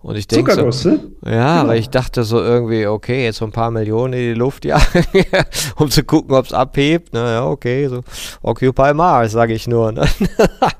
und 0.00 0.16
ich 0.16 0.26
denke 0.26 0.72
so, 0.72 0.90
ja, 0.90 0.98
genau. 1.24 1.38
aber 1.38 1.76
ich 1.76 1.88
dachte 1.88 2.22
so 2.22 2.38
irgendwie, 2.38 2.86
okay, 2.86 3.24
jetzt 3.24 3.38
so 3.38 3.46
ein 3.46 3.52
paar 3.52 3.70
Millionen 3.70 4.12
in 4.12 4.34
die 4.34 4.38
Luft, 4.38 4.64
ja, 4.66 4.78
um 5.76 5.90
zu 5.90 6.04
gucken, 6.04 6.34
ob 6.34 6.44
es 6.44 6.52
abhebt, 6.52 7.14
naja, 7.14 7.46
okay, 7.46 7.88
so 7.88 8.02
Occupy 8.42 8.92
Mars, 8.92 9.32
sage 9.32 9.54
ich 9.54 9.66
nur. 9.66 9.90
Ne? 9.90 10.06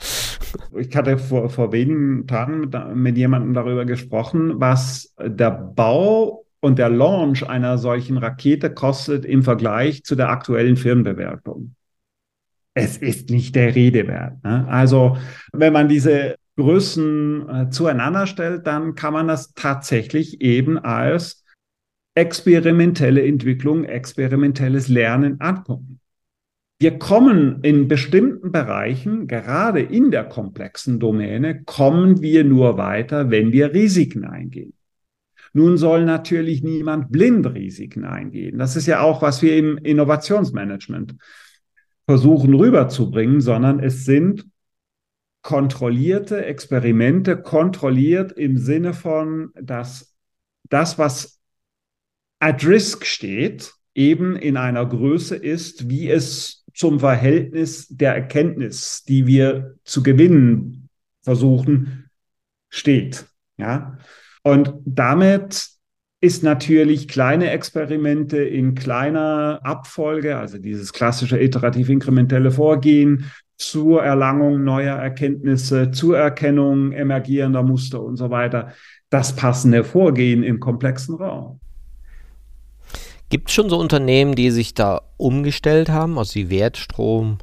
ich 0.76 0.94
hatte 0.94 1.16
vor, 1.16 1.48
vor 1.48 1.72
wenigen 1.72 2.26
Tagen 2.26 2.60
mit, 2.60 2.74
mit 2.94 3.16
jemandem 3.16 3.54
darüber 3.54 3.86
gesprochen, 3.86 4.60
was 4.60 5.14
der 5.18 5.50
Bau 5.50 6.44
und 6.60 6.78
der 6.78 6.90
Launch 6.90 7.48
einer 7.48 7.78
solchen 7.78 8.18
Rakete 8.18 8.70
kostet 8.70 9.24
im 9.24 9.42
Vergleich 9.42 10.04
zu 10.04 10.14
der 10.14 10.28
aktuellen 10.28 10.76
Firmenbewertung. 10.76 11.74
Es 12.74 12.96
ist 12.96 13.30
nicht 13.30 13.54
der 13.54 13.74
Rede 13.74 14.06
wert. 14.06 14.42
Ne? 14.44 14.66
Also, 14.68 15.16
wenn 15.52 15.72
man 15.72 15.88
diese 15.88 16.36
Größen 16.56 17.48
äh, 17.48 17.70
zueinander 17.70 18.26
stellt, 18.26 18.66
dann 18.66 18.94
kann 18.94 19.12
man 19.12 19.28
das 19.28 19.54
tatsächlich 19.54 20.40
eben 20.40 20.78
als 20.78 21.44
experimentelle 22.14 23.24
Entwicklung, 23.24 23.84
experimentelles 23.84 24.88
Lernen 24.88 25.40
angucken. 25.40 26.00
Wir 26.78 26.98
kommen 26.98 27.60
in 27.62 27.86
bestimmten 27.88 28.50
Bereichen, 28.50 29.28
gerade 29.28 29.80
in 29.80 30.10
der 30.10 30.24
komplexen 30.24 30.98
Domäne, 30.98 31.62
kommen 31.62 32.20
wir 32.20 32.44
nur 32.44 32.76
weiter, 32.76 33.30
wenn 33.30 33.52
wir 33.52 33.72
Risiken 33.72 34.24
eingehen. 34.24 34.74
Nun 35.52 35.76
soll 35.76 36.04
natürlich 36.04 36.62
niemand 36.62 37.12
blind 37.12 37.46
Risiken 37.46 38.04
eingehen. 38.04 38.58
Das 38.58 38.74
ist 38.74 38.86
ja 38.86 39.00
auch, 39.00 39.22
was 39.22 39.42
wir 39.42 39.56
im 39.56 39.78
Innovationsmanagement 39.78 41.14
versuchen 42.06 42.54
rüberzubringen, 42.54 43.40
sondern 43.40 43.78
es 43.78 44.04
sind 44.04 44.46
kontrollierte 45.42 46.44
Experimente, 46.44 47.36
kontrolliert 47.36 48.32
im 48.32 48.58
Sinne 48.58 48.94
von, 48.94 49.50
dass 49.60 50.14
das, 50.68 50.98
was 50.98 51.40
at 52.38 52.64
risk 52.66 53.04
steht, 53.04 53.72
eben 53.94 54.36
in 54.36 54.56
einer 54.56 54.86
Größe 54.86 55.36
ist, 55.36 55.88
wie 55.90 56.10
es 56.10 56.64
zum 56.74 57.00
Verhältnis 57.00 57.88
der 57.88 58.14
Erkenntnis, 58.14 59.04
die 59.04 59.26
wir 59.26 59.76
zu 59.84 60.02
gewinnen 60.02 60.88
versuchen, 61.20 62.08
steht. 62.70 63.26
Ja? 63.58 63.98
Und 64.42 64.74
damit 64.84 65.68
ist 66.20 66.44
natürlich 66.44 67.08
kleine 67.08 67.50
Experimente 67.50 68.38
in 68.38 68.74
kleiner 68.76 69.60
Abfolge, 69.64 70.38
also 70.38 70.56
dieses 70.56 70.92
klassische 70.92 71.38
iterativ-inkrementelle 71.38 72.52
Vorgehen 72.52 73.30
zur 73.70 74.02
Erlangung 74.02 74.64
neuer 74.64 74.96
Erkenntnisse, 74.96 75.90
zur 75.90 76.18
Erkennung 76.18 76.92
emergierender 76.92 77.62
Muster 77.62 78.02
und 78.02 78.16
so 78.16 78.30
weiter, 78.30 78.72
das 79.10 79.36
passende 79.36 79.84
Vorgehen 79.84 80.42
im 80.42 80.60
komplexen 80.60 81.16
Raum. 81.16 81.60
Gibt 83.28 83.48
es 83.48 83.54
schon 83.54 83.70
so 83.70 83.78
Unternehmen, 83.78 84.34
die 84.34 84.50
sich 84.50 84.74
da 84.74 85.02
umgestellt 85.16 85.88
haben, 85.88 86.18
also 86.18 86.34
die 86.34 86.50
Wertstrom 86.50 87.38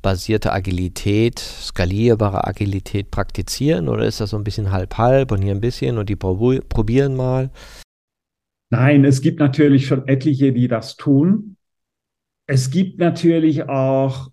basierte 0.00 0.52
Agilität, 0.52 1.38
skalierbare 1.38 2.46
Agilität 2.46 3.10
praktizieren 3.10 3.88
oder 3.88 4.04
ist 4.04 4.20
das 4.20 4.30
so 4.30 4.36
ein 4.36 4.44
bisschen 4.44 4.70
halb-halb 4.70 5.32
und 5.32 5.42
hier 5.42 5.52
ein 5.52 5.62
bisschen 5.62 5.96
und 5.98 6.08
die 6.08 6.16
probieren 6.16 7.16
mal? 7.16 7.50
Nein, 8.70 9.04
es 9.04 9.22
gibt 9.22 9.40
natürlich 9.40 9.86
schon 9.86 10.06
etliche, 10.06 10.52
die 10.52 10.68
das 10.68 10.96
tun. 10.96 11.56
Es 12.46 12.70
gibt 12.70 12.98
natürlich 12.98 13.68
auch 13.68 14.28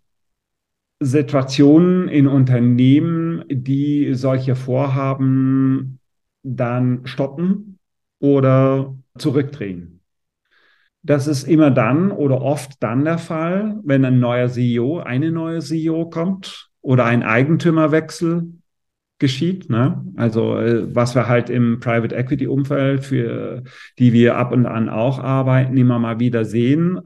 Situationen 1.03 2.07
in 2.07 2.27
Unternehmen, 2.27 3.43
die 3.49 4.13
solche 4.13 4.55
Vorhaben 4.55 5.99
dann 6.43 7.07
stoppen 7.07 7.79
oder 8.19 8.95
zurückdrehen. 9.17 10.01
Das 11.01 11.25
ist 11.25 11.47
immer 11.47 11.71
dann 11.71 12.11
oder 12.11 12.41
oft 12.41 12.83
dann 12.83 13.03
der 13.03 13.17
Fall, 13.17 13.79
wenn 13.83 14.05
ein 14.05 14.19
neuer 14.19 14.47
CEO, 14.47 14.99
eine 14.99 15.31
neue 15.31 15.59
CEO 15.59 16.07
kommt 16.11 16.69
oder 16.81 17.05
ein 17.05 17.23
Eigentümerwechsel 17.23 18.53
geschieht. 19.17 19.71
Ne? 19.71 20.05
Also 20.17 20.57
äh, 20.59 20.95
was 20.95 21.15
wir 21.15 21.27
halt 21.27 21.49
im 21.49 21.79
Private 21.79 22.15
Equity 22.15 22.45
Umfeld, 22.45 23.03
für 23.03 23.63
die 23.97 24.13
wir 24.13 24.37
ab 24.37 24.51
und 24.51 24.67
an 24.67 24.87
auch 24.87 25.17
arbeiten, 25.17 25.77
immer 25.77 25.97
mal 25.97 26.19
wieder 26.19 26.45
sehen, 26.45 26.99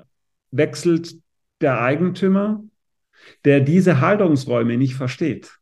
wechselt 0.52 1.16
der 1.62 1.80
Eigentümer, 1.80 2.62
der 3.44 3.62
diese 3.62 4.02
Haltungsräume 4.02 4.78
nicht 4.78 4.96
versteht. 4.96 5.58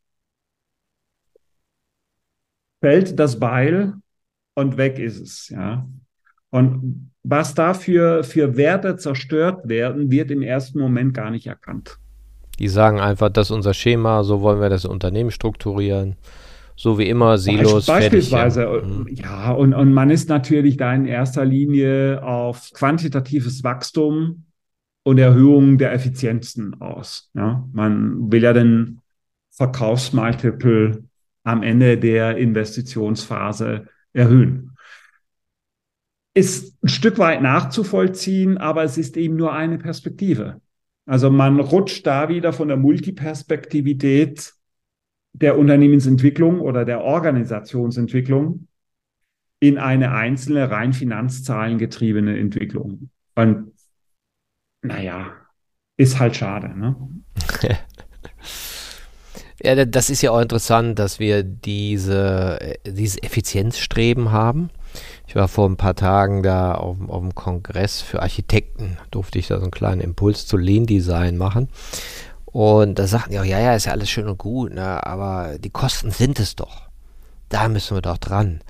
Fällt 2.82 3.20
das 3.20 3.40
Beil 3.40 3.94
und 4.56 4.78
weg 4.78 5.00
ist 5.00 5.20
es, 5.20 5.50
ja. 5.50 5.88
Und 6.50 7.12
was 7.24 7.56
dafür 7.56 8.24
für 8.24 8.58
Werte 8.58 8.98
zerstört 8.98 9.68
werden, 9.68 10.12
wird 10.12 10.30
im 10.30 10.42
ersten 10.42 10.80
Moment 10.80 11.14
gar 11.14 11.32
nicht 11.32 11.48
erkannt. 11.48 11.98
Die 12.60 12.68
sagen 12.68 13.00
einfach, 13.00 13.30
das 13.30 13.48
ist 13.48 13.56
unser 13.56 13.74
Schema, 13.74 14.24
so 14.24 14.42
wollen 14.42 14.62
wir 14.62 14.70
das 14.70 14.86
Unternehmen 14.86 15.32
strukturieren. 15.32 16.16
So 16.76 16.98
wie 16.98 17.08
immer, 17.08 17.38
Silos. 17.38 17.86
Beispielsweise, 17.86 18.62
fertig, 18.62 19.20
ja. 19.20 19.34
Mhm. 19.44 19.48
ja, 19.48 19.52
und, 19.52 19.74
und 19.74 19.94
man 19.94 20.10
ist 20.10 20.30
natürlich 20.30 20.78
da 20.78 20.94
in 20.94 21.06
erster 21.06 21.46
Linie 21.46 22.24
auf 22.24 22.72
quantitatives 22.74 23.64
Wachstum 23.64 24.46
und 25.04 25.18
Erhöhung 25.18 25.78
der 25.78 25.94
Effizienzen 25.94 26.80
aus. 26.82 27.30
Ja? 27.34 27.68
Man 27.74 28.32
will 28.32 28.44
ja 28.44 28.54
den 28.54 29.02
Verkaufsmultiple 29.52 31.04
am 31.44 31.62
Ende 31.62 31.98
der 31.98 32.38
Investitionsphase 32.38 33.88
erhöhen 34.14 34.74
ist 36.34 36.84
ein 36.84 36.88
Stück 36.88 37.20
weit 37.20 37.42
nachzuvollziehen, 37.42 38.58
aber 38.58 38.84
es 38.84 38.98
ist 38.98 39.18
eben 39.18 39.36
nur 39.36 39.54
eine 39.54 39.78
Perspektive. 39.78 40.62
Also 41.06 41.30
man 41.30 41.60
rutscht 41.60 42.08
da 42.08 42.30
wieder 42.30 42.54
von 42.54 42.70
der 42.70 42.78
Multiperspektivität 42.78 44.54
der 45.34 45.58
Unternehmensentwicklung 45.58 46.60
oder 46.60 46.86
der 46.86 47.02
Organisationsentwicklung 47.02 48.68
in 49.60 49.78
eine 49.78 50.12
einzelne 50.12 50.70
rein 50.72 50.94
finanzzahlengetriebene 50.94 52.38
Entwicklung. 52.38 53.10
Und 53.36 53.73
naja, 54.84 55.32
ist 55.98 56.20
halt 56.20 56.36
schade. 56.36 56.78
Ne? 56.78 56.96
ja, 59.64 59.86
das 59.86 60.10
ist 60.10 60.22
ja 60.22 60.32
auch 60.32 60.42
interessant, 60.42 61.00
dass 61.00 61.20
wir 61.20 61.44
diese, 61.44 62.60
äh, 62.62 62.92
dieses 62.92 63.22
Effizienzstreben 63.22 64.32
haben. 64.32 64.70
Ich 65.28 65.36
war 65.36 65.48
vor 65.48 65.68
ein 65.68 65.78
paar 65.78 65.96
Tagen 65.96 66.44
da 66.44 66.76
auf, 66.76 66.98
auf 67.08 67.22
dem 67.22 67.34
Kongress 67.34 68.02
für 68.02 68.22
Architekten, 68.22 68.98
durfte 69.10 69.40
ich 69.40 69.48
da 69.48 69.58
so 69.58 69.64
einen 69.64 69.72
kleinen 69.72 70.02
Impuls 70.02 70.46
zu 70.46 70.58
Lean 70.58 70.86
Design 70.86 71.38
machen. 71.38 71.70
Und 72.46 73.00
da 73.00 73.08
sagten 73.08 73.32
die 73.32 73.40
auch, 73.40 73.46
ja, 73.46 73.60
ja, 73.60 73.74
ist 73.74 73.86
ja 73.86 73.94
alles 73.94 74.12
schön 74.12 74.28
und 74.28 74.38
gut, 74.38 74.74
ne, 74.74 75.04
aber 75.06 75.58
die 75.58 75.72
Kosten 75.72 76.12
sind 76.12 76.40
es 76.40 76.56
doch. 76.56 76.84
Da 77.50 77.68
müssen 77.68 77.98
wir 77.98 78.02
doch 78.02 78.20
dran. 78.20 78.62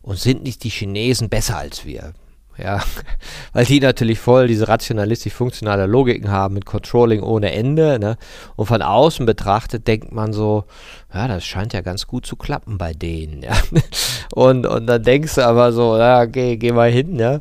Und 0.00 0.18
sind 0.18 0.42
nicht 0.42 0.64
die 0.64 0.70
Chinesen 0.70 1.28
besser 1.28 1.58
als 1.58 1.84
wir? 1.84 2.14
Ja, 2.58 2.82
weil 3.52 3.64
die 3.66 3.80
natürlich 3.80 4.18
voll 4.18 4.46
diese 4.48 4.68
rationalistisch-funktionale 4.68 5.86
Logiken 5.86 6.30
haben 6.30 6.54
mit 6.54 6.66
Controlling 6.66 7.22
ohne 7.22 7.52
Ende. 7.52 7.98
Ne? 7.98 8.16
Und 8.56 8.66
von 8.66 8.82
außen 8.82 9.26
betrachtet 9.26 9.86
denkt 9.86 10.12
man 10.12 10.32
so, 10.32 10.64
ja, 11.12 11.28
das 11.28 11.44
scheint 11.44 11.72
ja 11.72 11.82
ganz 11.82 12.06
gut 12.06 12.26
zu 12.26 12.36
klappen 12.36 12.78
bei 12.78 12.92
denen. 12.92 13.42
Ja? 13.42 13.54
Und, 14.34 14.66
und 14.66 14.86
dann 14.86 15.02
denkst 15.02 15.36
du 15.36 15.46
aber 15.46 15.72
so, 15.72 15.96
ja, 15.96 16.26
geh, 16.26 16.56
geh 16.56 16.72
mal 16.72 16.90
hin. 16.90 17.18
Ja? 17.18 17.38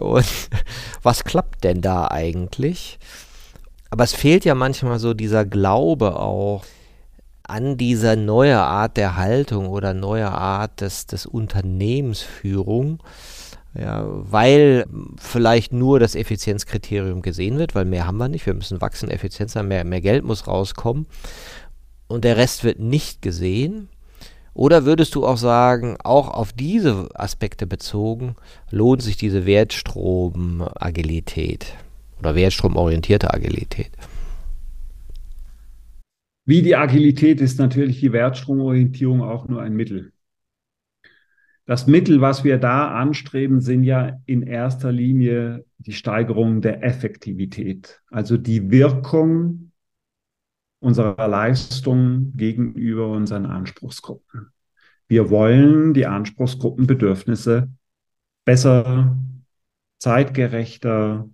Und 0.00 0.26
was 1.02 1.24
klappt 1.24 1.64
denn 1.64 1.80
da 1.80 2.08
eigentlich? 2.08 2.98
Aber 3.90 4.04
es 4.04 4.12
fehlt 4.12 4.44
ja 4.44 4.54
manchmal 4.54 4.98
so 4.98 5.14
dieser 5.14 5.44
Glaube 5.44 6.18
auch 6.18 6.64
an 7.44 7.76
diese 7.76 8.16
neue 8.16 8.58
Art 8.58 8.96
der 8.96 9.16
Haltung 9.16 9.68
oder 9.68 9.94
neue 9.94 10.30
Art 10.30 10.80
des, 10.80 11.06
des 11.06 11.26
Unternehmensführung 11.26 13.00
Ja, 13.78 14.06
weil 14.06 14.86
vielleicht 15.18 15.72
nur 15.72 16.00
das 16.00 16.14
Effizienzkriterium 16.14 17.20
gesehen 17.20 17.58
wird, 17.58 17.74
weil 17.74 17.84
mehr 17.84 18.06
haben 18.06 18.16
wir 18.16 18.28
nicht. 18.28 18.46
Wir 18.46 18.54
müssen 18.54 18.80
wachsen, 18.80 19.10
Effizienz 19.10 19.54
haben, 19.54 19.68
mehr, 19.68 19.84
mehr 19.84 20.00
Geld 20.00 20.24
muss 20.24 20.46
rauskommen. 20.46 21.04
Und 22.06 22.24
der 22.24 22.38
Rest 22.38 22.64
wird 22.64 22.78
nicht 22.78 23.20
gesehen. 23.20 23.90
Oder 24.54 24.86
würdest 24.86 25.14
du 25.14 25.26
auch 25.26 25.36
sagen, 25.36 25.98
auch 26.02 26.28
auf 26.28 26.54
diese 26.54 27.10
Aspekte 27.14 27.66
bezogen, 27.66 28.36
lohnt 28.70 29.02
sich 29.02 29.18
diese 29.18 29.44
Wertstrom-Agilität 29.44 31.74
oder 32.18 32.34
wertstromorientierte 32.34 33.34
Agilität? 33.34 33.90
Wie 36.46 36.62
die 36.62 36.76
Agilität 36.76 37.42
ist 37.42 37.58
natürlich 37.58 38.00
die 38.00 38.12
Wertstromorientierung 38.12 39.22
auch 39.22 39.48
nur 39.48 39.60
ein 39.60 39.74
Mittel. 39.74 40.12
Das 41.66 41.88
Mittel, 41.88 42.20
was 42.20 42.44
wir 42.44 42.58
da 42.58 42.94
anstreben, 42.94 43.60
sind 43.60 43.82
ja 43.82 44.20
in 44.24 44.42
erster 44.42 44.92
Linie 44.92 45.64
die 45.78 45.92
Steigerung 45.92 46.60
der 46.60 46.84
Effektivität, 46.84 48.00
also 48.08 48.36
die 48.36 48.70
Wirkung 48.70 49.72
unserer 50.78 51.26
Leistung 51.26 52.36
gegenüber 52.36 53.08
unseren 53.08 53.46
Anspruchsgruppen. 53.46 54.52
Wir 55.08 55.28
wollen 55.30 55.92
die 55.92 56.06
Anspruchsgruppenbedürfnisse 56.06 57.68
besser, 58.44 59.16
zeitgerechter, 59.98 61.28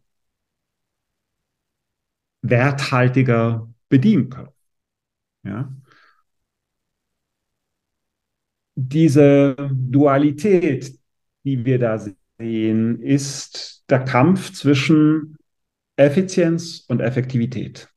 werthaltiger 2.40 3.68
bedienen 3.90 4.30
können. 4.30 4.48
Ja? 5.42 5.70
Diese 8.74 9.56
Dualität, 9.70 10.98
die 11.44 11.64
wir 11.64 11.78
da 11.78 11.98
sehen, 12.38 13.00
ist 13.00 13.84
der 13.90 14.04
Kampf 14.04 14.52
zwischen 14.52 15.36
Effizienz 15.96 16.84
und 16.88 17.00
Effektivität. 17.00 17.88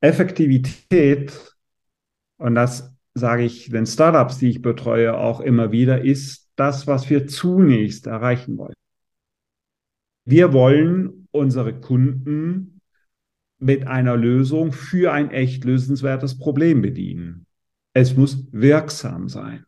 Effektivität, 0.00 1.32
und 2.36 2.54
das 2.54 2.92
sage 3.14 3.44
ich 3.44 3.70
den 3.70 3.86
Startups, 3.86 4.38
die 4.38 4.50
ich 4.50 4.60
betreue, 4.62 5.16
auch 5.16 5.40
immer 5.40 5.72
wieder, 5.72 6.02
ist 6.02 6.50
das, 6.56 6.86
was 6.86 7.08
wir 7.08 7.26
zunächst 7.26 8.06
erreichen 8.06 8.58
wollen. 8.58 8.74
Wir 10.26 10.52
wollen 10.52 11.28
unsere 11.30 11.80
Kunden 11.80 12.80
mit 13.58 13.86
einer 13.86 14.16
Lösung 14.16 14.72
für 14.72 15.12
ein 15.12 15.30
echt 15.30 15.64
lösenswertes 15.64 16.38
Problem 16.38 16.82
bedienen. 16.82 17.46
Es 17.94 18.16
muss 18.16 18.46
wirksam 18.52 19.28
sein. 19.28 19.64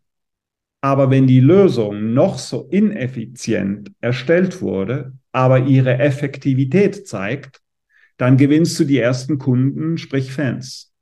Aber 0.83 1.11
wenn 1.11 1.27
die 1.27 1.41
Lösung 1.41 2.13
noch 2.13 2.39
so 2.39 2.69
ineffizient 2.71 3.93
erstellt 4.01 4.61
wurde, 4.61 5.15
aber 5.33 5.61
ihre 5.61 5.99
Effektivität 5.99 7.09
zeigt, 7.09 7.63
dann 8.17 8.37
gewinnst 8.37 8.79
du 8.79 8.85
die 8.85 8.99
ersten 8.99 9.39
Kunden, 9.39 9.99
sprich 9.99 10.33
Fans. 10.33 10.93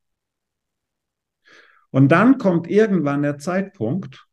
Und 1.90 2.10
dann 2.10 2.38
kommt 2.38 2.68
irgendwann 2.68 3.22
der 3.22 3.38
Zeitpunkt, 3.38 4.26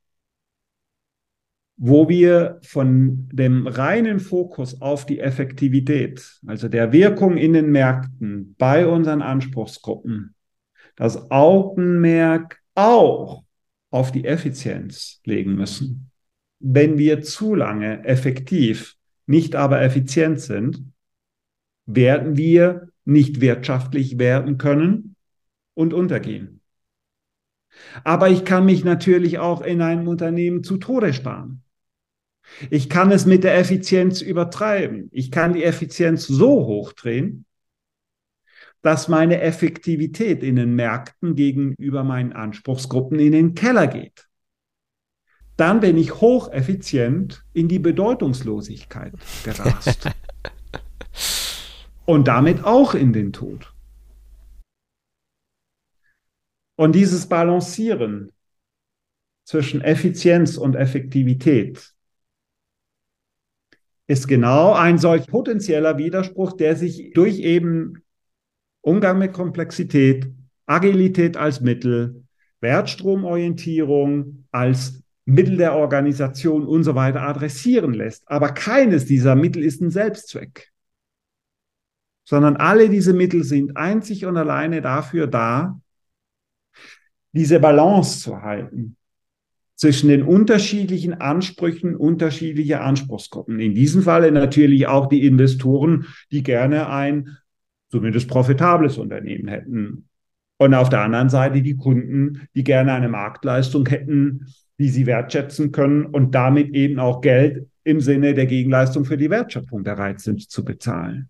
wo 1.77 2.09
wir 2.09 2.59
von 2.63 3.27
dem 3.31 3.67
reinen 3.67 4.19
Fokus 4.19 4.81
auf 4.81 5.05
die 5.05 5.19
Effektivität, 5.19 6.39
also 6.45 6.67
der 6.67 6.91
Wirkung 6.91 7.37
in 7.37 7.53
den 7.53 7.71
Märkten 7.71 8.55
bei 8.57 8.87
unseren 8.87 9.21
Anspruchsgruppen, 9.21 10.35
das 10.95 11.29
Augenmerk 11.31 12.61
auch 12.76 13.43
auf 13.89 14.11
die 14.11 14.26
Effizienz 14.26 15.22
legen 15.26 15.55
müssen. 15.55 16.11
Wenn 16.59 16.97
wir 16.97 17.22
zu 17.22 17.55
lange 17.55 18.03
effektiv, 18.05 18.95
nicht 19.26 19.55
aber 19.55 19.82
effizient 19.82 20.39
sind, 20.39 20.84
werden 21.86 22.38
wir 22.38 22.89
nicht 23.03 23.41
wirtschaftlich 23.41 24.19
werden 24.19 24.57
können 24.57 25.15
und 25.74 25.93
untergehen. 25.93 26.61
Aber 28.03 28.30
ich 28.30 28.45
kann 28.45 28.65
mich 28.65 28.84
natürlich 28.84 29.39
auch 29.39 29.61
in 29.61 29.82
einem 29.82 30.07
Unternehmen 30.07 30.63
zu 30.63 30.78
Tode 30.78 31.13
sparen. 31.13 31.63
Ich 32.69 32.89
kann 32.89 33.11
es 33.11 33.26
mit 33.26 33.43
der 33.43 33.57
Effizienz 33.57 34.22
übertreiben. 34.22 35.09
Ich 35.11 35.32
kann 35.32 35.53
die 35.53 35.63
Effizienz 35.63 36.28
so 36.28 36.65
hochdrehen, 36.65 37.45
dass 38.82 39.07
meine 39.07 39.41
Effektivität 39.41 40.43
in 40.43 40.55
den 40.55 40.75
Märkten 40.75 41.36
gegenüber 41.36 42.03
meinen 42.03 42.34
Anspruchsgruppen 42.34 43.19
in 43.19 43.32
den 43.32 43.53
Keller 43.53 43.88
geht. 43.88 44.27
Dann 45.57 45.79
bin 45.79 45.97
ich 45.97 46.15
hocheffizient 46.15 47.43
in 47.53 47.67
die 47.67 47.79
Bedeutungslosigkeit 47.79 49.13
gerast. 49.43 50.09
Und 52.05 52.27
damit 52.27 52.63
auch 52.63 52.95
in 52.95 53.13
den 53.13 53.32
Tod. 53.32 53.71
Und 56.75 56.93
dieses 56.93 57.27
Balancieren 57.27 58.32
zwischen 59.45 59.82
Effizienz 59.82 60.57
und 60.57 60.75
Effektivität 60.75 61.93
ist 64.07 64.27
genau 64.27 64.73
ein 64.73 64.97
solch 64.97 65.27
potenzieller 65.27 65.97
Widerspruch, 65.97 66.53
der 66.53 66.75
sich 66.75 67.11
durch 67.13 67.39
eben 67.39 68.03
Umgang 68.82 69.19
mit 69.19 69.34
Komplexität, 69.34 70.32
Agilität 70.65 71.38
als 71.38 71.61
Mittel, 71.61 72.23
Wertstromorientierung 72.61 74.45
als 74.51 75.03
Mittel 75.25 75.57
der 75.57 75.75
Organisation 75.75 76.65
und 76.65 76.84
so 76.84 76.95
weiter 76.95 77.21
adressieren 77.21 77.93
lässt. 77.93 78.27
Aber 78.27 78.49
keines 78.49 79.05
dieser 79.05 79.36
Mittel 79.36 79.63
ist 79.63 79.82
ein 79.82 79.91
Selbstzweck, 79.91 80.71
sondern 82.23 82.57
alle 82.57 82.89
diese 82.89 83.13
Mittel 83.13 83.43
sind 83.43 83.77
einzig 83.77 84.25
und 84.25 84.38
alleine 84.38 84.82
dafür 84.82 85.27
da, 85.27 85.79
diese 87.34 87.59
Balance 87.59 88.19
zu 88.19 88.41
halten 88.41 88.97
zwischen 89.75 90.09
den 90.09 90.21
unterschiedlichen 90.21 91.21
Ansprüchen 91.21 91.95
unterschiedlicher 91.95 92.82
Anspruchsgruppen. 92.82 93.59
In 93.59 93.73
diesem 93.73 94.03
Falle 94.03 94.32
natürlich 94.32 94.86
auch 94.86 95.07
die 95.07 95.25
Investoren, 95.25 96.05
die 96.32 96.43
gerne 96.43 96.88
ein 96.89 97.38
zumindest 97.91 98.29
profitables 98.29 98.97
Unternehmen 98.97 99.47
hätten. 99.47 100.07
Und 100.57 100.73
auf 100.73 100.89
der 100.89 101.01
anderen 101.01 101.29
Seite 101.29 101.61
die 101.61 101.75
Kunden, 101.75 102.47
die 102.55 102.63
gerne 102.63 102.93
eine 102.93 103.09
Marktleistung 103.09 103.87
hätten, 103.87 104.47
die 104.79 104.89
sie 104.89 105.05
wertschätzen 105.05 105.71
können 105.71 106.05
und 106.05 106.33
damit 106.33 106.73
eben 106.73 106.99
auch 106.99 107.21
Geld 107.21 107.67
im 107.83 107.99
Sinne 107.99 108.33
der 108.33 108.45
Gegenleistung 108.45 109.05
für 109.05 109.17
die 109.17 109.29
Wertschöpfung 109.29 109.83
bereit 109.83 110.21
sind 110.21 110.49
zu 110.49 110.63
bezahlen. 110.63 111.29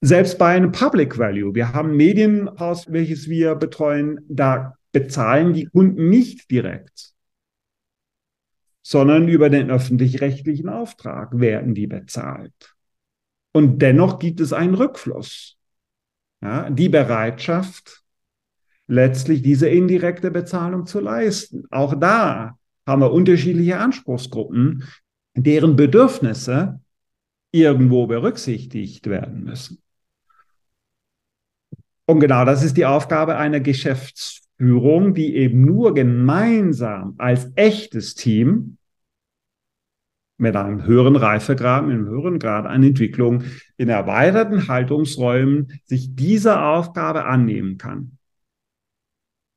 Selbst 0.00 0.38
bei 0.38 0.54
einem 0.54 0.72
Public 0.72 1.18
Value, 1.18 1.54
wir 1.54 1.72
haben 1.72 1.90
ein 1.90 1.96
Medienhaus, 1.96 2.90
welches 2.90 3.28
wir 3.28 3.54
betreuen, 3.54 4.20
da 4.28 4.76
bezahlen 4.92 5.52
die 5.52 5.66
Kunden 5.66 6.08
nicht 6.08 6.50
direkt, 6.50 7.12
sondern 8.82 9.28
über 9.28 9.50
den 9.50 9.70
öffentlich-rechtlichen 9.70 10.68
Auftrag 10.68 11.38
werden 11.38 11.74
die 11.74 11.86
bezahlt. 11.86 12.75
Und 13.56 13.80
dennoch 13.80 14.18
gibt 14.18 14.40
es 14.40 14.52
einen 14.52 14.74
Rückfluss. 14.74 15.56
Ja, 16.42 16.68
die 16.68 16.90
Bereitschaft, 16.90 18.02
letztlich 18.86 19.40
diese 19.40 19.66
indirekte 19.66 20.30
Bezahlung 20.30 20.84
zu 20.84 21.00
leisten. 21.00 21.64
Auch 21.70 21.98
da 21.98 22.58
haben 22.86 23.00
wir 23.00 23.12
unterschiedliche 23.12 23.78
Anspruchsgruppen, 23.78 24.84
deren 25.34 25.74
Bedürfnisse 25.74 26.80
irgendwo 27.50 28.06
berücksichtigt 28.06 29.06
werden 29.06 29.44
müssen. 29.44 29.82
Und 32.04 32.20
genau 32.20 32.44
das 32.44 32.62
ist 32.62 32.76
die 32.76 32.84
Aufgabe 32.84 33.38
einer 33.38 33.60
Geschäftsführung, 33.60 35.14
die 35.14 35.34
eben 35.34 35.64
nur 35.64 35.94
gemeinsam 35.94 37.14
als 37.16 37.50
echtes 37.54 38.14
Team 38.14 38.76
mit 40.38 40.54
einem 40.54 40.84
höheren 40.84 41.16
Reifegrad, 41.16 41.86
mit 41.86 41.94
einem 41.94 42.08
höheren 42.08 42.38
Grad 42.38 42.66
an 42.66 42.82
Entwicklung 42.82 43.44
in 43.76 43.88
erweiterten 43.88 44.68
Haltungsräumen 44.68 45.80
sich 45.84 46.14
dieser 46.14 46.66
Aufgabe 46.66 47.24
annehmen 47.24 47.78
kann. 47.78 48.18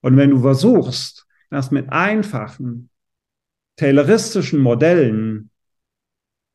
Und 0.02 0.16
wenn 0.16 0.30
du 0.30 0.40
versuchst, 0.40 1.28
das 1.50 1.72
mit 1.72 1.92
einfachen, 1.92 2.90
tayloristischen 3.76 4.60
Modellen 4.60 5.50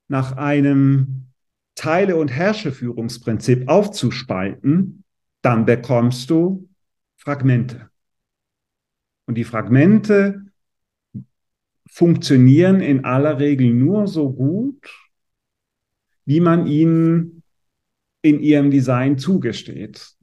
nach 0.08 0.36
einem 0.36 1.26
Teile- 1.74 2.16
und 2.16 2.28
Herrscheführungsprinzip 2.28 3.68
aufzuspalten, 3.68 5.04
dann 5.42 5.66
bekommst 5.66 6.30
du 6.30 6.68
Fragmente. 7.16 7.90
Und 9.26 9.36
die 9.36 9.44
Fragmente 9.44 10.43
funktionieren 11.94 12.80
in 12.80 13.04
aller 13.04 13.38
Regel 13.38 13.72
nur 13.72 14.08
so 14.08 14.32
gut, 14.32 14.90
wie 16.24 16.40
man 16.40 16.66
ihnen 16.66 17.44
in 18.20 18.40
ihrem 18.40 18.72
Design 18.72 19.16
zugesteht. 19.16 20.16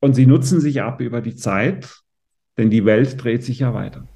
Und 0.00 0.14
sie 0.14 0.26
nutzen 0.26 0.60
sich 0.60 0.82
ab 0.82 1.00
über 1.00 1.20
die 1.20 1.36
Zeit, 1.36 2.00
denn 2.58 2.70
die 2.70 2.84
Welt 2.84 3.22
dreht 3.22 3.44
sich 3.44 3.60
ja 3.60 3.72
weiter. 3.72 4.08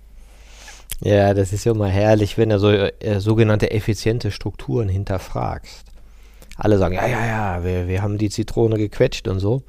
Ja, 1.01 1.33
das 1.33 1.53
ist 1.53 1.65
ja 1.65 1.71
immer 1.71 1.89
herrlich, 1.89 2.37
wenn 2.37 2.49
du 2.49 2.59
so 2.59 2.73
äh, 2.73 3.21
sogenannte 3.21 3.71
effiziente 3.71 4.33
Strukturen 4.33 4.89
hinterfragst. 4.89 5.87
Alle 6.57 6.79
sagen, 6.79 6.97
ja, 6.97 7.07
ja, 7.07 7.25
ja, 7.25 7.65
wir, 7.65 7.87
wir 7.87 8.03
haben 8.03 8.19
die 8.19 8.31
Zitrone 8.31 8.79
gequetscht 8.79 9.29
und 9.29 9.39
so. 9.39 9.63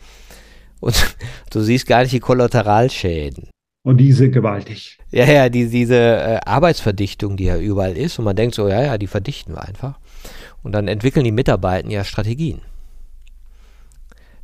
Und 0.80 1.16
du 1.52 1.62
siehst 1.62 1.86
gar 1.86 2.02
nicht 2.02 2.14
die 2.14 2.20
Kollateralschäden. 2.20 3.52
Und 3.84 3.97
diese 3.97 4.29
gewaltig. 4.29 4.99
Ja, 5.11 5.25
ja, 5.25 5.49
die, 5.49 5.67
diese 5.67 5.95
äh, 5.95 6.39
Arbeitsverdichtung, 6.45 7.36
die 7.36 7.45
ja 7.45 7.57
überall 7.57 7.97
ist. 7.97 8.19
Und 8.19 8.25
man 8.25 8.36
denkt 8.36 8.55
so, 8.55 8.67
ja, 8.67 8.82
ja, 8.82 8.97
die 8.97 9.07
verdichten 9.07 9.55
wir 9.55 9.67
einfach. 9.67 9.97
Und 10.61 10.73
dann 10.73 10.88
entwickeln 10.88 11.25
die 11.25 11.32
Mitarbeiter 11.32 11.89
ja 11.89 12.03
Strategien. 12.03 12.61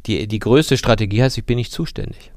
Die, 0.08 0.28
die 0.28 0.40
größte 0.40 0.78
Strategie 0.78 1.22
heißt, 1.22 1.38
ich 1.38 1.46
bin 1.46 1.58
nicht 1.58 1.72
zuständig. 1.72 2.32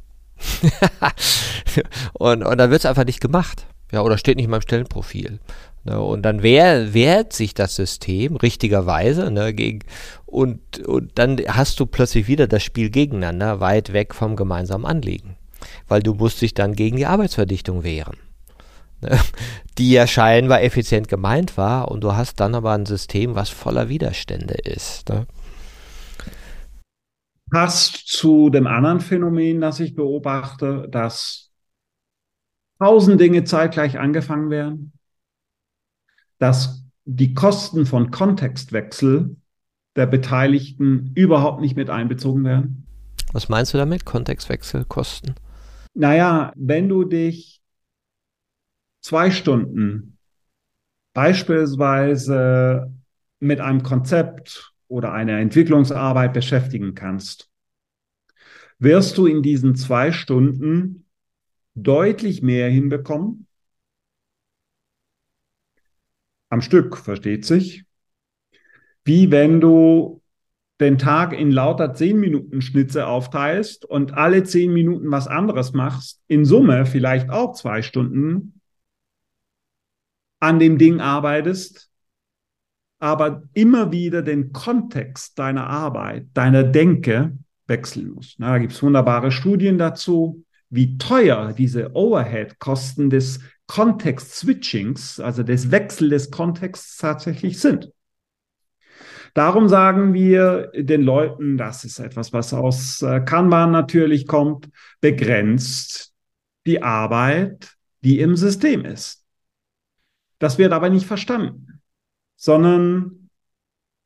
und, 2.12 2.44
und 2.44 2.58
dann 2.58 2.70
wird 2.70 2.80
es 2.80 2.86
einfach 2.86 3.06
nicht 3.06 3.20
gemacht. 3.20 3.66
Ja, 3.92 4.02
oder 4.02 4.18
steht 4.18 4.36
nicht 4.36 4.44
in 4.44 4.50
meinem 4.50 4.60
Stellenprofil. 4.60 5.40
Ne, 5.84 5.98
und 5.98 6.22
dann 6.22 6.42
wehr, 6.42 6.92
wehrt 6.92 7.32
sich 7.32 7.54
das 7.54 7.74
System 7.74 8.36
richtigerweise 8.36 9.30
ne, 9.30 9.54
gegen, 9.54 9.80
und, 10.26 10.80
und 10.86 11.12
dann 11.18 11.40
hast 11.48 11.80
du 11.80 11.86
plötzlich 11.86 12.28
wieder 12.28 12.46
das 12.46 12.62
Spiel 12.62 12.90
gegeneinander, 12.90 13.60
weit 13.60 13.94
weg 13.94 14.14
vom 14.14 14.36
gemeinsamen 14.36 14.84
Anliegen. 14.84 15.36
Weil 15.88 16.02
du 16.02 16.14
musst 16.14 16.42
dich 16.42 16.54
dann 16.54 16.74
gegen 16.74 16.96
die 16.96 17.06
Arbeitsverdichtung 17.06 17.82
wehren. 17.82 18.16
Ne, 19.00 19.18
die 19.78 19.92
ja 19.92 20.06
scheinbar 20.06 20.62
effizient 20.62 21.08
gemeint 21.08 21.56
war 21.56 21.90
und 21.90 22.02
du 22.02 22.14
hast 22.14 22.40
dann 22.40 22.54
aber 22.54 22.72
ein 22.72 22.86
System, 22.86 23.34
was 23.34 23.48
voller 23.48 23.88
Widerstände 23.88 24.54
ist. 24.54 25.08
Ne? 25.08 25.26
Passt 27.50 28.06
zu 28.06 28.50
dem 28.50 28.66
anderen 28.66 29.00
Phänomen, 29.00 29.60
das 29.60 29.80
ich 29.80 29.94
beobachte, 29.94 30.86
dass 30.90 31.50
tausend 32.78 33.20
Dinge 33.20 33.44
zeitgleich 33.44 33.98
angefangen 33.98 34.50
werden, 34.50 34.92
dass 36.38 36.84
die 37.04 37.34
Kosten 37.34 37.86
von 37.86 38.10
Kontextwechsel 38.10 39.36
der 39.96 40.06
Beteiligten 40.06 41.12
überhaupt 41.14 41.60
nicht 41.60 41.76
mit 41.76 41.90
einbezogen 41.90 42.44
werden. 42.44 42.86
Was 43.32 43.48
meinst 43.48 43.74
du 43.74 43.78
damit, 43.78 44.04
Kontextwechselkosten? 44.04 45.34
Naja, 45.94 46.52
wenn 46.56 46.88
du 46.88 47.04
dich 47.04 47.60
zwei 49.00 49.30
Stunden 49.30 50.18
beispielsweise 51.12 52.92
mit 53.40 53.60
einem 53.60 53.82
Konzept 53.82 54.72
oder 54.88 55.12
einer 55.12 55.38
Entwicklungsarbeit 55.38 56.32
beschäftigen 56.32 56.94
kannst, 56.94 57.50
wirst 58.78 59.18
du 59.18 59.26
in 59.26 59.42
diesen 59.42 59.74
zwei 59.74 60.12
Stunden 60.12 61.06
deutlich 61.74 62.42
mehr 62.42 62.68
hinbekommen. 62.68 63.46
Am 66.48 66.62
Stück, 66.62 66.96
versteht 66.96 67.44
sich. 67.44 67.84
Wie 69.04 69.30
wenn 69.30 69.60
du 69.60 70.19
den 70.80 70.98
Tag 70.98 71.32
in 71.32 71.50
lauter 71.50 71.94
10 71.94 72.18
Minuten 72.18 72.62
Schnitze 72.62 73.06
aufteilst 73.06 73.84
und 73.84 74.14
alle 74.14 74.42
10 74.44 74.72
Minuten 74.72 75.10
was 75.10 75.28
anderes 75.28 75.72
machst, 75.72 76.22
in 76.26 76.44
Summe 76.44 76.86
vielleicht 76.86 77.30
auch 77.30 77.54
zwei 77.54 77.82
Stunden 77.82 78.60
an 80.40 80.58
dem 80.58 80.78
Ding 80.78 81.00
arbeitest, 81.00 81.90
aber 82.98 83.42
immer 83.52 83.92
wieder 83.92 84.22
den 84.22 84.52
Kontext 84.52 85.38
deiner 85.38 85.66
Arbeit, 85.66 86.28
deiner 86.34 86.64
Denke 86.64 87.36
wechseln 87.66 88.10
musst. 88.10 88.40
Na, 88.40 88.52
da 88.52 88.58
gibt 88.58 88.72
es 88.72 88.82
wunderbare 88.82 89.30
Studien 89.30 89.78
dazu 89.78 90.44
wie 90.70 90.98
teuer 90.98 91.52
diese 91.52 91.94
Overhead-Kosten 91.94 93.10
des 93.10 93.40
Kontext-Switchings, 93.66 95.20
also 95.20 95.42
des 95.42 95.70
Wechsel 95.70 96.10
des 96.10 96.30
Kontexts 96.30 96.96
tatsächlich 96.96 97.58
sind. 97.58 97.92
Darum 99.34 99.68
sagen 99.68 100.12
wir 100.12 100.70
den 100.74 101.02
Leuten, 101.02 101.56
das 101.56 101.84
ist 101.84 101.98
etwas, 101.98 102.32
was 102.32 102.52
aus 102.52 103.02
äh, 103.02 103.20
Kanban 103.20 103.70
natürlich 103.70 104.26
kommt, 104.26 104.68
begrenzt 105.00 106.12
die 106.66 106.82
Arbeit, 106.82 107.76
die 108.02 108.20
im 108.20 108.36
System 108.36 108.84
ist. 108.84 109.24
Das 110.38 110.58
wird 110.58 110.72
aber 110.72 110.90
nicht 110.90 111.06
verstanden, 111.06 111.80
sondern 112.36 113.28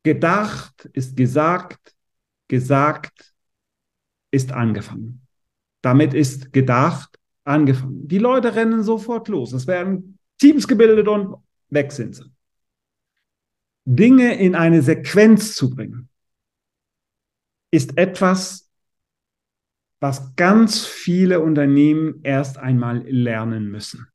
gedacht 0.03 0.89
ist 0.93 1.17
gesagt, 1.17 1.95
gesagt 2.49 3.35
ist 4.31 4.53
angefangen. 4.53 5.27
Damit 5.81 6.13
ist 6.13 6.53
gedacht, 6.53 7.19
angefangen. 7.45 8.09
Die 8.09 8.19
Leute 8.19 8.55
rennen 8.55 8.83
sofort 8.83 9.29
los. 9.29 9.53
Es 9.53 9.67
werden 9.67 10.19
Teams 10.39 10.67
gebildet 10.67 11.09
und 11.09 11.37
weg 11.69 11.93
sind 11.93 12.17
sie. 12.17 12.34
Dinge 13.85 14.35
in 14.39 14.55
eine 14.55 14.83
Sequenz 14.83 15.55
zu 15.55 15.71
bringen, 15.71 16.09
ist 17.71 17.99
etwas, 17.99 18.71
was 20.01 20.37
ganz 20.37 20.87
viele 20.87 21.41
Unternehmen 21.41 22.21
erst 22.23 22.59
einmal 22.59 22.99
lernen 23.09 23.71
müssen. 23.71 24.07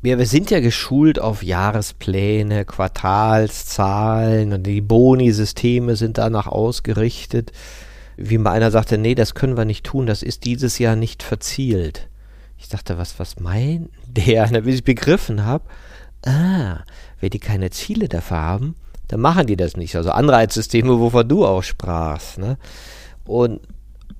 Wir, 0.00 0.18
wir 0.18 0.26
sind 0.26 0.50
ja 0.50 0.60
geschult 0.60 1.18
auf 1.18 1.42
Jahrespläne, 1.42 2.64
Quartalszahlen 2.64 4.52
und 4.52 4.62
die 4.62 4.80
Boni-Systeme 4.80 5.96
sind 5.96 6.18
danach 6.18 6.46
ausgerichtet 6.46 7.52
wie 8.18 8.36
mal 8.36 8.50
einer 8.50 8.72
sagte, 8.72 8.98
nee, 8.98 9.14
das 9.14 9.34
können 9.34 9.56
wir 9.56 9.64
nicht 9.64 9.86
tun, 9.86 10.06
das 10.06 10.24
ist 10.24 10.44
dieses 10.44 10.78
Jahr 10.80 10.96
nicht 10.96 11.22
verzielt. 11.22 12.08
Ich 12.58 12.68
dachte, 12.68 12.98
was, 12.98 13.20
was 13.20 13.38
meint 13.38 13.90
der? 14.08 14.46
Bis 14.62 14.76
ich 14.76 14.84
begriffen 14.84 15.44
habe, 15.44 15.64
ah, 16.26 16.80
wenn 17.20 17.30
die 17.30 17.38
keine 17.38 17.70
Ziele 17.70 18.08
dafür 18.08 18.38
haben, 18.38 18.74
dann 19.08 19.20
machen 19.20 19.46
die 19.46 19.56
das 19.56 19.76
nicht. 19.76 19.96
Also 19.96 20.10
Anreizsysteme, 20.10 20.98
wovon 20.98 21.28
du 21.28 21.44
auch 21.44 21.62
sprachst. 21.62 22.38
Ne? 22.38 22.58
Und, 23.24 23.60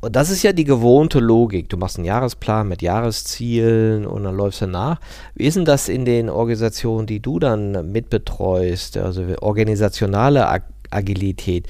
und 0.01 0.16
das 0.16 0.30
ist 0.30 0.42
ja 0.42 0.53
die 0.53 0.64
gewohnte 0.64 1.20
Logik. 1.20 1.68
Du 1.68 1.76
machst 1.76 1.96
einen 1.96 2.07
Jahresplan 2.07 2.68
mit 2.68 2.82
Jahreszielen 2.82 4.07
und 4.07 4.24
dann 4.24 4.36
läufst 4.36 4.62
du 4.62 4.66
nach. 4.66 5.01
Wie 5.34 5.44
ist 5.44 5.57
denn 5.57 5.64
das 5.64 5.88
in 5.88 6.05
den 6.05 6.30
Organisationen, 6.30 7.07
die 7.07 7.20
du 7.20 7.38
dann 7.38 7.92
mitbetreust, 7.92 8.96
also 8.96 9.24
organisationale 9.40 10.49
Ag 10.49 10.62
Agilität? 10.90 11.66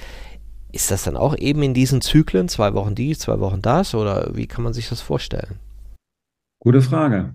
Ist 0.71 0.91
das 0.91 1.05
dann 1.05 1.17
auch 1.17 1.37
eben 1.37 1.63
in 1.63 1.75
diesen 1.75 2.01
Zyklen, 2.01 2.49
zwei 2.49 2.75
Wochen 2.75 2.95
dies, 2.95 3.19
zwei 3.19 3.41
Wochen 3.41 3.63
das, 3.63 3.95
oder 3.95 4.31
wie 4.35 4.47
kann 4.47 4.63
man 4.63 4.75
sich 4.75 4.89
das 4.89 5.01
vorstellen? 5.01 5.59
Gute 6.61 6.83
Frage. 6.83 7.35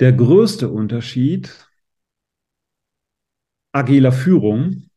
Der 0.00 0.12
größte 0.12 0.68
Unterschied 0.68 1.65
agiler 3.76 4.12
Führung 4.12 4.88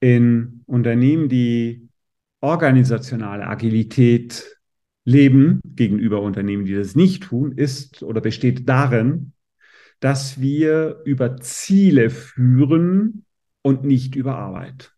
in 0.00 0.64
Unternehmen, 0.66 1.28
die 1.28 1.88
organisationale 2.40 3.46
Agilität 3.46 4.58
leben, 5.04 5.60
gegenüber 5.64 6.20
Unternehmen, 6.20 6.64
die 6.64 6.74
das 6.74 6.96
nicht 6.96 7.22
tun, 7.22 7.52
ist 7.52 8.02
oder 8.02 8.20
besteht 8.20 8.68
darin, 8.68 9.32
dass 10.00 10.40
wir 10.40 11.00
über 11.04 11.36
Ziele 11.36 12.10
führen 12.10 13.24
und 13.62 13.84
nicht 13.84 14.16
über 14.16 14.36
Arbeit. 14.36 14.92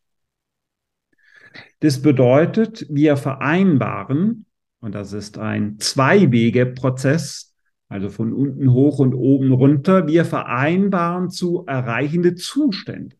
Das 1.80 2.00
bedeutet, 2.00 2.86
wir 2.88 3.16
vereinbaren, 3.16 4.46
und 4.80 4.94
das 4.94 5.12
ist 5.12 5.38
ein 5.38 5.78
Zwei-Wege-Prozess, 5.78 7.45
also 7.88 8.08
von 8.08 8.32
unten 8.32 8.72
hoch 8.72 8.98
und 8.98 9.14
oben 9.14 9.52
runter, 9.52 10.06
wir 10.06 10.24
vereinbaren 10.24 11.30
zu 11.30 11.64
erreichende 11.66 12.34
Zustände. 12.34 13.16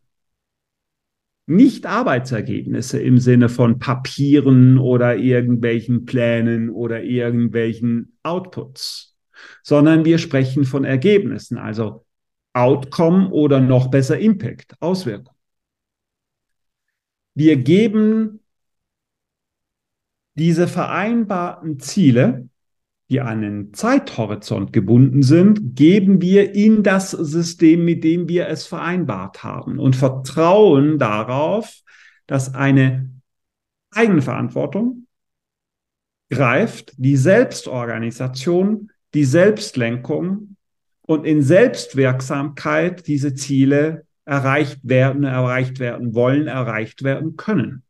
Nicht 1.48 1.86
Arbeitsergebnisse 1.86 3.00
im 3.00 3.18
Sinne 3.18 3.48
von 3.48 3.78
Papieren 3.78 4.78
oder 4.78 5.16
irgendwelchen 5.16 6.04
Plänen 6.04 6.70
oder 6.70 7.04
irgendwelchen 7.04 8.18
Outputs, 8.24 9.16
sondern 9.62 10.04
wir 10.04 10.18
sprechen 10.18 10.64
von 10.64 10.84
Ergebnissen, 10.84 11.56
also 11.56 12.04
Outcome 12.52 13.30
oder 13.30 13.60
noch 13.60 13.88
besser 13.88 14.18
Impact, 14.18 14.74
Auswirkung. 14.80 15.34
Wir 17.34 17.56
geben 17.56 18.40
diese 20.34 20.66
vereinbarten 20.66 21.78
Ziele, 21.78 22.48
die 23.11 23.20
an 23.20 23.44
einen 23.44 23.74
Zeithorizont 23.74 24.72
gebunden 24.72 25.22
sind, 25.22 25.76
geben 25.76 26.20
wir 26.20 26.54
in 26.54 26.82
das 26.82 27.12
System, 27.12 27.84
mit 27.84 28.02
dem 28.02 28.28
wir 28.28 28.48
es 28.48 28.66
vereinbart 28.66 29.44
haben 29.44 29.78
und 29.78 29.94
vertrauen 29.94 30.98
darauf, 30.98 31.82
dass 32.26 32.54
eine 32.54 33.11
Eigenverantwortung 33.92 35.07
greift, 36.30 36.94
die 36.96 37.16
Selbstorganisation, 37.16 38.90
die 39.14 39.24
Selbstlenkung 39.24 40.57
und 41.02 41.24
in 41.24 41.42
Selbstwirksamkeit 41.42 43.07
diese 43.07 43.34
Ziele 43.34 44.04
erreicht 44.24 44.80
werden, 44.82 45.22
erreicht 45.22 45.78
werden 45.78 46.14
wollen, 46.14 46.48
erreicht 46.48 47.04
werden 47.04 47.36
können. 47.36 47.84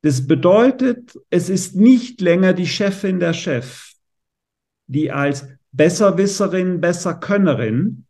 Das 0.00 0.26
bedeutet, 0.26 1.18
es 1.28 1.50
ist 1.50 1.76
nicht 1.76 2.20
länger 2.20 2.54
die 2.54 2.66
Chefin 2.66 3.20
der 3.20 3.34
Chef, 3.34 3.87
die 4.88 5.12
als 5.12 5.46
Besserwisserin, 5.72 6.80
Besserkönnerin 6.80 8.06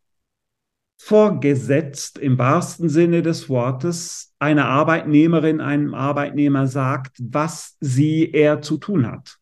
vorgesetzt 0.97 2.18
im 2.18 2.39
wahrsten 2.39 2.89
Sinne 2.89 3.22
des 3.22 3.49
Wortes 3.49 4.35
eine 4.39 4.64
Arbeitnehmerin 4.64 5.61
einem 5.61 5.95
Arbeitnehmer 5.95 6.66
sagt, 6.66 7.18
was 7.20 7.76
sie 7.81 8.31
er 8.33 8.62
zu 8.62 8.79
tun 8.79 9.07
hat, 9.07 9.39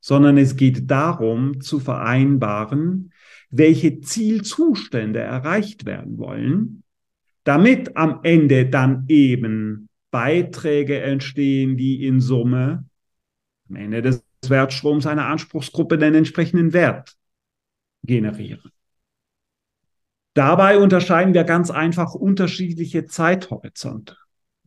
sondern 0.00 0.36
es 0.36 0.56
geht 0.56 0.90
darum 0.90 1.60
zu 1.60 1.80
vereinbaren, 1.80 3.12
welche 3.50 4.00
Zielzustände 4.00 5.20
erreicht 5.20 5.86
werden 5.86 6.18
wollen, 6.18 6.82
damit 7.44 7.96
am 7.96 8.20
Ende 8.24 8.68
dann 8.68 9.04
eben 9.08 9.88
Beiträge 10.10 11.00
entstehen, 11.00 11.76
die 11.76 12.06
in 12.06 12.20
Summe 12.20 12.84
am 13.68 13.76
Ende 13.76 14.02
des 14.02 14.27
Wertstroms 14.46 15.06
einer 15.06 15.26
Anspruchsgruppe 15.26 15.98
den 15.98 16.14
entsprechenden 16.14 16.72
Wert 16.72 17.14
generieren. 18.02 18.70
Dabei 20.34 20.78
unterscheiden 20.78 21.34
wir 21.34 21.44
ganz 21.44 21.70
einfach 21.70 22.14
unterschiedliche 22.14 23.06
Zeithorizonte. 23.06 24.16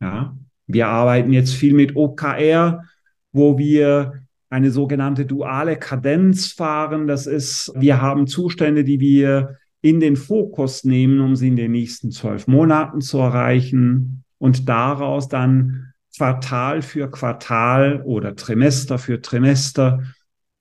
Ja, 0.00 0.36
wir 0.66 0.88
arbeiten 0.88 1.32
jetzt 1.32 1.54
viel 1.54 1.74
mit 1.74 1.96
OKR, 1.96 2.84
wo 3.32 3.56
wir 3.56 4.22
eine 4.50 4.70
sogenannte 4.70 5.24
duale 5.24 5.78
Kadenz 5.78 6.52
fahren. 6.52 7.06
Das 7.06 7.26
ist, 7.26 7.72
wir 7.74 8.02
haben 8.02 8.26
Zustände, 8.26 8.84
die 8.84 9.00
wir 9.00 9.56
in 9.80 9.98
den 9.98 10.16
Fokus 10.16 10.84
nehmen, 10.84 11.20
um 11.20 11.36
sie 11.36 11.48
in 11.48 11.56
den 11.56 11.72
nächsten 11.72 12.10
zwölf 12.10 12.46
Monaten 12.46 13.00
zu 13.00 13.18
erreichen 13.18 14.24
und 14.38 14.68
daraus 14.68 15.28
dann 15.28 15.91
Quartal 16.16 16.82
für 16.82 17.10
Quartal 17.10 18.02
oder 18.02 18.36
Trimester 18.36 18.98
für 18.98 19.20
Trimester 19.20 20.02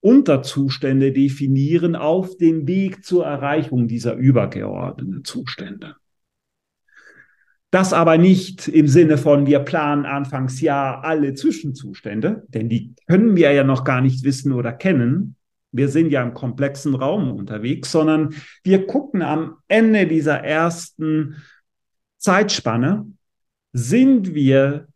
Unterzustände 0.02 1.12
definieren 1.12 1.96
auf 1.96 2.36
dem 2.38 2.68
Weg 2.68 3.06
zur 3.06 3.26
Erreichung 3.26 3.88
dieser 3.88 4.16
übergeordneten 4.16 5.24
Zustände. 5.24 5.96
Das 7.70 7.94
aber 7.94 8.18
nicht 8.18 8.68
im 8.68 8.88
Sinne 8.88 9.18
von, 9.18 9.46
wir 9.46 9.60
planen 9.60 10.06
Anfangsjahr 10.06 11.06
alle 11.06 11.36
Zwischenzustände, 11.36 12.44
denn 12.50 12.68
die 12.68 12.96
können 13.08 13.36
wir 13.36 13.52
ja 13.54 13.64
noch 13.64 13.86
gar 13.86 14.02
nicht 14.02 14.26
wissen 14.26 14.52
oder 14.52 14.74
kennen. 14.74 15.36
Wir 15.72 15.88
sind 15.88 16.12
ja 16.12 16.22
im 16.22 16.34
komplexen 16.34 16.96
Raum 16.96 17.32
unterwegs, 17.32 17.92
sondern 17.92 18.34
wir 18.64 18.88
gucken 18.88 19.22
am 19.22 19.58
Ende 19.70 20.06
dieser 20.06 20.44
ersten 20.44 21.38
Zeitspanne, 22.18 23.06
sind 23.72 24.34
wir 24.34 24.88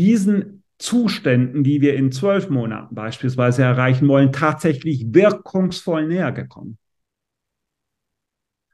diesen 0.00 0.62
Zuständen, 0.78 1.62
die 1.62 1.82
wir 1.82 1.94
in 1.94 2.10
zwölf 2.10 2.48
Monaten 2.48 2.94
beispielsweise 2.94 3.62
erreichen 3.62 4.08
wollen, 4.08 4.32
tatsächlich 4.32 5.04
wirkungsvoll 5.12 6.06
näher 6.06 6.32
gekommen. 6.32 6.78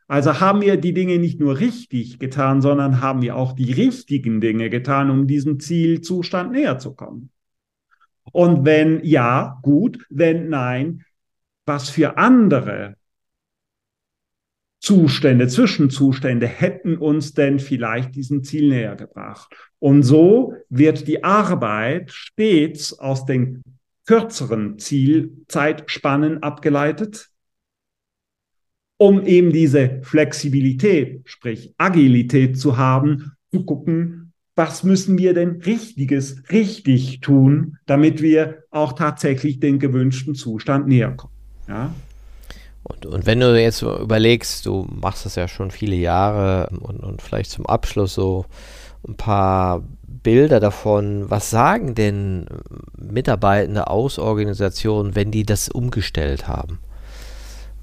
Also 0.07 0.39
haben 0.39 0.61
wir 0.61 0.77
die 0.77 0.95
Dinge 0.95 1.19
nicht 1.19 1.41
nur 1.41 1.59
richtig 1.59 2.21
getan, 2.21 2.63
sondern 2.63 3.01
haben 3.01 3.23
wir 3.23 3.35
auch 3.35 3.55
die 3.55 3.73
richtigen 3.73 4.41
Dinge 4.41 4.71
getan, 4.71 5.11
um 5.11 5.27
diesem 5.27 5.59
Zielzustand 5.59 6.53
näher 6.53 6.79
zu 6.79 6.95
kommen. 6.95 7.31
Und 8.31 8.65
wenn 8.65 9.05
ja, 9.05 9.59
gut, 9.63 10.07
wenn 10.09 10.49
nein, 10.49 11.05
was 11.65 11.91
für 11.91 12.19
andere 12.19 12.97
Zustände, 14.81 15.49
Zwischenzustände 15.49 16.47
hätten 16.47 16.97
uns 16.97 17.35
denn 17.35 17.59
vielleicht 17.59 18.15
diesem 18.15 18.45
Ziel 18.45 18.69
näher 18.69 18.97
gebracht. 18.97 19.55
Und 19.79 20.03
so 20.03 20.55
wird 20.69 21.09
die 21.09 21.25
Arbeit 21.25 22.13
stets 22.13 22.99
aus 22.99 23.25
den 23.25 23.63
kürzeren 24.07 24.79
Zielzeitspannen 24.79 26.43
abgeleitet, 26.43 27.31
um 28.99 29.25
eben 29.27 29.53
diese 29.53 30.01
Flexibilität, 30.03 31.23
sprich 31.25 31.75
Agilität 31.77 32.59
zu 32.59 32.77
haben, 32.77 33.33
zu 33.51 33.65
gucken, 33.65 34.33
was 34.55 34.85
müssen 34.85 35.19
wir 35.19 35.35
denn 35.35 35.61
Richtiges 35.63 36.43
richtig 36.51 37.21
tun, 37.21 37.77
damit 37.85 38.23
wir 38.23 38.65
auch 38.71 38.95
tatsächlich 38.95 39.61
den 39.61 39.79
gewünschten 39.79 40.35
Zustand 40.35 40.87
näher 40.87 41.13
kommen. 41.13 41.35
Ja? 41.69 41.95
Und, 42.89 43.05
und 43.05 43.27
wenn 43.27 43.41
du 43.41 43.61
jetzt 43.61 43.83
überlegst, 43.83 44.65
du 44.65 44.87
machst 44.89 45.27
das 45.27 45.35
ja 45.35 45.49
schon 45.49 45.71
viele 45.71 45.97
Jahre 45.97 46.69
und, 46.81 47.03
und 47.03 47.21
vielleicht 47.21 47.51
zum 47.51 47.67
Abschluss 47.67 48.15
so 48.15 48.47
ein 49.07 49.17
paar 49.17 49.83
Bilder 50.07 50.61
davon, 50.61 51.29
was 51.31 51.51
sagen 51.51 51.95
denn 51.95 52.47
Mitarbeitende 52.97 53.89
aus 53.89 54.19
Organisationen, 54.19 55.15
wenn 55.15 55.31
die 55.31 55.45
das 55.45 55.69
umgestellt 55.69 56.47
haben? 56.49 56.79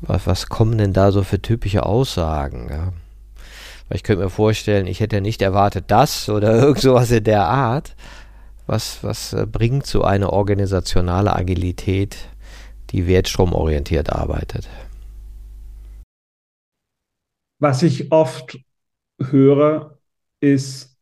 Was, 0.01 0.27
was 0.27 0.47
kommen 0.47 0.77
denn 0.77 0.93
da 0.93 1.11
so 1.11 1.23
für 1.23 1.41
typische 1.41 1.85
Aussagen? 1.85 2.67
Ja? 2.69 2.93
Weil 3.87 3.97
ich 3.97 4.03
könnte 4.03 4.23
mir 4.23 4.29
vorstellen, 4.29 4.87
ich 4.87 4.99
hätte 4.99 5.17
ja 5.17 5.21
nicht 5.21 5.41
erwartet 5.41 5.85
das 5.87 6.29
oder 6.29 6.53
irgend 6.61 6.79
sowas 6.79 7.11
in 7.11 7.23
der 7.23 7.47
Art. 7.47 7.95
Was, 8.67 8.99
was 9.03 9.33
äh, 9.33 9.45
bringt 9.45 9.85
so 9.85 10.03
eine 10.03 10.31
organisationale 10.31 11.35
Agilität, 11.35 12.17
die 12.91 13.07
wertstromorientiert 13.07 14.11
arbeitet? 14.13 14.69
Was 17.63 17.81
ich 17.81 18.11
oft 18.11 18.59
höre, 19.21 19.97
ist, 20.41 20.99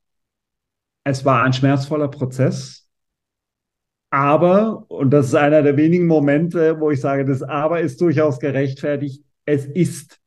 es 1.03 1.25
war 1.25 1.41
ein 1.41 1.53
schmerzvoller 1.53 2.07
Prozess, 2.07 2.87
aber, 4.11 4.85
und 4.91 5.09
das 5.09 5.29
ist 5.29 5.33
einer 5.33 5.63
der 5.63 5.75
wenigen 5.75 6.05
Momente, 6.05 6.79
wo 6.79 6.91
ich 6.91 7.01
sage, 7.01 7.25
das 7.25 7.41
Aber 7.41 7.81
ist 7.81 7.99
durchaus 7.99 8.39
gerechtfertigt, 8.39 9.25
es 9.45 9.65
ist 9.65 10.21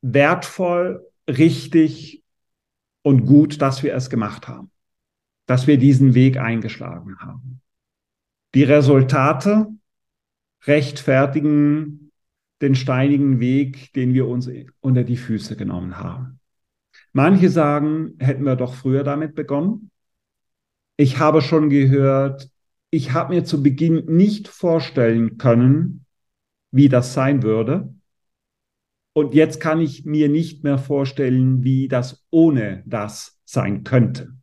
wertvoll, 0.00 1.04
richtig 1.28 2.22
und 3.02 3.26
gut, 3.26 3.60
dass 3.60 3.82
wir 3.82 3.96
es 3.96 4.10
gemacht 4.10 4.46
haben, 4.46 4.70
dass 5.46 5.66
wir 5.66 5.76
diesen 5.76 6.14
Weg 6.14 6.36
eingeschlagen 6.36 7.18
haben. 7.18 7.60
Die 8.54 8.62
Resultate 8.62 9.66
rechtfertigen 10.66 12.03
den 12.64 12.74
steinigen 12.74 13.40
Weg, 13.40 13.92
den 13.92 14.14
wir 14.14 14.26
uns 14.26 14.50
unter 14.80 15.04
die 15.04 15.16
Füße 15.16 15.56
genommen 15.56 15.98
haben. 15.98 16.40
Manche 17.12 17.48
sagen, 17.50 18.14
hätten 18.18 18.44
wir 18.44 18.56
doch 18.56 18.74
früher 18.74 19.04
damit 19.04 19.34
begonnen. 19.34 19.90
Ich 20.96 21.18
habe 21.18 21.42
schon 21.42 21.70
gehört, 21.70 22.50
ich 22.90 23.12
habe 23.12 23.34
mir 23.34 23.44
zu 23.44 23.62
Beginn 23.62 24.04
nicht 24.06 24.48
vorstellen 24.48 25.38
können, 25.38 26.06
wie 26.70 26.88
das 26.88 27.14
sein 27.14 27.42
würde. 27.42 27.94
Und 29.12 29.34
jetzt 29.34 29.60
kann 29.60 29.80
ich 29.80 30.04
mir 30.04 30.28
nicht 30.28 30.64
mehr 30.64 30.78
vorstellen, 30.78 31.62
wie 31.62 31.86
das 31.86 32.24
ohne 32.30 32.82
das 32.86 33.40
sein 33.44 33.84
könnte. 33.84 34.33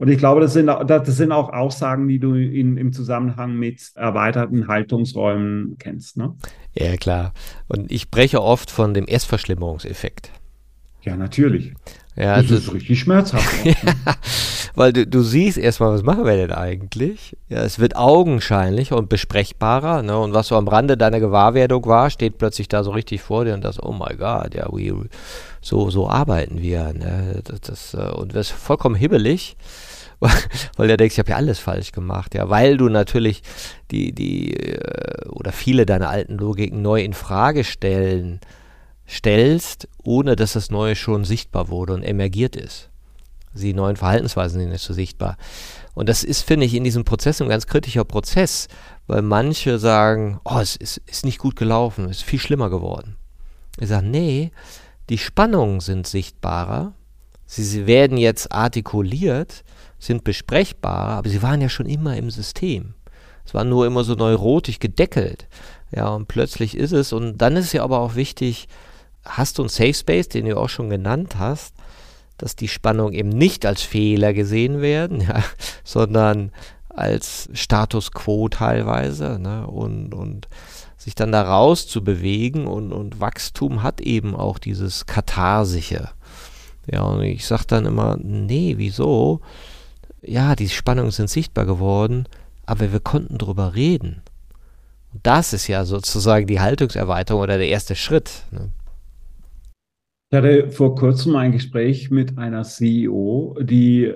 Und 0.00 0.08
ich 0.08 0.16
glaube, 0.16 0.40
das 0.40 0.54
sind, 0.54 0.66
das 0.66 1.06
sind 1.14 1.30
auch 1.30 1.50
Aussagen, 1.50 2.08
die 2.08 2.18
du 2.18 2.32
in, 2.32 2.78
im 2.78 2.90
Zusammenhang 2.94 3.56
mit 3.56 3.82
erweiterten 3.96 4.66
Haltungsräumen 4.66 5.76
kennst. 5.78 6.16
Ne? 6.16 6.34
Ja, 6.72 6.96
klar. 6.96 7.34
Und 7.68 7.92
ich 7.92 8.02
spreche 8.02 8.40
oft 8.40 8.70
von 8.70 8.94
dem 8.94 9.04
Erstverschlimmerungseffekt. 9.06 10.30
Ja, 11.02 11.18
natürlich. 11.18 11.74
Ja, 12.16 12.36
das, 12.36 12.48
das 12.48 12.58
ist 12.60 12.72
richtig 12.72 13.00
schmerzhaft. 13.00 13.46
ja, 13.66 13.74
weil 14.74 14.94
du, 14.94 15.06
du 15.06 15.20
siehst 15.20 15.58
erstmal, 15.58 15.92
was 15.92 16.02
machen 16.02 16.24
wir 16.24 16.36
denn 16.36 16.52
eigentlich? 16.52 17.36
Ja, 17.50 17.58
es 17.58 17.78
wird 17.78 17.94
augenscheinlicher 17.94 18.96
und 18.96 19.10
besprechbarer. 19.10 20.02
Ne? 20.02 20.18
Und 20.18 20.32
was 20.32 20.48
so 20.48 20.56
am 20.56 20.68
Rande 20.68 20.96
deiner 20.96 21.20
Gewahrwerdung 21.20 21.84
war, 21.84 22.08
steht 22.08 22.38
plötzlich 22.38 22.68
da 22.68 22.84
so 22.84 22.92
richtig 22.92 23.20
vor 23.20 23.44
dir 23.44 23.52
und 23.52 23.62
das, 23.64 23.82
oh 23.82 23.92
my 23.92 24.16
God, 24.16 24.54
ja, 24.54 24.66
we, 24.72 25.10
so, 25.60 25.90
so 25.90 26.08
arbeiten 26.08 26.62
wir. 26.62 26.94
Ne? 26.94 27.42
Das, 27.44 27.60
das, 27.60 27.94
äh, 27.94 28.10
und 28.12 28.34
das 28.34 28.48
ist 28.48 28.56
vollkommen 28.56 28.94
hibbelig. 28.94 29.56
weil 30.76 30.88
der 30.88 30.96
denkst, 30.96 31.14
ich 31.14 31.18
habe 31.18 31.30
ja 31.30 31.36
alles 31.36 31.58
falsch 31.58 31.92
gemacht, 31.92 32.34
ja, 32.34 32.48
weil 32.50 32.76
du 32.76 32.88
natürlich 32.88 33.42
die, 33.90 34.12
die 34.12 34.54
äh, 34.54 35.28
oder 35.28 35.52
viele 35.52 35.86
deiner 35.86 36.10
alten 36.10 36.36
Logiken 36.36 36.82
neu 36.82 37.02
in 37.02 37.14
Frage 37.14 37.64
stellen, 37.64 38.40
stellst, 39.08 39.88
ohne 40.02 40.36
dass 40.36 40.52
das 40.52 40.70
Neue 40.70 40.94
schon 40.94 41.24
sichtbar 41.24 41.68
wurde 41.68 41.94
und 41.94 42.02
emergiert 42.02 42.54
ist. 42.54 42.90
Die 43.52 43.74
neuen 43.74 43.96
Verhaltensweisen 43.96 44.60
sind 44.60 44.70
nicht 44.70 44.84
so 44.84 44.94
sichtbar. 44.94 45.36
Und 45.94 46.08
das 46.08 46.22
ist, 46.22 46.42
finde 46.42 46.66
ich, 46.66 46.74
in 46.74 46.84
diesem 46.84 47.04
Prozess 47.04 47.42
ein 47.42 47.48
ganz 47.48 47.66
kritischer 47.66 48.04
Prozess, 48.04 48.68
weil 49.08 49.22
manche 49.22 49.80
sagen, 49.80 50.40
oh, 50.44 50.58
es 50.60 50.76
ist, 50.76 50.98
ist 51.06 51.24
nicht 51.24 51.38
gut 51.38 51.56
gelaufen, 51.56 52.04
es 52.04 52.18
ist 52.18 52.22
viel 52.22 52.38
schlimmer 52.38 52.70
geworden. 52.70 53.16
Ich 53.80 53.88
sage, 53.88 54.06
nee, 54.06 54.52
die 55.08 55.18
Spannungen 55.18 55.80
sind 55.80 56.06
sichtbarer, 56.06 56.92
sie, 57.44 57.64
sie 57.64 57.88
werden 57.88 58.16
jetzt 58.18 58.52
artikuliert, 58.52 59.64
sind 60.00 60.24
besprechbar, 60.24 61.10
aber 61.18 61.28
sie 61.28 61.42
waren 61.42 61.60
ja 61.60 61.68
schon 61.68 61.86
immer 61.86 62.16
im 62.16 62.30
System. 62.30 62.94
Es 63.44 63.54
war 63.54 63.64
nur 63.64 63.86
immer 63.86 64.02
so 64.02 64.14
neurotisch 64.14 64.80
gedeckelt. 64.80 65.46
Ja, 65.94 66.08
und 66.08 66.26
plötzlich 66.28 66.76
ist 66.76 66.92
es, 66.92 67.12
und 67.12 67.38
dann 67.38 67.56
ist 67.56 67.66
es 67.66 67.72
ja 67.72 67.84
aber 67.84 68.00
auch 68.00 68.14
wichtig, 68.14 68.68
hast 69.24 69.58
du 69.58 69.62
einen 69.62 69.68
Safe 69.68 69.94
Space, 69.94 70.28
den 70.28 70.46
du 70.46 70.56
auch 70.56 70.68
schon 70.68 70.90
genannt 70.90 71.36
hast, 71.38 71.74
dass 72.38 72.56
die 72.56 72.68
Spannungen 72.68 73.12
eben 73.12 73.28
nicht 73.28 73.66
als 73.66 73.82
Fehler 73.82 74.32
gesehen 74.32 74.80
werden, 74.80 75.20
ja, 75.28 75.42
sondern 75.84 76.52
als 76.88 77.48
Status 77.52 78.12
quo 78.12 78.48
teilweise 78.48 79.38
ne? 79.38 79.66
und, 79.66 80.14
und 80.14 80.48
sich 80.96 81.14
dann 81.14 81.32
da 81.32 81.42
raus 81.42 81.86
zu 81.86 82.04
bewegen 82.04 82.66
und, 82.66 82.92
und 82.92 83.20
Wachstum 83.20 83.82
hat 83.82 84.00
eben 84.00 84.34
auch 84.34 84.58
dieses 84.58 85.06
Katharsische. 85.06 86.10
Ja, 86.90 87.02
und 87.02 87.22
ich 87.22 87.46
sage 87.46 87.64
dann 87.68 87.86
immer, 87.86 88.16
nee, 88.20 88.74
wieso? 88.76 89.40
Ja, 90.22 90.54
die 90.54 90.68
Spannungen 90.68 91.10
sind 91.10 91.30
sichtbar 91.30 91.66
geworden, 91.66 92.26
aber 92.66 92.92
wir 92.92 93.00
konnten 93.00 93.38
drüber 93.38 93.74
reden. 93.74 94.22
Und 95.12 95.26
das 95.26 95.52
ist 95.52 95.66
ja 95.66 95.84
sozusagen 95.84 96.46
die 96.46 96.60
Haltungserweiterung 96.60 97.42
oder 97.42 97.58
der 97.58 97.68
erste 97.68 97.96
Schritt. 97.96 98.44
Ne? 98.50 98.70
Ich 100.30 100.36
hatte 100.36 100.70
vor 100.70 100.94
kurzem 100.94 101.34
ein 101.36 101.52
Gespräch 101.52 102.10
mit 102.10 102.38
einer 102.38 102.62
CEO, 102.62 103.58
die 103.60 104.14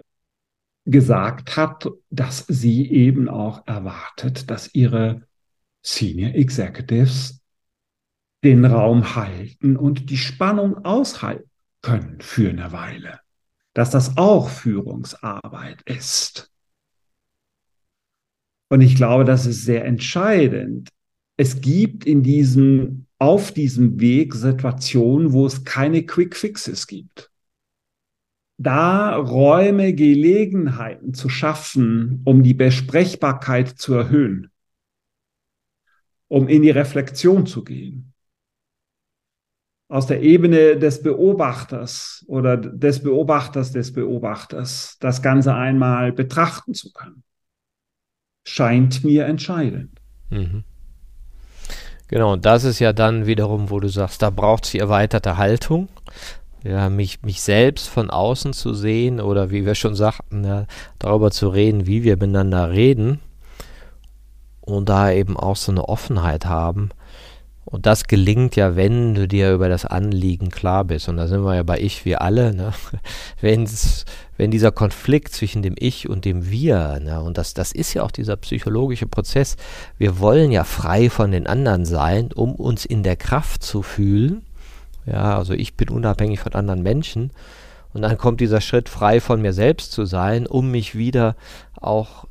gesagt 0.85 1.57
hat, 1.57 1.89
dass 2.11 2.47
sie 2.47 2.91
eben 2.91 3.29
auch 3.29 3.67
erwartet, 3.67 4.51
dass 4.51 4.73
ihre 4.75 5.23
Senior 5.83 6.35
Executives 6.35 7.41
den 8.45 8.65
Raum 8.65 9.17
halten 9.17 9.77
und 9.77 10.11
die 10.11 10.19
Spannung 10.19 10.85
aushalten 10.85 11.51
können 11.83 12.21
für 12.21 12.51
eine 12.51 12.71
Weile. 12.73 13.24
Dass 13.75 13.91
das 13.91 14.17
auch 14.17 14.49
Führungsarbeit 14.49 15.83
ist. 15.83 16.51
Und 18.69 18.81
ich 18.81 18.97
glaube, 18.97 19.25
das 19.25 19.47
ist 19.47 19.65
sehr 19.65 19.85
entscheidend. 19.85 20.89
Es 21.37 21.61
gibt 21.61 22.07
in 22.07 22.23
diesem, 22.23 23.07
auf 23.19 23.53
diesem 23.53 24.01
Weg 24.01 24.35
Situationen, 24.35 25.33
wo 25.33 25.47
es 25.47 25.65
keine 25.65 26.05
Quick 26.07 26.37
Fixes 26.37 26.87
gibt. 26.87 27.31
Da 28.57 29.17
Räume, 29.17 29.95
Gelegenheiten 29.95 31.13
zu 31.13 31.29
schaffen, 31.29 32.23
um 32.25 32.45
die 32.45 32.55
Besprechbarkeit 32.55 33.69
zu 33.69 33.95
erhöhen, 33.95 34.51
um 36.29 36.47
in 36.49 36.63
die 36.63 36.71
Reflexion 36.71 37.47
zu 37.47 37.65
gehen. 37.65 38.14
Aus 39.89 40.07
der 40.07 40.23
Ebene 40.23 40.79
des 40.79 41.03
Beobachters 41.03 42.25
oder 42.27 42.57
des 42.57 43.03
Beobachters 43.03 43.71
des 43.73 43.93
Beobachters 43.93 44.97
das 45.01 45.23
Ganze 45.23 45.55
einmal 45.55 46.13
betrachten 46.13 46.75
zu 46.75 46.93
können 46.93 47.23
scheint 48.45 49.05
mir 49.05 49.27
entscheidend. 49.27 49.91
Mhm. 50.31 50.65
Genau, 52.09 52.35
und 52.35 52.45
das 52.45 52.65
ist 52.65 52.79
ja 52.79 52.93
dann 52.93 53.27
wiederum, 53.27 53.71
wo 53.71 53.81
du 53.81 53.89
sagst, 53.89 54.23
da 54.23 54.31
braucht 54.31 54.67
es 54.67 54.71
die 54.73 54.79
erweiterte 54.79 55.39
Haltung. 55.39 55.89
Ja, 56.63 56.89
mich, 56.89 57.23
mich 57.23 57.43
selbst 57.43 57.89
von 57.89 58.11
außen 58.11 58.53
zu 58.53 58.73
sehen 58.73 59.21
oder 59.21 59.51
wie 59.51 59.67
wir 59.67 59.75
schon 59.75 59.95
sagten, 59.95 60.45
ja, 60.45 60.67
darüber 60.99 61.31
zu 61.31 61.49
reden, 61.49 61.87
wie 61.87 62.05
wir 62.05 62.17
miteinander 62.17 62.71
reden 62.71 63.21
und 64.63 64.89
da 64.89 65.11
eben 65.11 65.37
auch 65.37 65.57
so 65.57 65.73
eine 65.73 65.87
Offenheit 65.89 66.47
haben. 66.47 66.91
Und 67.65 67.87
das 67.87 68.05
gelingt 68.05 68.57
ja, 68.57 68.77
wenn 68.77 69.15
du 69.15 69.27
dir 69.27 69.53
über 69.53 69.69
das 69.69 69.87
Anliegen 69.87 70.51
klar 70.51 70.85
bist. 70.85 71.09
Und 71.09 71.17
da 71.17 71.27
sind 71.27 71.45
wir 71.45 71.55
ja 71.55 71.63
bei 71.63 71.79
Ich, 71.79 72.05
wir 72.05 72.21
alle. 72.21 72.55
Ne? 72.55 72.73
Wenn's, 73.41 74.05
wenn 74.37 74.51
dieser 74.51 74.71
Konflikt 74.71 75.33
zwischen 75.33 75.63
dem 75.63 75.75
Ich 75.79 76.09
und 76.09 76.25
dem 76.25 76.51
Wir, 76.51 77.01
ne? 77.01 77.21
und 77.23 77.39
das, 77.39 77.55
das 77.55 77.73
ist 77.73 77.95
ja 77.95 78.03
auch 78.03 78.11
dieser 78.11 78.37
psychologische 78.37 79.07
Prozess, 79.07 79.57
wir 79.97 80.19
wollen 80.19 80.53
ja 80.53 80.65
frei 80.65 81.09
von 81.09 81.31
den 81.31 81.47
anderen 81.47 81.87
sein, 81.87 82.31
um 82.33 82.55
uns 82.55 82.85
in 82.85 83.03
der 83.03 83.17
Kraft 83.17 83.63
zu 83.63 83.83
fühlen. 83.83 84.43
Ja, 85.07 85.37
also 85.39 85.53
ich 85.53 85.75
bin 85.75 85.89
unabhängig 85.89 86.41
von 86.41 86.55
anderen 86.55 86.83
Menschen. 86.83 87.31
Und 87.95 88.03
dann 88.03 88.19
kommt 88.19 88.41
dieser 88.41 88.61
Schritt, 88.61 88.89
frei 88.89 89.21
von 89.21 89.41
mir 89.41 89.53
selbst 89.53 89.93
zu 89.93 90.05
sein, 90.05 90.47
um 90.47 90.71
mich 90.71 90.97
wieder 90.97 91.37
auch 91.81 92.27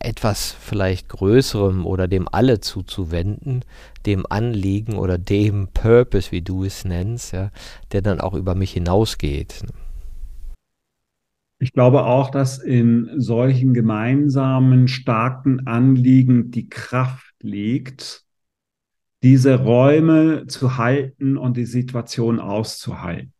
etwas 0.00 0.50
vielleicht 0.50 1.08
Größerem 1.08 1.86
oder 1.86 2.08
dem 2.08 2.28
Alle 2.30 2.60
zuzuwenden, 2.60 3.64
dem 4.04 4.26
Anliegen 4.28 4.96
oder 4.96 5.16
dem 5.16 5.68
Purpose, 5.72 6.32
wie 6.32 6.42
du 6.42 6.64
es 6.64 6.84
nennst, 6.84 7.32
ja, 7.32 7.50
der 7.92 8.02
dann 8.02 8.20
auch 8.20 8.34
über 8.34 8.54
mich 8.54 8.72
hinausgeht. 8.72 9.62
Ich 11.60 11.72
glaube 11.72 12.04
auch, 12.04 12.30
dass 12.30 12.58
in 12.58 13.20
solchen 13.20 13.74
gemeinsamen, 13.74 14.88
starken 14.88 15.66
Anliegen 15.66 16.50
die 16.50 16.68
Kraft 16.68 17.34
liegt, 17.42 18.24
diese 19.22 19.56
Räume 19.56 20.46
zu 20.46 20.78
halten 20.78 21.36
und 21.36 21.58
die 21.58 21.66
Situation 21.66 22.40
auszuhalten. 22.40 23.32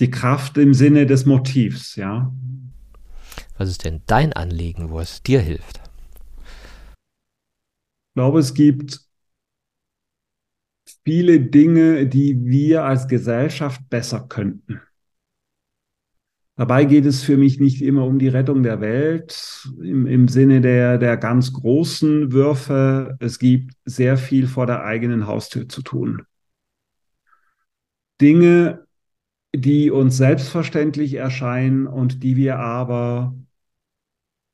Die 0.00 0.10
Kraft 0.10 0.58
im 0.58 0.74
Sinne 0.74 1.06
des 1.06 1.26
Motivs, 1.26 1.96
ja. 1.96 2.32
Was 3.56 3.68
ist 3.68 3.84
denn 3.84 4.02
dein 4.06 4.32
Anliegen, 4.32 4.90
wo 4.90 5.00
es 5.00 5.22
dir 5.22 5.40
hilft? 5.40 5.80
Ich 6.96 8.14
glaube, 8.14 8.38
es 8.38 8.54
gibt 8.54 9.00
viele 11.04 11.40
Dinge, 11.40 12.06
die 12.06 12.44
wir 12.44 12.84
als 12.84 13.08
Gesellschaft 13.08 13.88
besser 13.88 14.26
könnten. 14.28 14.80
Dabei 16.58 16.84
geht 16.86 17.06
es 17.06 17.22
für 17.22 17.36
mich 17.36 17.60
nicht 17.60 17.82
immer 17.82 18.04
um 18.04 18.18
die 18.18 18.26
Rettung 18.26 18.64
der 18.64 18.80
Welt 18.80 19.68
im, 19.80 20.06
im 20.06 20.26
Sinne 20.26 20.60
der, 20.60 20.98
der 20.98 21.16
ganz 21.16 21.52
großen 21.52 22.32
Würfe. 22.32 23.16
Es 23.20 23.38
gibt 23.38 23.74
sehr 23.84 24.16
viel 24.16 24.48
vor 24.48 24.66
der 24.66 24.82
eigenen 24.82 25.28
Haustür 25.28 25.68
zu 25.68 25.82
tun. 25.82 26.22
Dinge, 28.20 28.87
die 29.54 29.90
uns 29.90 30.16
selbstverständlich 30.16 31.14
erscheinen 31.14 31.86
und 31.86 32.22
die 32.22 32.36
wir 32.36 32.58
aber 32.58 33.34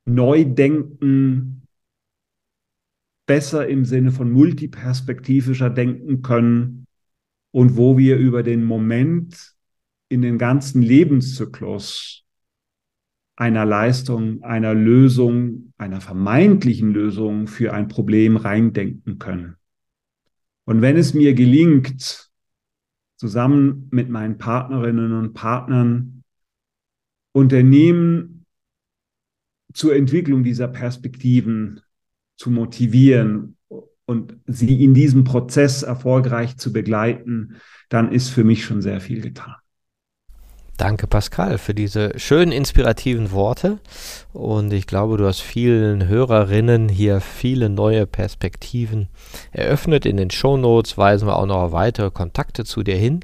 neu 0.05 0.45
denken, 0.45 1.63
besser 3.27 3.67
im 3.69 3.85
Sinne 3.85 4.13
von 4.13 4.31
multiperspektivischer 4.31 5.71
denken 5.71 6.23
können 6.23 6.87
und 7.51 7.77
wo 7.77 7.97
wir 7.97 8.19
über 8.19 8.43
den 8.43 8.65
Moment 8.65 9.55
in 10.09 10.23
den 10.23 10.39
ganzen 10.39 10.83
Lebenszyklus 10.83 12.25
einer 13.37 13.65
Leistung, 13.65 14.43
einer 14.43 14.75
Lösung, 14.75 15.73
einer 15.77 16.01
vermeintlichen 16.01 16.93
Lösung 16.93 17.47
für 17.47 17.73
ein 17.73 17.89
Problem 17.89 18.37
reindenken 18.37 19.19
können. 19.19 19.57
Und 20.67 20.83
wenn 20.83 20.97
es 20.97 21.15
mir 21.15 21.35
gelingt, 21.35 22.31
zusammen 23.25 23.89
mit 23.91 24.11
meinen 24.11 24.37
Partnerinnen 24.37 25.13
und 25.13 25.33
Partnern 25.33 26.25
Unternehmen 27.33 28.45
zur 29.73 29.97
Entwicklung 29.97 30.45
dieser 30.45 30.69
Perspektiven 30.69 31.81
zu 32.37 32.51
motivieren 32.51 33.57
und 34.05 34.37
sie 34.47 34.85
in 34.85 34.93
diesem 34.93 35.25
Prozess 35.25 35.83
erfolgreich 35.83 36.59
zu 36.59 36.71
begleiten, 36.71 37.57
dann 37.89 38.13
ist 38.13 38.29
für 38.29 38.45
mich 38.45 38.63
schon 38.63 38.83
sehr 38.83 39.01
viel 39.01 39.23
getan. 39.23 39.55
Danke, 40.77 41.07
Pascal, 41.07 41.59
für 41.59 41.73
diese 41.73 42.19
schönen, 42.19 42.51
inspirativen 42.51 43.31
Worte. 43.31 43.79
Und 44.33 44.73
ich 44.73 44.89
glaube, 44.89 45.17
du 45.17 45.27
hast 45.27 45.41
vielen 45.41 46.09
Hörerinnen 46.09 46.89
hier 46.89 47.21
viele 47.21 47.69
neue 47.69 48.07
Perspektiven 48.07 49.09
eröffnet. 49.53 50.05
In 50.05 50.17
den 50.17 50.31
Shownotes 50.31 50.99
weisen 50.99 51.29
wir 51.29 51.37
auch 51.37 51.47
noch 51.47 51.71
weitere 51.71 52.11
Kontakte 52.11 52.65
zu 52.65 52.83
dir 52.83 52.97
hin. 52.97 53.21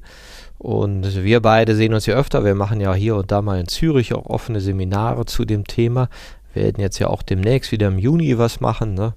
Und 0.59 1.24
wir 1.24 1.40
beide 1.40 1.74
sehen 1.74 1.92
uns 1.92 2.07
ja 2.07 2.14
öfter. 2.14 2.44
Wir 2.44 2.55
machen 2.55 2.80
ja 2.80 2.94
hier 2.94 3.16
und 3.16 3.32
da 3.32 3.42
mal 3.42 3.59
in 3.59 3.66
Zürich 3.66 4.14
auch 4.14 4.26
offene 4.26 4.61
Seminare 4.61 5.24
zu 5.26 5.44
dem 5.44 5.64
Thema. 5.66 6.09
Wir 6.53 6.64
werden 6.64 6.80
jetzt 6.80 6.98
ja 6.98 7.09
auch 7.09 7.22
demnächst 7.22 7.72
wieder 7.72 7.88
im 7.88 7.98
Juni 7.98 8.38
was 8.38 8.61
machen, 8.61 8.94
ne? 8.94 9.14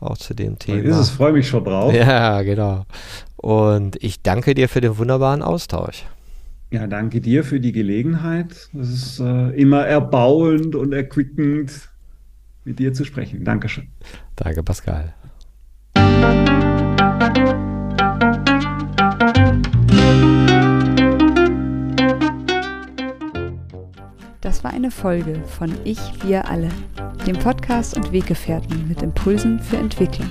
Auch 0.00 0.18
zu 0.18 0.34
dem 0.34 0.58
Thema. 0.58 0.82
Ist 0.82 0.96
es, 0.96 1.10
freue 1.10 1.32
mich 1.32 1.48
schon 1.48 1.64
drauf. 1.64 1.92
Ja, 1.94 2.42
genau. 2.42 2.84
Und 3.36 3.96
ich 4.02 4.22
danke 4.22 4.54
dir 4.54 4.68
für 4.68 4.80
den 4.80 4.98
wunderbaren 4.98 5.42
Austausch. 5.42 6.04
Ja, 6.72 6.86
danke 6.86 7.20
dir 7.20 7.44
für 7.44 7.60
die 7.60 7.70
Gelegenheit. 7.70 8.70
Es 8.72 8.88
ist 8.88 9.20
äh, 9.20 9.50
immer 9.50 9.84
erbauend 9.84 10.74
und 10.74 10.94
erquickend, 10.94 11.90
mit 12.64 12.78
dir 12.78 12.94
zu 12.94 13.04
sprechen. 13.04 13.44
Dankeschön. 13.44 13.88
Danke, 14.36 14.62
Pascal. 14.62 15.12
Das 24.40 24.64
war 24.64 24.72
eine 24.72 24.90
Folge 24.90 25.42
von 25.44 25.74
Ich, 25.84 26.00
wir 26.24 26.48
alle, 26.48 26.70
dem 27.26 27.36
Podcast 27.38 27.94
und 27.94 28.12
Weggefährten 28.12 28.88
mit 28.88 29.02
Impulsen 29.02 29.60
für 29.60 29.76
Entwicklung. 29.76 30.30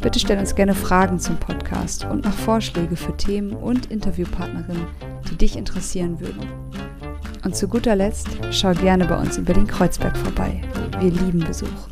Bitte 0.00 0.20
stell 0.20 0.38
uns 0.38 0.54
gerne 0.54 0.74
Fragen 0.74 1.18
zum 1.18 1.36
Podcast 1.36 2.04
und 2.04 2.24
nach 2.24 2.32
Vorschläge 2.32 2.96
für 2.96 3.16
Themen 3.16 3.52
und 3.52 3.86
Interviewpartnerinnen, 3.86 4.86
die 5.30 5.36
dich 5.36 5.56
interessieren 5.56 6.20
würden. 6.20 6.46
Und 7.44 7.56
zu 7.56 7.66
guter 7.66 7.96
Letzt 7.96 8.28
schau 8.52 8.72
gerne 8.72 9.06
bei 9.06 9.18
uns 9.18 9.38
in 9.38 9.44
Berlin-Kreuzberg 9.44 10.16
vorbei. 10.16 10.62
Wir 11.00 11.10
lieben 11.10 11.40
Besuch. 11.40 11.88